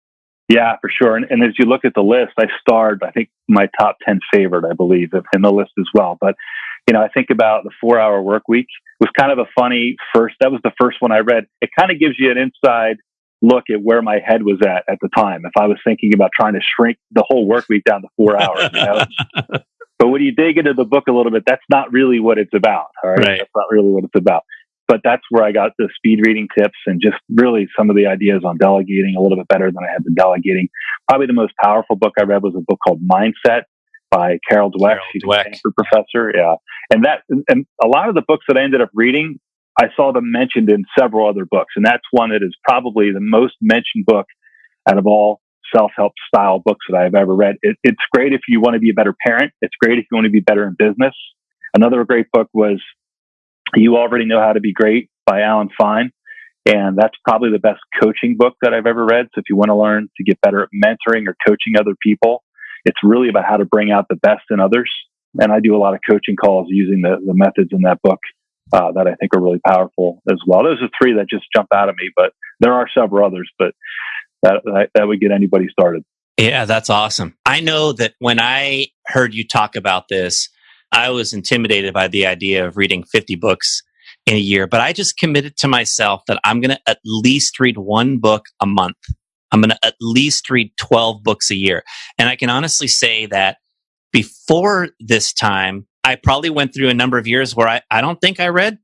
Yeah 0.50 0.76
for 0.82 0.90
sure. 0.90 1.16
And, 1.16 1.26
and, 1.30 1.44
as 1.44 1.54
you 1.58 1.66
look 1.66 1.86
at 1.86 1.94
the 1.94 2.02
list 2.02 2.34
i 2.40 2.46
starred 2.60 3.04
i 3.04 3.12
think 3.12 3.30
my 3.48 3.68
top 3.80 3.98
10 4.06 4.20
favorite 4.34 4.66
i 4.70 4.74
believe 4.74 5.10
in 5.34 5.42
the 5.42 5.52
list 5.52 5.72
as 5.78 5.88
well. 5.94 6.18
But 6.20 6.36
you 6.88 6.94
know 6.94 7.02
i 7.02 7.10
think 7.10 7.28
about 7.30 7.64
the 7.64 7.72
four 7.80 8.00
hour 8.00 8.22
work 8.22 8.44
week. 8.48 8.68
Was 9.00 9.10
kind 9.18 9.32
of 9.32 9.40
a 9.40 9.50
funny 9.58 9.96
first. 10.14 10.36
That 10.40 10.52
was 10.52 10.62
the 10.64 10.74
first 10.80 10.98
one 11.00 11.12
I 11.12 11.20
read. 11.20 11.46
It 11.62 11.72
kind 11.78 11.92
of 11.92 12.00
gives 12.00 12.16
you 12.20 12.30
an 12.30 12.38
inside 12.38 12.98
look 13.41 13.65
at 13.73 13.82
where 13.82 14.01
my 14.01 14.19
head 14.23 14.43
was 14.43 14.60
at 14.62 14.84
at 14.88 14.99
the 15.01 15.10
time. 15.15 15.41
If 15.45 15.54
I 15.58 15.67
was 15.67 15.77
thinking 15.84 16.13
about 16.13 16.32
trying 16.38 16.54
to 16.54 16.62
shrink 16.62 16.97
the 17.12 17.23
whole 17.27 17.47
work 17.47 17.65
week 17.69 17.84
down 17.84 18.01
to 18.01 18.08
four 18.15 18.39
hours, 18.39 18.69
you 18.73 18.86
know? 18.86 19.04
but 19.99 20.08
when 20.08 20.21
you 20.21 20.32
dig 20.32 20.58
into 20.58 20.73
the 20.73 20.86
book 20.86 21.06
a 21.08 21.12
little 21.12 21.32
bit, 21.32 21.43
that's 21.45 21.63
not 21.69 21.91
really 21.91 22.19
what 22.19 22.38
it's 22.38 22.54
about. 22.54 22.88
All 23.04 23.10
right? 23.10 23.19
right. 23.19 23.38
That's 23.39 23.51
not 23.56 23.65
really 23.71 23.89
what 23.89 24.04
it's 24.04 24.15
about. 24.15 24.43
But 24.88 25.01
that's 25.04 25.23
where 25.30 25.43
I 25.43 25.51
got 25.51 25.71
the 25.80 25.89
speed 25.95 26.19
reading 26.25 26.47
tips 26.58 26.77
and 26.86 27.01
just 27.01 27.15
really 27.30 27.67
some 27.77 27.89
of 27.89 27.95
the 27.95 28.08
ideas 28.08 28.41
on 28.45 28.58
delegating 28.58 29.15
a 29.17 29.21
little 29.21 29.38
bit 29.38 29.47
better 29.47 29.71
than 29.71 29.84
I 29.88 29.91
had 29.91 30.04
been 30.04 30.15
delegating. 30.15 30.67
Probably 31.08 31.27
the 31.27 31.34
most 31.34 31.54
powerful 31.63 31.95
book 31.95 32.13
I 32.19 32.23
read 32.23 32.43
was 32.43 32.54
a 32.58 32.62
book 32.62 32.80
called 32.86 32.99
Mindset 33.01 33.63
by 34.10 34.38
Carol 34.49 34.69
Dweck. 34.69 34.89
Carol 34.89 35.06
She's 35.13 35.23
Dweck. 35.23 35.39
a 35.39 35.56
Stanford 35.56 35.73
professor. 35.77 36.34
Yeah. 36.36 36.56
And 36.91 37.06
that, 37.06 37.21
and 37.47 37.65
a 37.82 37.88
lot 37.88 38.10
of 38.10 38.15
the 38.15 38.23
books 38.27 38.45
that 38.49 38.58
I 38.58 38.63
ended 38.63 38.82
up 38.82 38.89
reading, 38.93 39.39
I 39.82 39.88
saw 39.96 40.13
them 40.13 40.32
mentioned 40.32 40.70
in 40.70 40.86
several 40.98 41.28
other 41.28 41.46
books. 41.50 41.74
And 41.76 41.84
that's 41.84 42.04
one 42.12 42.30
that 42.30 42.44
is 42.46 42.56
probably 42.63 43.12
the 43.12 43.20
most 43.20 43.56
mentioned 43.62 44.06
book 44.06 44.28
out 44.88 45.00
of 45.00 45.08
all 45.08 45.41
self-help 45.76 46.13
style 46.28 46.62
books 46.63 46.86
that 46.88 46.98
I've 46.98 47.15
ever 47.15 47.34
read. 47.34 47.56
It, 47.63 47.78
it's 47.84 48.02
great 48.13 48.32
if 48.32 48.41
you 48.48 48.62
want 48.62 48.76
to 48.76 48.80
be 48.80 48.91
a 48.91 48.94
better 48.94 49.15
parent. 49.26 49.54
It's 49.62 49.74
great 49.82 49.98
if 49.98 50.06
you 50.12 50.15
want 50.15 50.26
to 50.26 50.32
be 50.32 50.39
better 50.39 50.67
in 50.67 50.76
business. 50.78 51.15
Another 51.74 52.04
great 52.04 52.28
book 52.32 52.48
was 52.54 52.80
You 53.76 53.98
Already 53.98 54.26
Know 54.26 54.39
How 54.39 54.54
to 54.54 54.60
Be 54.60 54.72
Great 54.72 55.10
by 55.26 55.41
Alan 55.41 55.70
Fine. 55.80 56.12
And 56.67 56.96
that's 56.96 57.17
probably 57.28 57.50
the 57.52 57.60
best 57.60 57.80
coaching 58.00 58.36
book 58.38 58.54
that 58.62 58.76
I've 58.76 58.86
ever 58.86 59.04
read. 59.04 59.30
So 59.34 59.39
if 59.39 59.46
you 59.50 59.56
want 59.56 59.70
to 59.70 59.76
learn 59.76 60.10
to 60.17 60.24
get 60.24 60.39
better 60.41 60.62
at 60.62 60.70
mentoring 60.76 61.28
or 61.28 61.36
coaching 61.48 61.74
other 61.80 61.96
people, 62.04 62.44
it's 62.86 63.00
really 63.04 63.30
about 63.30 63.46
how 63.50 63.58
to 63.58 63.65
bring 63.65 63.91
out 63.91 64.06
the 64.10 64.15
best 64.17 64.44
in 64.52 64.60
others. 64.60 64.91
And 65.39 65.52
I 65.52 65.60
do 65.60 65.76
a 65.76 65.80
lot 65.80 65.96
of 65.96 66.02
coaching 66.08 66.36
calls 66.36 66.67
using 66.70 67.02
the, 67.02 67.15
the 67.26 67.34
methods 67.34 67.70
in 67.72 67.82
that 67.82 68.00
book 68.04 68.20
uh, 68.74 68.91
that 68.93 69.08
I 69.08 69.15
think 69.15 69.36
are 69.36 69.41
really 69.41 69.62
powerful 69.65 70.21
as 70.32 70.39
well. 70.45 70.63
Those 70.63 70.82
are 70.82 70.89
three 71.02 71.13
that 71.13 71.30
just 71.30 71.45
jump 71.56 71.67
out 71.74 71.89
at 71.89 71.95
me, 71.95 72.10
but 72.15 72.34
there 72.60 72.74
are 72.74 72.88
several 72.93 73.26
others, 73.26 73.50
but 73.60 73.74
that, 74.43 74.62
that, 74.65 74.89
that 74.95 75.08
would 75.08 75.19
get 75.19 75.32
anybody 75.32 75.67
started. 75.69 76.04
Yeah, 76.38 76.65
that's 76.65 76.89
awesome. 76.89 77.36
I 77.45 77.60
know 77.60 77.91
that 77.93 78.13
when 78.19 78.39
I 78.39 78.88
heard 79.08 79.34
you 79.34 79.47
talk 79.47 79.76
about 79.76 80.08
this, 80.10 80.50
I 80.91 81.10
was 81.10 81.34
intimidated 81.34 81.93
by 81.93 82.08
the 82.08 82.26
idea 82.26 82.65
of 82.65 82.78
reading 82.78 83.04
50 83.04 83.36
books 83.36 83.84
in 84.26 84.36
a 84.36 84.39
year, 84.39 84.67
but 84.67 84.82
I 84.82 84.93
just 84.93 85.17
committed 85.17 85.58
to 85.58 85.67
myself 85.67 86.24
that 86.28 86.39
I'm 86.43 86.62
going 86.62 86.76
to 86.76 86.82
at 86.89 87.00
least 87.06 87.60
read 87.60 87.78
one 87.78 88.17
book 88.17 88.45
a 88.60 88.65
month. 88.65 88.97
I'm 89.52 89.62
going 89.62 89.71
to 89.71 89.86
at 89.86 89.95
least 90.00 90.50
read 90.50 90.71
12 90.78 91.24
books 91.24 91.52
a 91.52 91.56
year. 91.56 91.84
And 92.17 92.30
I 92.30 92.36
can 92.36 92.50
honestly 92.50 92.88
say 92.88 93.26
that 93.28 93.58
before 94.12 94.89
this 95.00 95.34
time, 95.34 95.88
I 96.04 96.16
probably 96.16 96.50
went 96.50 96.74
through 96.74 96.90
a 96.90 96.94
number 96.94 97.18
of 97.18 97.28
years 97.28 97.56
where 97.56 97.68
I, 97.68 97.82
I 97.92 98.02
don't 98.02 98.20
think 98.20 98.40
I 98.40 98.48
read 98.48 98.78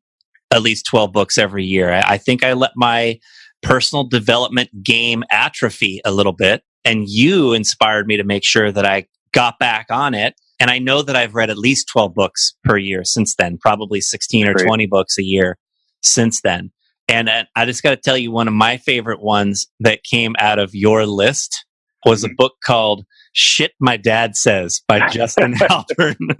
at 0.52 0.62
least 0.62 0.86
12 0.86 1.12
books 1.12 1.38
every 1.38 1.66
year. 1.66 1.92
I, 1.92 2.04
I 2.14 2.18
think 2.18 2.44
I 2.44 2.54
let 2.54 2.72
my 2.76 3.20
personal 3.62 4.04
development 4.04 4.70
game 4.84 5.24
atrophy 5.32 6.02
a 6.06 6.12
little 6.12 6.34
bit. 6.34 6.64
And 6.86 7.06
you 7.08 7.54
inspired 7.54 8.08
me 8.08 8.18
to 8.18 8.24
make 8.24 8.44
sure 8.46 8.72
that 8.72 8.86
I 8.86 9.08
got 9.34 9.60
back 9.60 9.88
on 9.90 10.14
it. 10.14 10.36
And 10.60 10.72
I 10.72 10.80
know 10.80 11.02
that 11.02 11.16
I've 11.16 11.36
read 11.36 11.50
at 11.50 11.58
least 11.58 11.90
12 11.90 12.14
books 12.14 12.56
per 12.64 12.78
year 12.78 13.04
since 13.04 13.36
then, 13.36 13.58
probably 13.58 14.02
16 14.02 14.48
or 14.48 14.54
Great. 14.54 14.66
20 14.66 14.86
books 14.88 15.18
a 15.18 15.24
year 15.24 15.58
since 16.02 16.42
then. 16.42 16.72
And 17.08 17.30
uh, 17.30 17.46
I 17.56 17.66
just 17.66 17.84
got 17.84 17.92
to 17.92 17.98
tell 17.98 18.18
you, 18.18 18.32
one 18.32 18.48
of 18.48 18.54
my 18.54 18.78
favorite 18.78 19.22
ones 19.22 19.68
that 19.80 20.04
came 20.04 20.36
out 20.40 20.60
of 20.60 20.74
your 20.74 21.06
list 21.06 21.66
was 22.06 22.24
a 22.24 22.28
mm-hmm. 22.28 22.36
book 22.38 22.54
called 22.64 23.06
Shit 23.34 23.74
My 23.80 23.98
Dad 23.98 24.36
Says 24.36 24.82
by 24.88 25.08
Justin 25.12 25.54
Halpern. 25.54 26.16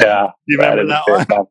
yeah. 0.00 0.28
You 0.46 0.58
remember 0.58 0.86
that, 0.86 1.02
that 1.06 1.12
one? 1.12 1.26
Book. 1.28 1.48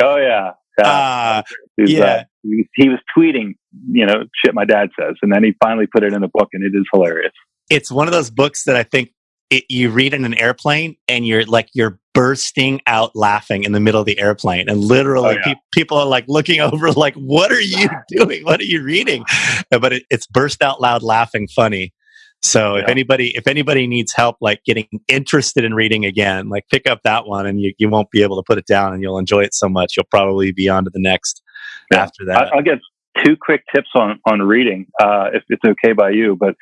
Oh, 0.00 0.16
yeah. 0.16 0.52
Yeah. 0.78 0.86
Uh, 0.86 1.42
yeah. 1.78 2.04
Uh, 2.04 2.22
he, 2.42 2.68
he 2.74 2.88
was 2.88 2.98
tweeting, 3.16 3.54
you 3.90 4.06
know, 4.06 4.24
shit 4.44 4.54
my 4.54 4.64
dad 4.64 4.90
says. 5.00 5.14
And 5.22 5.32
then 5.32 5.42
he 5.42 5.54
finally 5.62 5.86
put 5.86 6.02
it 6.02 6.12
in 6.12 6.22
a 6.22 6.28
book 6.28 6.48
and 6.52 6.62
it 6.62 6.76
is 6.76 6.84
hilarious. 6.92 7.32
It's 7.70 7.90
one 7.90 8.06
of 8.06 8.12
those 8.12 8.30
books 8.30 8.64
that 8.64 8.76
I 8.76 8.82
think 8.82 9.12
it, 9.50 9.64
you 9.68 9.90
read 9.90 10.14
in 10.14 10.24
an 10.24 10.34
airplane 10.34 10.96
and 11.08 11.26
you're 11.26 11.44
like, 11.44 11.68
you're 11.72 11.98
bursting 12.14 12.80
out 12.86 13.14
laughing 13.14 13.64
in 13.64 13.72
the 13.72 13.80
middle 13.80 14.00
of 14.00 14.06
the 14.06 14.18
airplane. 14.18 14.68
And 14.68 14.80
literally, 14.80 15.36
oh, 15.36 15.38
yeah. 15.46 15.54
pe- 15.54 15.60
people 15.72 15.98
are 15.98 16.06
like 16.06 16.24
looking 16.28 16.60
over, 16.62 16.92
like, 16.92 17.14
what 17.14 17.52
are 17.52 17.60
you 17.60 17.88
doing? 18.08 18.44
What 18.44 18.60
are 18.60 18.64
you 18.64 18.82
reading? 18.82 19.24
But 19.70 19.92
it, 19.92 20.02
it's 20.10 20.26
burst 20.26 20.62
out 20.62 20.80
loud 20.80 21.02
laughing 21.02 21.48
funny. 21.54 21.92
So 22.42 22.76
yeah. 22.76 22.82
if 22.82 22.88
anybody 22.88 23.32
if 23.34 23.46
anybody 23.46 23.86
needs 23.86 24.12
help 24.14 24.36
like 24.40 24.62
getting 24.64 24.88
interested 25.08 25.64
in 25.64 25.74
reading 25.74 26.04
again, 26.04 26.48
like 26.48 26.64
pick 26.70 26.88
up 26.88 27.00
that 27.04 27.26
one 27.26 27.46
and 27.46 27.60
you, 27.60 27.74
you 27.78 27.88
won't 27.88 28.10
be 28.10 28.22
able 28.22 28.36
to 28.36 28.42
put 28.46 28.58
it 28.58 28.66
down 28.66 28.92
and 28.92 29.02
you'll 29.02 29.18
enjoy 29.18 29.42
it 29.42 29.54
so 29.54 29.68
much 29.68 29.94
you'll 29.96 30.06
probably 30.10 30.52
be 30.52 30.68
on 30.68 30.84
to 30.84 30.90
the 30.92 31.00
next 31.00 31.42
yeah. 31.90 32.02
after 32.02 32.24
that. 32.26 32.52
I'll 32.52 32.62
get 32.62 32.78
two 33.24 33.36
quick 33.40 33.62
tips 33.74 33.88
on 33.94 34.20
on 34.26 34.40
reading, 34.40 34.86
uh, 35.00 35.30
if 35.32 35.42
it's 35.48 35.62
okay 35.64 35.92
by 35.92 36.10
you. 36.10 36.36
But 36.38 36.54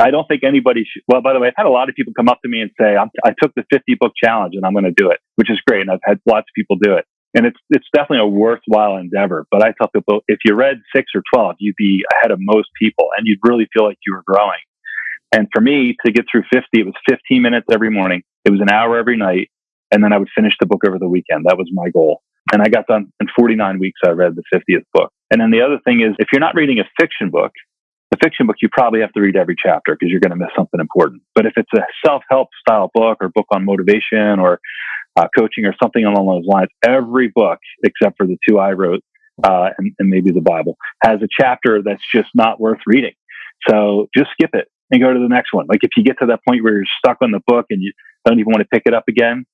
I 0.00 0.10
don't 0.10 0.26
think 0.26 0.44
anybody 0.44 0.84
should. 0.90 1.02
Well, 1.08 1.20
by 1.20 1.32
the 1.32 1.40
way, 1.40 1.48
I've 1.48 1.54
had 1.56 1.66
a 1.66 1.70
lot 1.70 1.88
of 1.88 1.94
people 1.94 2.12
come 2.14 2.28
up 2.28 2.40
to 2.42 2.48
me 2.48 2.60
and 2.60 2.70
say, 2.80 2.96
i 2.96 3.30
took 3.42 3.52
the 3.54 3.64
50 3.72 3.96
book 3.98 4.12
challenge 4.22 4.54
and 4.56 4.64
I'm 4.64 4.72
going 4.72 4.84
to 4.84 4.94
do 4.96 5.10
it," 5.10 5.18
which 5.36 5.50
is 5.50 5.60
great, 5.66 5.82
and 5.82 5.90
I've 5.90 6.00
had 6.04 6.20
lots 6.26 6.46
of 6.48 6.54
people 6.54 6.76
do 6.80 6.94
it. 6.94 7.04
And 7.34 7.46
it's 7.46 7.58
it's 7.70 7.86
definitely 7.94 8.26
a 8.26 8.26
worthwhile 8.26 8.96
endeavor. 8.96 9.46
But 9.50 9.62
I 9.62 9.72
tell 9.78 9.88
people, 9.88 10.20
if 10.26 10.38
you 10.44 10.54
read 10.54 10.76
six 10.94 11.06
or 11.14 11.22
twelve, 11.32 11.56
you'd 11.58 11.76
be 11.76 12.04
ahead 12.14 12.30
of 12.30 12.38
most 12.40 12.68
people, 12.80 13.08
and 13.16 13.26
you'd 13.26 13.38
really 13.42 13.68
feel 13.72 13.84
like 13.84 13.98
you 14.06 14.14
were 14.14 14.24
growing. 14.26 14.58
And 15.32 15.46
for 15.52 15.60
me 15.60 15.96
to 16.04 16.12
get 16.12 16.24
through 16.30 16.42
50, 16.52 16.66
it 16.72 16.86
was 16.86 16.94
15 17.08 17.42
minutes 17.42 17.66
every 17.72 17.90
morning. 17.90 18.22
It 18.44 18.50
was 18.50 18.60
an 18.60 18.70
hour 18.70 18.98
every 18.98 19.16
night. 19.16 19.50
And 19.92 20.02
then 20.02 20.12
I 20.12 20.18
would 20.18 20.28
finish 20.34 20.54
the 20.60 20.66
book 20.66 20.82
over 20.86 20.98
the 20.98 21.08
weekend. 21.08 21.46
That 21.46 21.58
was 21.58 21.68
my 21.72 21.90
goal. 21.90 22.22
And 22.52 22.62
I 22.62 22.68
got 22.68 22.86
done 22.86 23.12
in 23.20 23.28
49 23.36 23.78
weeks. 23.78 24.00
I 24.04 24.10
read 24.10 24.34
the 24.34 24.42
50th 24.54 24.84
book. 24.92 25.12
And 25.30 25.40
then 25.40 25.50
the 25.50 25.60
other 25.62 25.78
thing 25.84 26.00
is, 26.00 26.14
if 26.18 26.28
you're 26.32 26.40
not 26.40 26.54
reading 26.54 26.80
a 26.80 26.84
fiction 26.98 27.30
book, 27.30 27.52
the 28.10 28.18
fiction 28.22 28.46
book, 28.46 28.56
you 28.60 28.68
probably 28.72 29.00
have 29.00 29.12
to 29.12 29.20
read 29.20 29.36
every 29.36 29.54
chapter 29.56 29.94
because 29.94 30.10
you're 30.10 30.20
going 30.20 30.30
to 30.30 30.36
miss 30.36 30.50
something 30.56 30.80
important. 30.80 31.22
But 31.34 31.46
if 31.46 31.52
it's 31.56 31.70
a 31.74 31.82
self 32.04 32.22
help 32.28 32.48
style 32.60 32.90
book 32.92 33.18
or 33.20 33.28
book 33.28 33.46
on 33.52 33.64
motivation 33.64 34.40
or 34.40 34.60
uh, 35.16 35.28
coaching 35.36 35.64
or 35.64 35.74
something 35.80 36.04
along 36.04 36.26
those 36.26 36.46
lines, 36.46 36.70
every 36.84 37.28
book, 37.28 37.58
except 37.84 38.16
for 38.16 38.26
the 38.26 38.36
two 38.48 38.58
I 38.58 38.72
wrote 38.72 39.04
uh, 39.44 39.70
and, 39.78 39.92
and 39.98 40.08
maybe 40.08 40.32
the 40.32 40.40
Bible, 40.40 40.76
has 41.04 41.20
a 41.22 41.28
chapter 41.30 41.82
that's 41.84 42.02
just 42.12 42.30
not 42.34 42.60
worth 42.60 42.80
reading. 42.86 43.12
So 43.68 44.08
just 44.16 44.30
skip 44.32 44.50
it 44.54 44.68
and 44.90 45.00
go 45.00 45.12
to 45.12 45.18
the 45.18 45.28
next 45.28 45.52
one. 45.52 45.66
Like 45.68 45.80
if 45.82 45.90
you 45.96 46.04
get 46.04 46.18
to 46.20 46.26
that 46.26 46.40
point 46.46 46.62
where 46.62 46.74
you're 46.74 46.84
stuck 46.98 47.18
on 47.22 47.30
the 47.30 47.40
book 47.46 47.66
and 47.70 47.82
you 47.82 47.92
don't 48.24 48.38
even 48.38 48.50
want 48.52 48.60
to 48.60 48.68
pick 48.72 48.82
it 48.86 48.94
up 48.94 49.04
again, 49.08 49.44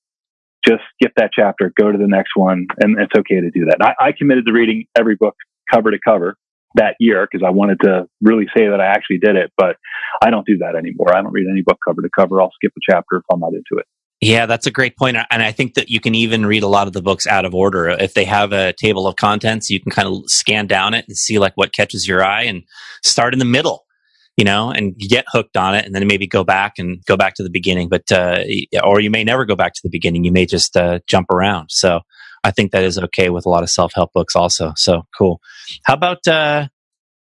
just 0.66 0.82
skip 0.94 1.12
that 1.16 1.30
chapter, 1.32 1.72
go 1.78 1.92
to 1.92 1.98
the 1.98 2.08
next 2.08 2.32
one, 2.34 2.66
and 2.78 2.98
it's 3.00 3.12
okay 3.16 3.40
to 3.40 3.50
do 3.50 3.66
that. 3.66 3.78
I, 3.80 4.08
I 4.08 4.12
committed 4.12 4.46
to 4.46 4.52
reading 4.52 4.86
every 4.98 5.16
book 5.16 5.34
cover 5.72 5.90
to 5.90 5.98
cover 6.04 6.36
that 6.74 6.94
year 6.98 7.26
because 7.30 7.44
I 7.46 7.50
wanted 7.50 7.80
to 7.82 8.06
really 8.20 8.46
say 8.56 8.68
that 8.68 8.80
I 8.80 8.86
actually 8.86 9.18
did 9.18 9.36
it, 9.36 9.52
but 9.56 9.76
I 10.22 10.30
don't 10.30 10.46
do 10.46 10.58
that 10.58 10.76
anymore. 10.76 11.16
I 11.16 11.22
don't 11.22 11.32
read 11.32 11.46
any 11.50 11.62
book 11.62 11.78
cover 11.86 12.02
to 12.02 12.08
cover. 12.18 12.40
I'll 12.40 12.52
skip 12.54 12.72
a 12.76 12.80
chapter 12.90 13.16
if 13.16 13.22
I'm 13.32 13.40
not 13.40 13.52
into 13.52 13.78
it. 13.78 13.86
Yeah, 14.20 14.46
that's 14.46 14.66
a 14.66 14.70
great 14.70 14.96
point. 14.96 15.18
And 15.30 15.42
I 15.42 15.52
think 15.52 15.74
that 15.74 15.90
you 15.90 16.00
can 16.00 16.14
even 16.14 16.46
read 16.46 16.62
a 16.62 16.68
lot 16.68 16.86
of 16.86 16.94
the 16.94 17.02
books 17.02 17.26
out 17.26 17.44
of 17.44 17.54
order. 17.54 17.88
If 17.88 18.14
they 18.14 18.24
have 18.24 18.52
a 18.52 18.72
table 18.72 19.06
of 19.06 19.16
contents, 19.16 19.68
you 19.68 19.78
can 19.78 19.92
kind 19.92 20.08
of 20.08 20.30
scan 20.30 20.66
down 20.66 20.94
it 20.94 21.04
and 21.06 21.16
see 21.16 21.38
like 21.38 21.54
what 21.54 21.74
catches 21.74 22.08
your 22.08 22.24
eye 22.24 22.44
and 22.44 22.62
start 23.02 23.34
in 23.34 23.38
the 23.38 23.44
middle 23.44 23.85
you 24.36 24.44
know, 24.44 24.70
and 24.70 24.96
get 24.98 25.24
hooked 25.28 25.56
on 25.56 25.74
it 25.74 25.86
and 25.86 25.94
then 25.94 26.06
maybe 26.06 26.26
go 26.26 26.44
back 26.44 26.74
and 26.78 27.02
go 27.06 27.16
back 27.16 27.34
to 27.34 27.42
the 27.42 27.50
beginning. 27.50 27.88
But, 27.88 28.10
uh, 28.12 28.44
or 28.84 29.00
you 29.00 29.10
may 29.10 29.24
never 29.24 29.44
go 29.46 29.56
back 29.56 29.72
to 29.74 29.80
the 29.82 29.88
beginning. 29.88 30.24
You 30.24 30.32
may 30.32 30.46
just, 30.46 30.76
uh, 30.76 31.00
jump 31.06 31.30
around. 31.30 31.70
So 31.70 32.00
I 32.44 32.50
think 32.50 32.72
that 32.72 32.84
is 32.84 32.98
okay 32.98 33.30
with 33.30 33.46
a 33.46 33.48
lot 33.48 33.62
of 33.62 33.70
self 33.70 33.92
help 33.94 34.12
books 34.12 34.36
also. 34.36 34.72
So 34.76 35.02
cool. 35.16 35.40
How 35.84 35.94
about, 35.94 36.26
uh, 36.28 36.68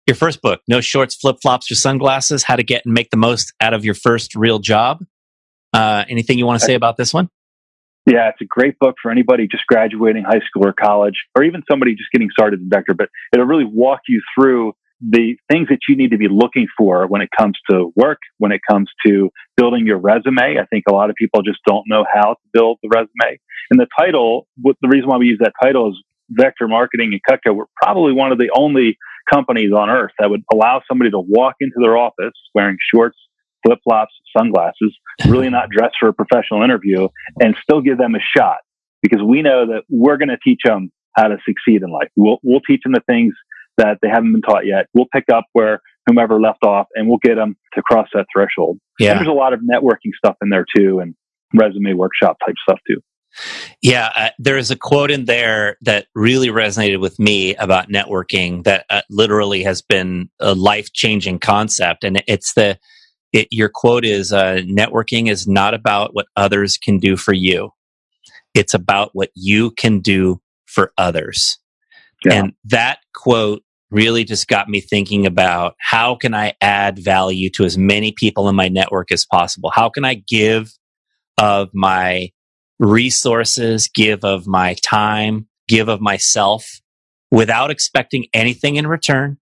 your 0.07 0.15
first 0.15 0.41
book, 0.41 0.61
No 0.69 0.81
Shorts, 0.81 1.17
Flip 1.17 1.37
Flops, 1.43 1.71
or 1.71 1.75
Sunglasses, 1.75 2.45
How 2.45 2.57
to 2.57 2.63
Get 2.63 2.85
and 2.85 2.95
Make 2.95 3.11
the 3.11 3.17
Most 3.17 3.53
Out 3.61 3.75
of 3.75 3.85
Your 3.85 3.95
First 3.95 4.35
Real 4.35 4.59
Job. 4.59 5.05
Uh, 5.73 6.05
anything 6.09 6.39
you 6.39 6.47
want 6.47 6.61
to 6.61 6.65
say 6.65 6.75
about 6.75 6.97
this 6.97 7.13
one? 7.13 7.29
Yeah, 8.07 8.29
it's 8.29 8.41
a 8.41 8.45
great 8.45 8.79
book 8.79 8.95
for 9.03 9.11
anybody 9.11 9.49
just 9.49 9.67
graduating 9.67 10.23
high 10.23 10.41
school 10.49 10.65
or 10.65 10.73
college, 10.73 11.25
or 11.35 11.43
even 11.43 11.63
somebody 11.69 11.97
just 11.97 12.11
getting 12.13 12.31
started 12.31 12.61
in 12.61 12.69
vector. 12.69 12.95
But 12.95 13.09
it'll 13.33 13.47
really 13.47 13.65
walk 13.65 14.03
you 14.07 14.23
through 14.37 14.75
the 15.01 15.37
things 15.51 15.69
that 15.69 15.81
you 15.89 15.97
need 15.97 16.11
to 16.11 16.19
be 16.19 16.29
looking 16.29 16.67
for 16.77 17.07
when 17.07 17.21
it 17.21 17.29
comes 17.39 17.59
to 17.71 17.93
work, 17.97 18.19
when 18.39 18.53
it 18.53 18.61
comes 18.69 18.91
to 19.05 19.31
building 19.57 19.87
your 19.87 19.99
resume. 19.99 20.59
I 20.59 20.65
think 20.71 20.85
a 20.89 20.93
lot 20.93 21.11
of 21.11 21.17
people 21.17 21.43
just 21.43 21.59
don't 21.67 21.85
know 21.87 22.05
how 22.13 22.35
to 22.35 22.41
build 22.53 22.79
the 22.83 22.89
resume. 22.89 23.39
And 23.71 23.81
the 23.81 23.87
title, 23.99 24.47
the 24.63 24.89
reason 24.89 25.09
why 25.09 25.17
we 25.19 25.27
use 25.27 25.39
that 25.41 25.53
title 25.63 25.91
is 25.91 26.03
Vector 26.31 26.69
Marketing 26.69 27.13
and 27.13 27.21
Cutco. 27.29 27.55
We're 27.55 27.65
probably 27.83 28.13
one 28.13 28.33
of 28.33 28.39
the 28.39 28.51
only 28.57 28.97
companies 29.31 29.73
on 29.73 29.91
earth 29.91 30.13
that 30.19 30.31
would 30.31 30.43
allow 30.53 30.83
somebody 30.89 31.11
to 31.11 31.19
walk 31.19 31.57
into 31.61 31.77
their 31.81 31.97
office 31.97 32.33
wearing 32.55 32.77
shorts, 32.95 33.19
flip 33.65 33.79
flops, 33.85 34.13
sunglasses, 34.37 34.97
really 35.27 35.51
not 35.51 35.69
dressed 35.69 35.97
for 35.99 36.09
a 36.09 36.13
professional 36.13 36.63
interview, 36.63 37.09
and 37.41 37.57
still 37.63 37.81
give 37.81 37.99
them 37.99 38.15
a 38.15 38.21
shot 38.37 38.59
because 39.03 39.23
we 39.23 39.43
know 39.43 39.67
that 39.67 39.83
we're 39.89 40.17
going 40.17 40.29
to 40.29 40.39
teach 40.43 40.61
them 40.65 40.91
how 41.17 41.29
to 41.29 41.37
succeed 41.47 41.83
in 41.83 41.91
life. 41.91 42.09
We'll, 42.15 42.39
we'll 42.43 42.61
teach 42.61 42.83
them 42.83 42.93
the 42.93 43.03
things 43.07 43.35
that 43.79 43.99
they 44.03 44.09
haven't 44.09 44.33
been 44.33 44.43
taught 44.43 44.67
yet. 44.67 44.87
We'll 44.95 45.09
pick 45.13 45.25
up 45.33 45.45
where 45.53 45.81
whomever 46.07 46.41
left 46.41 46.65
off 46.65 46.87
and 46.95 47.09
we'll 47.09 47.19
get 47.19 47.35
them 47.35 47.57
to 47.75 47.83
cross 47.83 48.09
that 48.15 48.27
threshold. 48.33 48.79
Yeah. 48.99 49.11
And 49.11 49.21
there's 49.21 49.29
a 49.29 49.33
lot 49.33 49.53
of 49.53 49.61
networking 49.61 50.13
stuff 50.17 50.37
in 50.43 50.51
there 50.51 50.65
too 50.77 51.01
and 51.01 51.15
resume 51.55 51.95
workshop 51.95 52.39
type 52.45 52.55
stuff 52.63 52.79
too. 52.87 53.01
Yeah, 53.83 54.11
uh, 54.17 54.31
there 54.39 54.57
is 54.57 54.71
a 54.71 54.77
quote 54.77 55.11
in 55.11 55.27
there 55.27 55.77
that 55.83 56.07
really 56.15 56.49
resonated 56.49 57.01
with 57.01 57.19
me 57.19 57.55
about 57.57 57.91
networking 57.91 58.65
that 58.65 58.87
uh, 58.89 59.03
literally 59.11 59.63
has 59.63 59.83
been 59.83 60.31
a 60.41 60.55
life 60.55 60.93
changing 60.95 61.41
concept. 61.41 62.03
And 62.03 62.23
it's 62.27 62.55
the, 62.55 62.79
it, 63.33 63.49
your 63.51 63.69
quote 63.69 64.07
is 64.07 64.33
uh, 64.33 64.63
networking 64.65 65.29
is 65.29 65.47
not 65.47 65.75
about 65.75 66.15
what 66.15 66.27
others 66.35 66.79
can 66.79 66.99
do 66.99 67.17
for 67.17 67.35
you, 67.35 67.71
it's 68.55 68.73
about 68.73 69.11
what 69.13 69.31
you 69.35 69.71
can 69.73 70.01
do 70.01 70.41
for 70.65 70.93
others. 70.97 71.59
Yeah. 72.25 72.35
And 72.35 72.53
that 72.65 73.01
quote 73.15 73.63
really 73.91 74.25
just 74.25 74.49
got 74.49 74.69
me 74.69 74.81
thinking 74.81 75.27
about 75.27 75.75
how 75.79 76.15
can 76.17 76.35
I 76.35 76.55
add 76.61 76.99
value 76.99 77.51
to 77.51 77.65
as 77.65 77.79
many 77.79 78.13
people 78.13 78.49
in 78.49 78.57
my 78.57 78.69
network 78.69 79.13
as 79.13 79.25
possible? 79.25 79.71
How 79.71 79.89
can 79.89 80.05
I 80.05 80.15
give 80.15 80.73
of 81.39 81.71
my 81.73 82.31
resources, 82.79 83.89
give 83.89 84.25
of 84.25 84.47
my 84.47 84.75
time, 84.85 85.47
give 85.69 85.89
of 85.89 86.01
myself 86.01 86.81
without 87.31 87.71
expecting 87.71 88.27
anything 88.33 88.77
in 88.77 88.87
return? 88.87 89.39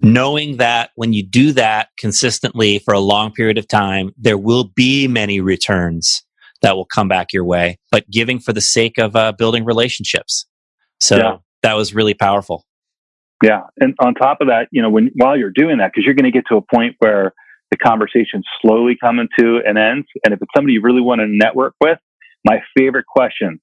Knowing 0.00 0.56
that 0.56 0.90
when 0.96 1.12
you 1.12 1.24
do 1.24 1.52
that 1.52 1.88
consistently 1.98 2.78
for 2.78 2.92
a 2.92 3.00
long 3.00 3.32
period 3.32 3.58
of 3.58 3.68
time, 3.68 4.10
there 4.18 4.38
will 4.38 4.64
be 4.64 5.06
many 5.06 5.40
returns 5.40 6.22
that 6.62 6.76
will 6.76 6.84
come 6.86 7.08
back 7.08 7.32
your 7.32 7.44
way, 7.44 7.78
but 7.90 8.08
giving 8.10 8.40
for 8.40 8.52
the 8.52 8.60
sake 8.60 8.98
of 8.98 9.14
uh, 9.14 9.32
building 9.32 9.64
relationships. 9.64 10.46
So 11.00 11.16
yeah. 11.16 11.36
that 11.62 11.74
was 11.74 11.94
really 11.94 12.14
powerful. 12.14 12.64
Yeah, 13.44 13.64
and 13.78 13.94
on 14.00 14.14
top 14.14 14.38
of 14.40 14.48
that, 14.48 14.68
you 14.72 14.80
know, 14.80 14.88
when 14.88 15.10
while 15.16 15.36
you're 15.36 15.52
doing 15.54 15.78
that, 15.78 15.90
because 15.92 16.06
you're 16.06 16.14
going 16.14 16.24
to 16.24 16.30
get 16.30 16.44
to 16.48 16.56
a 16.56 16.62
point 16.62 16.96
where 16.98 17.34
the 17.70 17.76
conversation's 17.76 18.46
slowly 18.62 18.96
coming 18.98 19.28
to 19.38 19.60
an 19.66 19.76
end, 19.76 20.04
and 20.24 20.32
if 20.32 20.40
it's 20.40 20.50
somebody 20.56 20.72
you 20.72 20.80
really 20.82 21.02
want 21.02 21.20
to 21.20 21.26
network 21.28 21.74
with, 21.78 21.98
my 22.42 22.60
favorite 22.76 23.04
question 23.06 23.60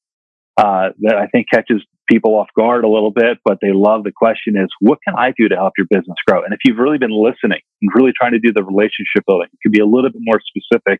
uh, 0.57 0.89
that 1.01 1.15
I 1.15 1.25
think 1.27 1.47
catches 1.51 1.83
people 2.07 2.35
off 2.35 2.49
guard 2.55 2.83
a 2.83 2.89
little 2.89 3.09
bit, 3.09 3.39
but 3.43 3.57
they 3.61 3.71
love 3.73 4.03
the 4.03 4.11
question 4.15 4.55
is, 4.55 4.67
what 4.81 4.99
can 5.07 5.15
I 5.17 5.33
do 5.35 5.47
to 5.49 5.55
help 5.55 5.73
your 5.77 5.87
business 5.89 6.17
grow? 6.27 6.43
And 6.43 6.53
if 6.53 6.59
you've 6.65 6.77
really 6.77 6.97
been 6.97 7.11
listening 7.11 7.61
and 7.81 7.91
really 7.95 8.11
trying 8.15 8.33
to 8.33 8.39
do 8.39 8.51
the 8.53 8.63
relationship 8.63 9.23
building, 9.25 9.47
it 9.51 9.59
could 9.63 9.71
be 9.71 9.81
a 9.81 9.85
little 9.85 10.11
bit 10.11 10.21
more 10.21 10.41
specific. 10.45 10.99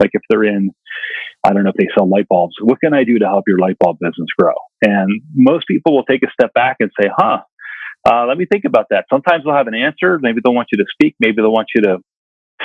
Like 0.00 0.10
if 0.14 0.22
they're 0.28 0.44
in, 0.44 0.70
I 1.44 1.52
don't 1.52 1.64
know 1.64 1.70
if 1.70 1.76
they 1.76 1.88
sell 1.96 2.08
light 2.08 2.26
bulbs, 2.28 2.54
what 2.60 2.80
can 2.80 2.92
I 2.92 3.04
do 3.04 3.18
to 3.18 3.26
help 3.26 3.44
your 3.46 3.58
light 3.58 3.76
bulb 3.78 3.98
business 4.00 4.28
grow? 4.38 4.54
And 4.82 5.22
most 5.34 5.66
people 5.68 5.94
will 5.94 6.04
take 6.04 6.22
a 6.22 6.30
step 6.32 6.52
back 6.54 6.76
and 6.80 6.90
say, 7.00 7.08
huh, 7.16 7.42
uh, 8.06 8.26
let 8.26 8.38
me 8.38 8.46
think 8.50 8.64
about 8.64 8.86
that. 8.90 9.06
Sometimes 9.10 9.44
they'll 9.44 9.56
have 9.56 9.66
an 9.66 9.74
answer. 9.74 10.18
Maybe 10.20 10.40
they'll 10.42 10.54
want 10.54 10.68
you 10.70 10.78
to 10.78 10.84
speak. 10.92 11.16
Maybe 11.18 11.36
they'll 11.36 11.52
want 11.52 11.68
you 11.74 11.82
to 11.82 11.98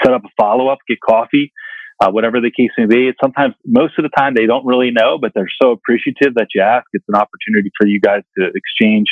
set 0.04 0.14
up 0.14 0.24
a 0.24 0.30
follow 0.40 0.68
up, 0.70 0.80
get 0.88 1.00
coffee, 1.02 1.52
uh, 2.00 2.12
whatever 2.12 2.40
the 2.40 2.52
case 2.52 2.70
may 2.78 2.86
be. 2.86 3.12
Sometimes, 3.22 3.56
most 3.66 3.98
of 3.98 4.04
the 4.04 4.10
time, 4.16 4.34
they 4.36 4.46
don't 4.46 4.66
really 4.66 4.92
know, 4.92 5.18
but 5.20 5.32
they're 5.34 5.52
so 5.62 5.72
appreciative 5.72 6.36
that 6.36 6.48
you 6.54 6.62
ask. 6.62 6.86
It's 6.94 7.06
an 7.08 7.16
opportunity 7.16 7.72
for 7.78 7.88
you 7.88 8.00
guys 8.00 8.22
to 8.38 8.52
exchange 8.54 9.08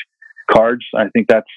cards. 0.49 0.85
I 0.95 1.09
think 1.09 1.27
that's 1.27 1.49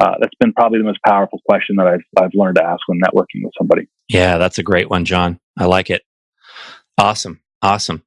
uh, 0.00 0.14
that's 0.18 0.34
been 0.40 0.54
probably 0.54 0.78
the 0.78 0.84
most 0.84 1.00
powerful 1.06 1.40
question 1.46 1.76
that 1.76 1.86
I've 1.86 2.04
I've 2.16 2.34
learned 2.34 2.56
to 2.56 2.64
ask 2.64 2.80
when 2.86 3.00
networking 3.00 3.44
with 3.44 3.52
somebody. 3.58 3.88
Yeah, 4.08 4.38
that's 4.38 4.58
a 4.58 4.62
great 4.62 4.88
one, 4.88 5.04
John. 5.04 5.38
I 5.58 5.66
like 5.66 5.90
it. 5.90 6.02
Awesome, 6.98 7.40
awesome. 7.62 8.02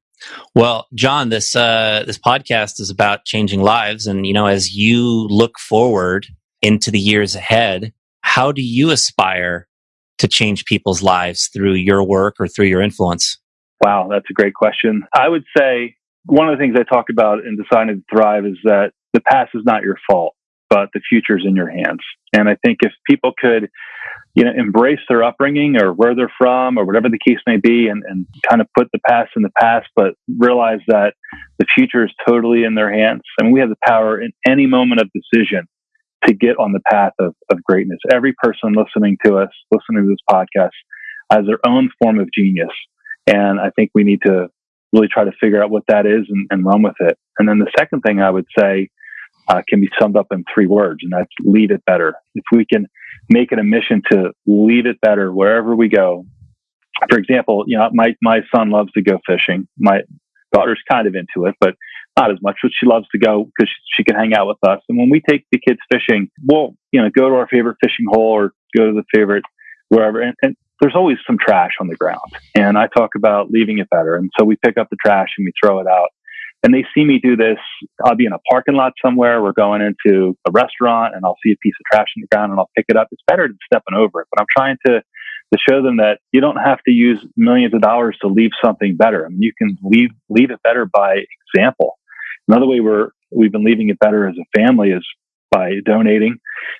Well, 0.54 0.86
John, 0.94 1.28
this 1.28 1.56
uh, 1.56 2.04
this 2.06 2.18
podcast 2.18 2.80
is 2.80 2.90
about 2.90 3.24
changing 3.24 3.62
lives, 3.62 4.06
and 4.06 4.26
you 4.26 4.32
know, 4.32 4.46
as 4.46 4.74
you 4.74 5.26
look 5.28 5.58
forward 5.58 6.26
into 6.62 6.90
the 6.90 6.98
years 6.98 7.34
ahead, 7.34 7.92
how 8.22 8.52
do 8.52 8.62
you 8.62 8.90
aspire 8.90 9.68
to 10.18 10.28
change 10.28 10.64
people's 10.64 11.02
lives 11.02 11.48
through 11.52 11.74
your 11.74 12.02
work 12.02 12.36
or 12.38 12.48
through 12.48 12.66
your 12.66 12.80
influence? 12.80 13.38
Wow, 13.82 14.08
that's 14.10 14.26
a 14.30 14.32
great 14.32 14.54
question. 14.54 15.04
I 15.14 15.28
would 15.28 15.44
say 15.56 15.96
one 16.26 16.48
of 16.48 16.56
the 16.56 16.62
things 16.62 16.76
I 16.78 16.84
talk 16.84 17.06
about 17.10 17.40
in 17.44 17.56
Deciding 17.56 17.96
to 17.96 18.04
Thrive 18.10 18.46
is 18.46 18.56
that 18.64 18.92
the 19.12 19.20
past 19.20 19.50
is 19.54 19.62
not 19.64 19.82
your 19.82 19.98
fault, 20.10 20.34
but 20.70 20.88
the 20.94 21.00
future 21.08 21.36
is 21.36 21.44
in 21.46 21.54
your 21.54 21.68
hands. 21.68 22.00
And 22.32 22.48
I 22.48 22.56
think 22.64 22.78
if 22.80 22.92
people 23.08 23.32
could, 23.38 23.70
you 24.34 24.44
know, 24.44 24.50
embrace 24.56 24.98
their 25.08 25.22
upbringing 25.22 25.76
or 25.80 25.92
where 25.92 26.14
they're 26.14 26.32
from 26.36 26.76
or 26.76 26.84
whatever 26.84 27.08
the 27.08 27.18
case 27.24 27.38
may 27.46 27.56
be 27.56 27.86
and, 27.86 28.02
and 28.08 28.26
kind 28.48 28.60
of 28.60 28.66
put 28.76 28.88
the 28.92 28.98
past 29.08 29.30
in 29.36 29.42
the 29.42 29.52
past, 29.60 29.86
but 29.94 30.14
realize 30.38 30.80
that 30.88 31.14
the 31.58 31.66
future 31.72 32.04
is 32.04 32.10
totally 32.26 32.64
in 32.64 32.74
their 32.74 32.92
hands. 32.92 33.22
And 33.38 33.52
we 33.52 33.60
have 33.60 33.68
the 33.68 33.76
power 33.86 34.20
in 34.20 34.32
any 34.46 34.66
moment 34.66 35.00
of 35.00 35.08
decision 35.12 35.68
to 36.26 36.34
get 36.34 36.58
on 36.58 36.72
the 36.72 36.80
path 36.90 37.12
of, 37.20 37.34
of 37.50 37.62
greatness. 37.62 37.98
Every 38.12 38.34
person 38.42 38.72
listening 38.72 39.18
to 39.24 39.36
us, 39.36 39.50
listening 39.70 40.04
to 40.04 40.08
this 40.08 40.18
podcast, 40.28 40.70
has 41.30 41.46
their 41.46 41.60
own 41.66 41.90
form 42.02 42.18
of 42.18 42.28
genius. 42.36 42.72
And 43.26 43.60
I 43.60 43.70
think 43.76 43.90
we 43.94 44.04
need 44.04 44.20
to 44.24 44.48
really 44.92 45.08
try 45.08 45.24
to 45.24 45.32
figure 45.40 45.62
out 45.62 45.70
what 45.70 45.84
that 45.88 46.06
is 46.06 46.26
and, 46.28 46.46
and 46.50 46.64
run 46.64 46.82
with 46.82 46.94
it. 47.00 47.16
And 47.38 47.48
then 47.48 47.58
the 47.58 47.70
second 47.78 48.00
thing 48.00 48.20
I 48.20 48.30
would 48.30 48.46
say 48.58 48.88
uh, 49.48 49.62
can 49.68 49.80
be 49.80 49.88
summed 50.00 50.16
up 50.16 50.26
in 50.32 50.44
three 50.52 50.66
words, 50.66 51.00
and 51.02 51.12
that's 51.12 51.30
leave 51.40 51.70
it 51.70 51.84
better. 51.84 52.14
If 52.34 52.44
we 52.52 52.64
can 52.64 52.86
make 53.28 53.52
it 53.52 53.58
a 53.58 53.64
mission 53.64 54.02
to 54.10 54.32
leave 54.46 54.86
it 54.86 55.00
better 55.00 55.32
wherever 55.32 55.74
we 55.74 55.88
go. 55.88 56.26
For 57.10 57.18
example, 57.18 57.64
you 57.66 57.76
know, 57.76 57.88
my, 57.92 58.14
my 58.22 58.40
son 58.54 58.70
loves 58.70 58.92
to 58.92 59.02
go 59.02 59.18
fishing. 59.26 59.66
My 59.78 60.00
daughter's 60.52 60.80
kind 60.90 61.06
of 61.06 61.14
into 61.14 61.48
it, 61.48 61.54
but 61.60 61.74
not 62.16 62.30
as 62.30 62.38
much, 62.42 62.56
but 62.62 62.70
she 62.78 62.86
loves 62.86 63.06
to 63.08 63.18
go 63.18 63.44
because 63.44 63.68
she, 63.68 63.96
she, 63.96 64.04
can 64.04 64.14
hang 64.14 64.34
out 64.34 64.46
with 64.46 64.58
us. 64.62 64.80
And 64.88 64.96
when 64.98 65.10
we 65.10 65.20
take 65.28 65.44
the 65.50 65.58
kids 65.58 65.80
fishing, 65.92 66.30
we'll, 66.42 66.76
you 66.92 67.02
know, 67.02 67.10
go 67.10 67.28
to 67.28 67.34
our 67.34 67.48
favorite 67.48 67.76
fishing 67.82 68.06
hole 68.08 68.32
or 68.32 68.52
go 68.76 68.86
to 68.86 68.92
the 68.92 69.04
favorite 69.12 69.44
wherever. 69.88 70.20
And, 70.20 70.34
and 70.42 70.56
there's 70.80 70.94
always 70.94 71.16
some 71.26 71.38
trash 71.38 71.72
on 71.80 71.88
the 71.88 71.96
ground. 71.96 72.20
And 72.54 72.78
I 72.78 72.86
talk 72.86 73.10
about 73.16 73.50
leaving 73.50 73.78
it 73.78 73.90
better. 73.90 74.14
And 74.16 74.30
so 74.38 74.44
we 74.44 74.56
pick 74.56 74.78
up 74.78 74.88
the 74.90 74.96
trash 75.04 75.30
and 75.38 75.44
we 75.44 75.52
throw 75.62 75.80
it 75.80 75.86
out. 75.88 76.10
And 76.64 76.72
they 76.72 76.84
see 76.94 77.04
me 77.04 77.18
do 77.18 77.36
this. 77.36 77.58
I'll 78.04 78.16
be 78.16 78.24
in 78.24 78.32
a 78.32 78.38
parking 78.50 78.74
lot 78.74 78.94
somewhere. 79.04 79.42
We're 79.42 79.52
going 79.52 79.82
into 79.82 80.36
a 80.48 80.50
restaurant 80.50 81.14
and 81.14 81.22
I'll 81.24 81.36
see 81.44 81.52
a 81.52 81.56
piece 81.62 81.74
of 81.78 81.84
trash 81.92 82.08
in 82.16 82.22
the 82.22 82.26
ground 82.34 82.52
and 82.52 82.58
I'll 82.58 82.70
pick 82.74 82.86
it 82.88 82.96
up. 82.96 83.08
It's 83.12 83.22
better 83.28 83.46
than 83.46 83.58
stepping 83.70 83.94
over 83.94 84.22
it. 84.22 84.28
But 84.32 84.40
I'm 84.40 84.46
trying 84.56 84.78
to 84.86 85.02
to 85.52 85.58
show 85.68 85.82
them 85.82 85.98
that 85.98 86.20
you 86.32 86.40
don't 86.40 86.56
have 86.56 86.78
to 86.86 86.90
use 86.90 87.24
millions 87.36 87.74
of 87.74 87.82
dollars 87.82 88.16
to 88.22 88.28
leave 88.28 88.50
something 88.64 88.96
better. 88.96 89.26
I 89.26 89.28
mean, 89.28 89.42
you 89.42 89.52
can 89.56 89.76
leave 89.82 90.08
leave 90.30 90.50
it 90.50 90.60
better 90.64 90.86
by 90.86 91.24
example. 91.54 91.98
Another 92.48 92.66
way 92.66 92.80
we're 92.80 93.10
we've 93.30 93.52
been 93.52 93.64
leaving 93.64 93.90
it 93.90 93.98
better 93.98 94.26
as 94.26 94.36
a 94.38 94.58
family 94.58 94.90
is 94.90 95.06
by 95.50 95.74
donating, 95.84 96.38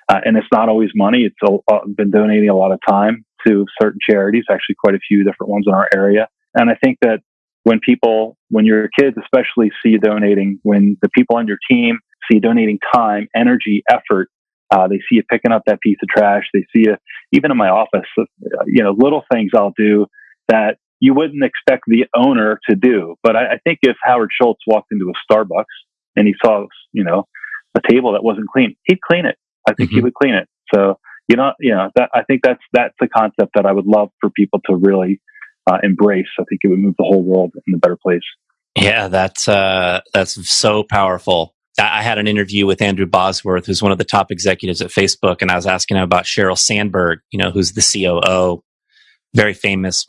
uh, 0.09 0.19
and 0.25 0.35
it's 0.35 0.47
not 0.51 0.67
always 0.67 0.89
money. 0.95 1.21
It's 1.21 1.35
a, 1.47 1.73
uh, 1.73 1.85
been 1.95 2.11
donating 2.11 2.49
a 2.49 2.55
lot 2.55 2.71
of 2.71 2.79
time 2.87 3.23
to 3.47 3.65
certain 3.79 3.99
charities. 4.09 4.45
Actually, 4.49 4.75
quite 4.83 4.95
a 4.95 4.99
few 5.07 5.23
different 5.23 5.51
ones 5.51 5.65
in 5.67 5.73
our 5.73 5.87
area. 5.95 6.27
And 6.55 6.69
I 6.69 6.75
think 6.83 6.97
that 7.01 7.19
when 7.65 7.79
people, 7.79 8.37
when 8.49 8.63
your 8.63 8.87
kids 8.97 9.17
especially 9.21 9.71
see 9.83 9.89
you 9.89 9.99
donating, 9.99 10.59
when 10.61 10.97
the 11.01 11.09
people 11.09 11.35
on 11.35 11.47
your 11.47 11.57
team 11.69 11.97
see 12.29 12.35
you 12.35 12.41
donating 12.41 12.77
time, 12.93 13.27
energy, 13.35 13.83
effort, 13.89 14.29
uh, 14.71 14.87
they 14.87 14.97
see 14.97 15.17
you 15.17 15.23
picking 15.29 15.51
up 15.51 15.63
that 15.65 15.81
piece 15.81 15.97
of 16.01 16.07
trash. 16.07 16.43
They 16.53 16.61
see 16.75 16.83
you, 16.87 16.95
even 17.31 17.51
in 17.51 17.57
my 17.57 17.69
office, 17.69 18.07
uh, 18.19 18.23
you 18.67 18.83
know, 18.83 18.95
little 18.95 19.23
things 19.31 19.51
I'll 19.55 19.73
do 19.77 20.05
that 20.47 20.77
you 20.99 21.13
wouldn't 21.15 21.43
expect 21.43 21.83
the 21.87 22.05
owner 22.15 22.59
to 22.69 22.75
do. 22.75 23.15
But 23.23 23.35
I, 23.35 23.53
I 23.53 23.57
think 23.63 23.79
if 23.81 23.97
Howard 24.03 24.29
Schultz 24.31 24.61
walked 24.67 24.91
into 24.91 25.11
a 25.11 25.33
Starbucks 25.33 25.65
and 26.15 26.27
he 26.27 26.35
saw, 26.43 26.67
you 26.93 27.03
know, 27.03 27.25
a 27.75 27.81
table 27.91 28.13
that 28.13 28.23
wasn't 28.23 28.47
clean, 28.53 28.75
he'd 28.83 29.01
clean 29.01 29.25
it. 29.25 29.37
I 29.67 29.73
think 29.73 29.89
mm-hmm. 29.89 29.97
he 29.97 30.03
would 30.03 30.13
clean 30.13 30.35
it. 30.35 30.47
So, 30.73 30.99
you 31.27 31.35
know, 31.35 31.53
you 31.59 31.71
know, 31.71 31.89
that 31.95 32.09
I 32.13 32.21
think 32.23 32.41
that's 32.43 32.61
that's 32.73 32.93
the 32.99 33.07
concept 33.07 33.51
that 33.55 33.65
I 33.65 33.71
would 33.71 33.87
love 33.87 34.09
for 34.21 34.29
people 34.29 34.59
to 34.69 34.75
really 34.75 35.19
uh, 35.69 35.77
embrace. 35.83 36.27
I 36.39 36.43
think 36.49 36.61
it 36.63 36.67
would 36.67 36.79
move 36.79 36.95
the 36.97 37.03
whole 37.03 37.23
world 37.23 37.53
in 37.67 37.73
a 37.73 37.77
better 37.77 37.97
place. 37.97 38.23
Yeah, 38.75 39.07
that's 39.07 39.47
uh, 39.47 40.01
that's 40.13 40.49
so 40.49 40.83
powerful. 40.83 41.55
I 41.79 42.03
had 42.03 42.17
an 42.17 42.27
interview 42.27 42.65
with 42.65 42.81
Andrew 42.81 43.05
Bosworth, 43.05 43.65
who's 43.65 43.81
one 43.81 43.91
of 43.91 43.97
the 43.97 44.05
top 44.05 44.31
executives 44.31 44.81
at 44.81 44.91
Facebook, 44.91 45.41
and 45.41 45.51
I 45.51 45.55
was 45.55 45.65
asking 45.65 45.97
him 45.97 46.03
about 46.03 46.23
Sheryl 46.23 46.57
Sandberg, 46.57 47.19
you 47.31 47.39
know, 47.39 47.51
who's 47.51 47.73
the 47.73 47.81
COO, 47.81 48.63
very 49.33 49.53
famous, 49.53 50.05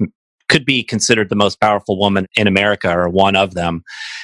could 0.49 0.65
be 0.65 0.85
considered 0.85 1.29
the 1.29 1.37
most 1.37 1.61
powerful 1.61 1.99
woman 1.99 2.27
in 2.37 2.47
America 2.47 2.91
or 2.91 3.09
one 3.09 3.35
of 3.35 3.55
them. 3.55 3.83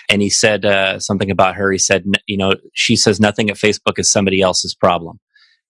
And 0.09 0.23
he 0.23 0.31
said 0.31 0.65
uh, 0.65 1.01
something 1.01 1.33
about 1.33 1.57
her. 1.57 1.73
He 1.73 1.79
said, 1.79 2.05
you 2.27 2.37
know, 2.37 2.55
she 2.75 2.95
says 2.95 3.19
nothing 3.19 3.51
at 3.51 3.57
Facebook 3.57 3.99
is 3.99 4.11
somebody 4.11 4.41
else's 4.41 4.75
problem, 4.75 5.19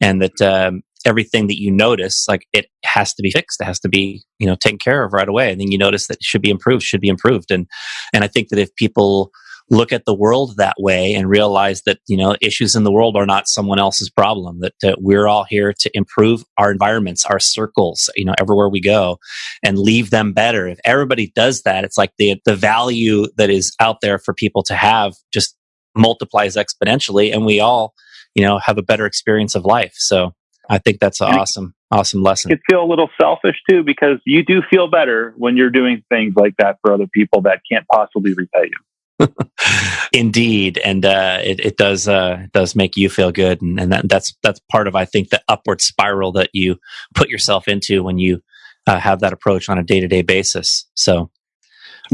and 0.00 0.20
that 0.20 0.40
um, 0.42 0.82
everything 1.06 1.46
that 1.48 1.60
you 1.60 1.70
notice, 1.70 2.26
like 2.28 2.46
it 2.52 2.66
has 2.84 3.14
to 3.14 3.22
be 3.22 3.30
fixed. 3.30 3.60
It 3.60 3.64
has 3.64 3.80
to 3.80 3.88
be, 3.88 4.22
you 4.38 4.46
know, 4.46 4.56
taken 4.56 4.78
care 4.78 5.04
of 5.04 5.12
right 5.12 5.28
away. 5.28 5.52
And 5.52 5.60
then 5.60 5.70
you 5.70 5.78
notice 5.78 6.06
that 6.06 6.18
it 6.18 6.24
should 6.24 6.42
be 6.42 6.50
improved, 6.50 6.82
should 6.82 7.00
be 7.00 7.08
improved. 7.08 7.50
And 7.50 7.66
and 8.12 8.24
I 8.24 8.28
think 8.28 8.48
that 8.48 8.58
if 8.58 8.74
people 8.76 9.32
look 9.70 9.92
at 9.92 10.04
the 10.04 10.14
world 10.14 10.56
that 10.56 10.74
way 10.78 11.14
and 11.14 11.28
realize 11.28 11.82
that 11.82 11.98
you 12.06 12.16
know 12.16 12.36
issues 12.40 12.76
in 12.76 12.84
the 12.84 12.92
world 12.92 13.16
are 13.16 13.26
not 13.26 13.48
someone 13.48 13.78
else's 13.78 14.10
problem 14.10 14.60
that, 14.60 14.74
that 14.82 15.00
we're 15.00 15.26
all 15.26 15.44
here 15.44 15.72
to 15.72 15.90
improve 15.94 16.44
our 16.58 16.70
environments 16.70 17.24
our 17.24 17.38
circles 17.38 18.10
you 18.14 18.24
know 18.24 18.34
everywhere 18.38 18.68
we 18.68 18.80
go 18.80 19.18
and 19.62 19.78
leave 19.78 20.10
them 20.10 20.32
better 20.32 20.68
if 20.68 20.78
everybody 20.84 21.32
does 21.34 21.62
that 21.62 21.84
it's 21.84 21.96
like 21.96 22.12
the 22.18 22.36
the 22.44 22.56
value 22.56 23.26
that 23.36 23.50
is 23.50 23.74
out 23.80 24.00
there 24.02 24.18
for 24.18 24.34
people 24.34 24.62
to 24.62 24.74
have 24.74 25.14
just 25.32 25.56
multiplies 25.96 26.56
exponentially 26.56 27.32
and 27.32 27.46
we 27.46 27.60
all 27.60 27.94
you 28.34 28.44
know 28.44 28.58
have 28.58 28.78
a 28.78 28.82
better 28.82 29.06
experience 29.06 29.54
of 29.54 29.64
life 29.64 29.94
so 29.96 30.32
i 30.68 30.78
think 30.78 31.00
that's 31.00 31.20
an 31.20 31.28
awesome 31.28 31.74
awesome 31.90 32.22
lesson 32.22 32.50
it 32.50 32.60
feel 32.68 32.82
a 32.82 32.86
little 32.86 33.10
selfish 33.20 33.56
too 33.68 33.82
because 33.82 34.18
you 34.24 34.44
do 34.44 34.62
feel 34.70 34.88
better 34.88 35.34
when 35.36 35.56
you're 35.56 35.70
doing 35.70 36.02
things 36.08 36.34
like 36.36 36.54
that 36.58 36.78
for 36.82 36.92
other 36.92 37.06
people 37.12 37.40
that 37.42 37.60
can't 37.70 37.86
possibly 37.92 38.32
repay 38.34 38.64
you 38.64 38.78
Indeed, 40.12 40.78
and 40.78 41.04
uh, 41.04 41.38
it, 41.42 41.60
it, 41.60 41.76
does 41.76 42.08
uh, 42.08 42.40
it 42.44 42.52
does 42.52 42.74
make 42.74 42.96
you 42.96 43.08
feel 43.08 43.32
good, 43.32 43.62
and, 43.62 43.78
and 43.78 43.92
that, 43.92 44.08
that's 44.08 44.34
that's 44.42 44.60
part 44.70 44.88
of 44.88 44.94
I 44.94 45.04
think 45.04 45.30
the 45.30 45.42
upward 45.48 45.80
spiral 45.80 46.32
that 46.32 46.50
you 46.52 46.76
put 47.14 47.28
yourself 47.28 47.68
into 47.68 48.02
when 48.02 48.18
you 48.18 48.40
uh, 48.86 48.98
have 48.98 49.20
that 49.20 49.32
approach 49.32 49.68
on 49.68 49.78
a 49.78 49.82
day 49.82 50.00
to 50.00 50.08
day 50.08 50.22
basis. 50.22 50.86
So, 50.94 51.30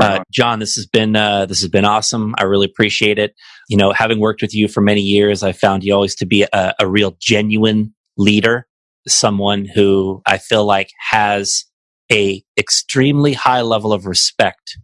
uh, 0.00 0.22
John, 0.30 0.58
this 0.58 0.76
has 0.76 0.86
been 0.86 1.16
uh, 1.16 1.46
this 1.46 1.60
has 1.60 1.70
been 1.70 1.84
awesome. 1.84 2.34
I 2.38 2.44
really 2.44 2.66
appreciate 2.66 3.18
it. 3.18 3.34
You 3.68 3.76
know, 3.76 3.92
having 3.92 4.20
worked 4.20 4.42
with 4.42 4.54
you 4.54 4.68
for 4.68 4.80
many 4.80 5.00
years, 5.00 5.42
I 5.42 5.52
found 5.52 5.84
you 5.84 5.94
always 5.94 6.14
to 6.16 6.26
be 6.26 6.46
a, 6.52 6.74
a 6.78 6.86
real 6.86 7.16
genuine 7.20 7.94
leader, 8.18 8.66
someone 9.06 9.64
who 9.64 10.20
I 10.26 10.38
feel 10.38 10.64
like 10.64 10.90
has 11.10 11.64
a 12.10 12.42
extremely 12.58 13.32
high 13.32 13.62
level 13.62 13.92
of 13.92 14.06
respect 14.06 14.76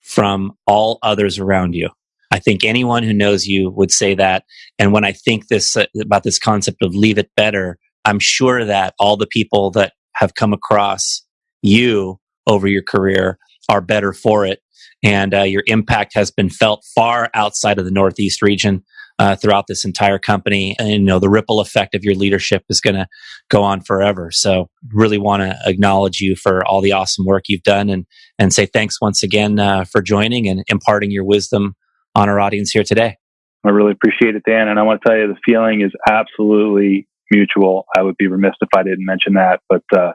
from 0.00 0.52
all 0.66 0.98
others 1.02 1.38
around 1.38 1.74
you. 1.74 1.88
I 2.30 2.38
think 2.38 2.64
anyone 2.64 3.02
who 3.02 3.12
knows 3.12 3.46
you 3.46 3.70
would 3.70 3.90
say 3.90 4.14
that. 4.14 4.44
And 4.78 4.92
when 4.92 5.04
I 5.04 5.12
think 5.12 5.48
this 5.48 5.76
uh, 5.76 5.84
about 6.00 6.22
this 6.22 6.38
concept 6.38 6.82
of 6.82 6.94
leave 6.94 7.18
it 7.18 7.30
better, 7.36 7.78
I'm 8.04 8.18
sure 8.18 8.64
that 8.64 8.94
all 8.98 9.16
the 9.16 9.26
people 9.26 9.70
that 9.72 9.92
have 10.14 10.34
come 10.34 10.52
across 10.52 11.22
you 11.60 12.18
over 12.46 12.66
your 12.66 12.82
career 12.82 13.38
are 13.68 13.80
better 13.80 14.12
for 14.12 14.46
it. 14.46 14.60
And 15.04 15.34
uh, 15.34 15.42
your 15.42 15.62
impact 15.66 16.14
has 16.14 16.30
been 16.30 16.48
felt 16.48 16.84
far 16.94 17.30
outside 17.34 17.78
of 17.78 17.84
the 17.84 17.90
Northeast 17.90 18.40
region 18.40 18.82
uh, 19.18 19.36
throughout 19.36 19.66
this 19.68 19.84
entire 19.84 20.18
company. 20.18 20.76
And, 20.78 20.88
you 20.90 20.98
know, 21.00 21.18
the 21.18 21.30
ripple 21.30 21.60
effect 21.60 21.94
of 21.94 22.04
your 22.04 22.14
leadership 22.14 22.64
is 22.68 22.80
going 22.80 22.96
to 22.96 23.06
go 23.48 23.62
on 23.62 23.80
forever. 23.80 24.30
So 24.30 24.68
really 24.92 25.18
want 25.18 25.42
to 25.42 25.58
acknowledge 25.64 26.20
you 26.20 26.36
for 26.36 26.64
all 26.66 26.80
the 26.80 26.92
awesome 26.92 27.24
work 27.24 27.44
you've 27.48 27.62
done 27.62 27.88
and, 27.88 28.06
and 28.38 28.52
say 28.52 28.66
thanks 28.66 29.00
once 29.00 29.22
again 29.22 29.58
uh, 29.58 29.84
for 29.84 30.02
joining 30.02 30.48
and 30.48 30.64
imparting 30.68 31.10
your 31.10 31.24
wisdom 31.24 31.74
on 32.14 32.28
our 32.28 32.40
audience 32.40 32.70
here 32.70 32.84
today. 32.84 33.16
I 33.64 33.70
really 33.70 33.92
appreciate 33.92 34.34
it, 34.34 34.42
Dan. 34.48 34.68
And 34.68 34.78
I 34.78 34.82
want 34.82 35.00
to 35.02 35.08
tell 35.08 35.16
you 35.16 35.28
the 35.28 35.38
feeling 35.44 35.82
is 35.82 35.92
absolutely 36.08 37.06
mutual. 37.30 37.86
I 37.96 38.02
would 38.02 38.16
be 38.16 38.26
remiss 38.26 38.54
if 38.60 38.68
I 38.76 38.82
didn't 38.82 39.04
mention 39.06 39.34
that, 39.34 39.60
but 39.68 39.82
uh, 39.96 40.12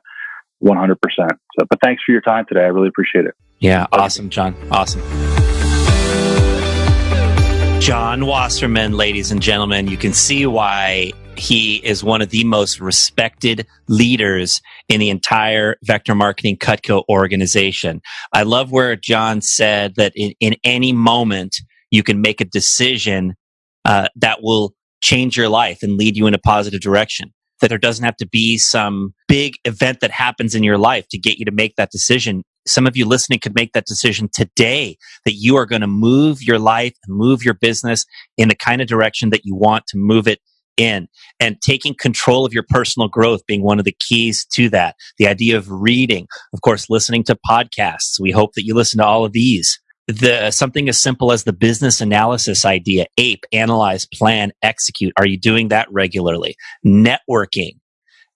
100%. 0.64 0.96
So, 1.18 1.66
but 1.70 1.80
thanks 1.84 2.04
for 2.06 2.12
your 2.12 2.22
time 2.22 2.46
today. 2.48 2.62
I 2.62 2.68
really 2.68 2.90
appreciate 2.90 3.26
it. 3.26 3.36
Yeah, 3.60 3.88
awesome, 3.92 4.30
John. 4.30 4.56
Awesome. 4.70 5.37
John 7.88 8.26
Wasserman, 8.26 8.98
ladies 8.98 9.32
and 9.32 9.42
gentlemen, 9.42 9.88
you 9.88 9.96
can 9.96 10.12
see 10.12 10.46
why 10.46 11.14
he 11.38 11.78
is 11.86 12.04
one 12.04 12.22
of 12.22 12.32
the 12.32 12.44
most 12.44 12.82
respected 12.82 13.66
leaders 13.88 14.62
in 14.90 15.00
the 15.00 15.10
entire 15.10 15.78
vector 15.86 16.14
marketing 16.14 16.58
Cutco 16.58 17.06
organization. 17.08 18.02
I 18.34 18.44
love 18.44 18.74
where 18.74 18.98
John 18.98 19.40
said 19.40 19.96
that 19.96 20.12
in, 20.18 20.34
in 20.42 20.58
any 20.66 20.92
moment 20.92 21.56
you 21.90 22.04
can 22.04 22.20
make 22.20 22.42
a 22.42 22.46
decision 22.46 23.36
uh, 23.86 24.10
that 24.18 24.44
will 24.44 24.74
change 25.02 25.38
your 25.38 25.48
life 25.48 25.82
and 25.82 25.96
lead 25.96 26.18
you 26.18 26.28
in 26.28 26.34
a 26.34 26.40
positive 26.40 26.82
direction. 26.82 27.34
That 27.62 27.70
there 27.70 27.78
doesn't 27.78 28.04
have 28.04 28.18
to 28.18 28.28
be 28.28 28.58
some 28.58 29.14
big 29.30 29.54
event 29.64 30.02
that 30.02 30.12
happens 30.12 30.56
in 30.56 30.62
your 30.62 30.78
life 30.78 31.08
to 31.12 31.18
get 31.18 31.38
you 31.38 31.46
to 31.46 31.54
make 31.54 31.78
that 31.78 31.92
decision 31.92 32.44
some 32.68 32.88
of 32.88 32.98
you 32.98 33.06
listening 33.06 33.40
could 33.40 33.56
make 33.56 33.74
that 33.74 33.86
decision 33.86 34.30
today 34.32 34.98
that 35.26 35.34
you 35.34 35.56
are 35.56 35.66
going 35.66 35.82
to 35.82 35.88
move 35.88 36.42
your 36.42 36.60
life 36.60 36.94
and 37.06 37.18
move 37.18 37.44
your 37.44 37.54
business 37.54 38.06
in 38.38 38.50
the 38.50 38.56
kind 38.56 38.82
of 38.82 38.88
direction 38.88 39.30
that 39.30 39.42
you 39.44 39.56
want 39.56 39.86
to 39.88 39.98
move 39.98 40.28
it 40.28 40.40
in 40.78 41.08
and 41.40 41.60
taking 41.62 41.96
control 41.96 42.46
of 42.46 42.54
your 42.54 42.66
personal 42.70 43.08
growth 43.08 43.46
being 43.48 43.64
one 43.64 43.80
of 43.80 43.86
the 43.86 43.96
keys 44.00 44.46
to 44.46 44.70
that. 44.70 44.96
The 45.18 45.28
idea 45.28 45.58
of 45.58 45.70
reading, 45.70 46.28
of 46.54 46.62
course, 46.62 46.90
listening 46.90 47.24
to 47.26 47.38
podcasts. 47.50 48.20
We 48.20 48.32
hope 48.32 48.54
that 48.54 48.64
you 48.64 48.76
listen 48.76 49.00
to 49.00 49.06
all 49.06 49.26
of 49.26 49.34
these. 49.34 49.80
The 50.08 50.52
something 50.52 50.88
as 50.88 50.98
simple 50.98 51.34
as 51.34 51.44
the 51.44 51.52
business 51.52 52.00
analysis 52.00 52.64
idea, 52.64 53.08
APE, 53.18 53.44
analyze, 53.52 54.06
plan, 54.06 54.54
execute. 54.62 55.14
Are 55.18 55.28
you 55.28 55.38
doing 55.38 55.68
that 55.68 55.92
regularly? 55.92 56.56
Networking, 56.86 57.72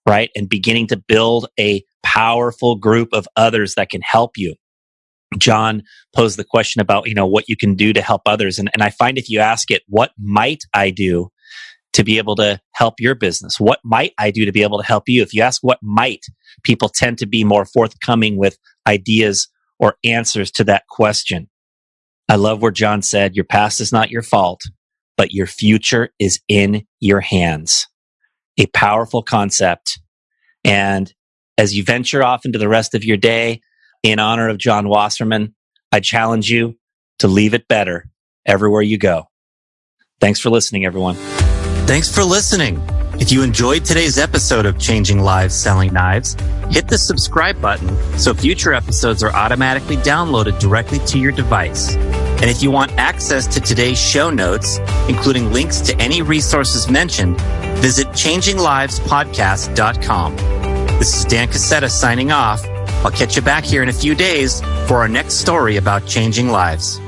right? 0.06 0.30
And 0.34 0.48
beginning 0.48 0.88
to 0.88 0.96
build 0.96 1.48
a 1.58 1.82
powerful 2.02 2.76
group 2.76 3.10
of 3.12 3.26
others 3.36 3.74
that 3.74 3.90
can 3.90 4.02
help 4.02 4.36
you. 4.36 4.54
John 5.38 5.82
posed 6.14 6.38
the 6.38 6.44
question 6.44 6.80
about, 6.80 7.08
you 7.08 7.14
know, 7.14 7.26
what 7.26 7.48
you 7.48 7.56
can 7.56 7.74
do 7.74 7.92
to 7.92 8.02
help 8.02 8.22
others. 8.26 8.58
And, 8.58 8.70
and 8.74 8.82
I 8.82 8.90
find 8.90 9.16
if 9.16 9.30
you 9.30 9.38
ask 9.38 9.70
it, 9.70 9.82
what 9.88 10.12
might 10.18 10.62
I 10.74 10.90
do 10.90 11.30
to 11.94 12.04
be 12.04 12.18
able 12.18 12.36
to 12.36 12.60
help 12.72 13.00
your 13.00 13.14
business? 13.14 13.60
What 13.60 13.80
might 13.84 14.12
I 14.18 14.30
do 14.30 14.44
to 14.44 14.52
be 14.52 14.62
able 14.62 14.80
to 14.80 14.86
help 14.86 15.04
you? 15.08 15.22
If 15.22 15.34
you 15.34 15.42
ask 15.42 15.62
what 15.62 15.78
might, 15.82 16.24
people 16.62 16.88
tend 16.88 17.18
to 17.18 17.26
be 17.26 17.44
more 17.44 17.64
forthcoming 17.64 18.36
with 18.36 18.58
ideas 18.86 19.48
or 19.78 19.96
answers 20.04 20.50
to 20.52 20.64
that 20.64 20.84
question. 20.88 21.48
I 22.28 22.36
love 22.36 22.62
where 22.62 22.70
John 22.70 23.02
said, 23.02 23.34
your 23.34 23.44
past 23.44 23.80
is 23.80 23.92
not 23.92 24.10
your 24.10 24.22
fault, 24.22 24.62
but 25.16 25.32
your 25.32 25.46
future 25.46 26.10
is 26.18 26.40
in 26.48 26.86
your 27.00 27.20
hands. 27.20 27.86
A 28.58 28.66
powerful 28.66 29.22
concept. 29.22 30.00
And 30.64 31.12
as 31.58 31.76
you 31.76 31.84
venture 31.84 32.22
off 32.22 32.44
into 32.44 32.58
the 32.58 32.68
rest 32.68 32.94
of 32.94 33.04
your 33.04 33.16
day 33.16 33.60
in 34.02 34.18
honor 34.18 34.48
of 34.48 34.58
John 34.58 34.88
Wasserman, 34.88 35.54
I 35.90 36.00
challenge 36.00 36.50
you 36.50 36.78
to 37.18 37.28
leave 37.28 37.54
it 37.54 37.68
better 37.68 38.08
everywhere 38.46 38.82
you 38.82 38.98
go. 38.98 39.24
Thanks 40.20 40.40
for 40.40 40.50
listening, 40.50 40.84
everyone. 40.84 41.14
Thanks 41.86 42.12
for 42.12 42.24
listening. 42.24 42.80
If 43.20 43.30
you 43.30 43.42
enjoyed 43.42 43.84
today's 43.84 44.18
episode 44.18 44.66
of 44.66 44.78
Changing 44.78 45.20
Lives 45.20 45.54
Selling 45.54 45.92
Knives, 45.92 46.34
hit 46.70 46.88
the 46.88 46.98
subscribe 46.98 47.60
button 47.60 47.96
so 48.18 48.32
future 48.32 48.72
episodes 48.72 49.22
are 49.22 49.32
automatically 49.32 49.96
downloaded 49.96 50.58
directly 50.58 50.98
to 51.00 51.18
your 51.18 51.32
device. 51.32 51.94
And 52.42 52.50
if 52.50 52.60
you 52.60 52.72
want 52.72 52.90
access 52.98 53.46
to 53.46 53.60
today's 53.60 54.00
show 54.00 54.28
notes, 54.28 54.80
including 55.08 55.52
links 55.52 55.80
to 55.82 55.96
any 56.00 56.22
resources 56.22 56.90
mentioned, 56.90 57.40
visit 57.78 58.08
changinglivespodcast.com. 58.08 60.36
This 60.98 61.16
is 61.16 61.24
Dan 61.24 61.46
Cassetta 61.46 61.88
signing 61.88 62.32
off. 62.32 62.66
I'll 63.04 63.12
catch 63.12 63.36
you 63.36 63.42
back 63.42 63.62
here 63.62 63.84
in 63.84 63.88
a 63.88 63.92
few 63.92 64.16
days 64.16 64.60
for 64.88 64.96
our 64.96 65.06
next 65.06 65.34
story 65.34 65.76
about 65.76 66.04
changing 66.04 66.48
lives. 66.48 67.00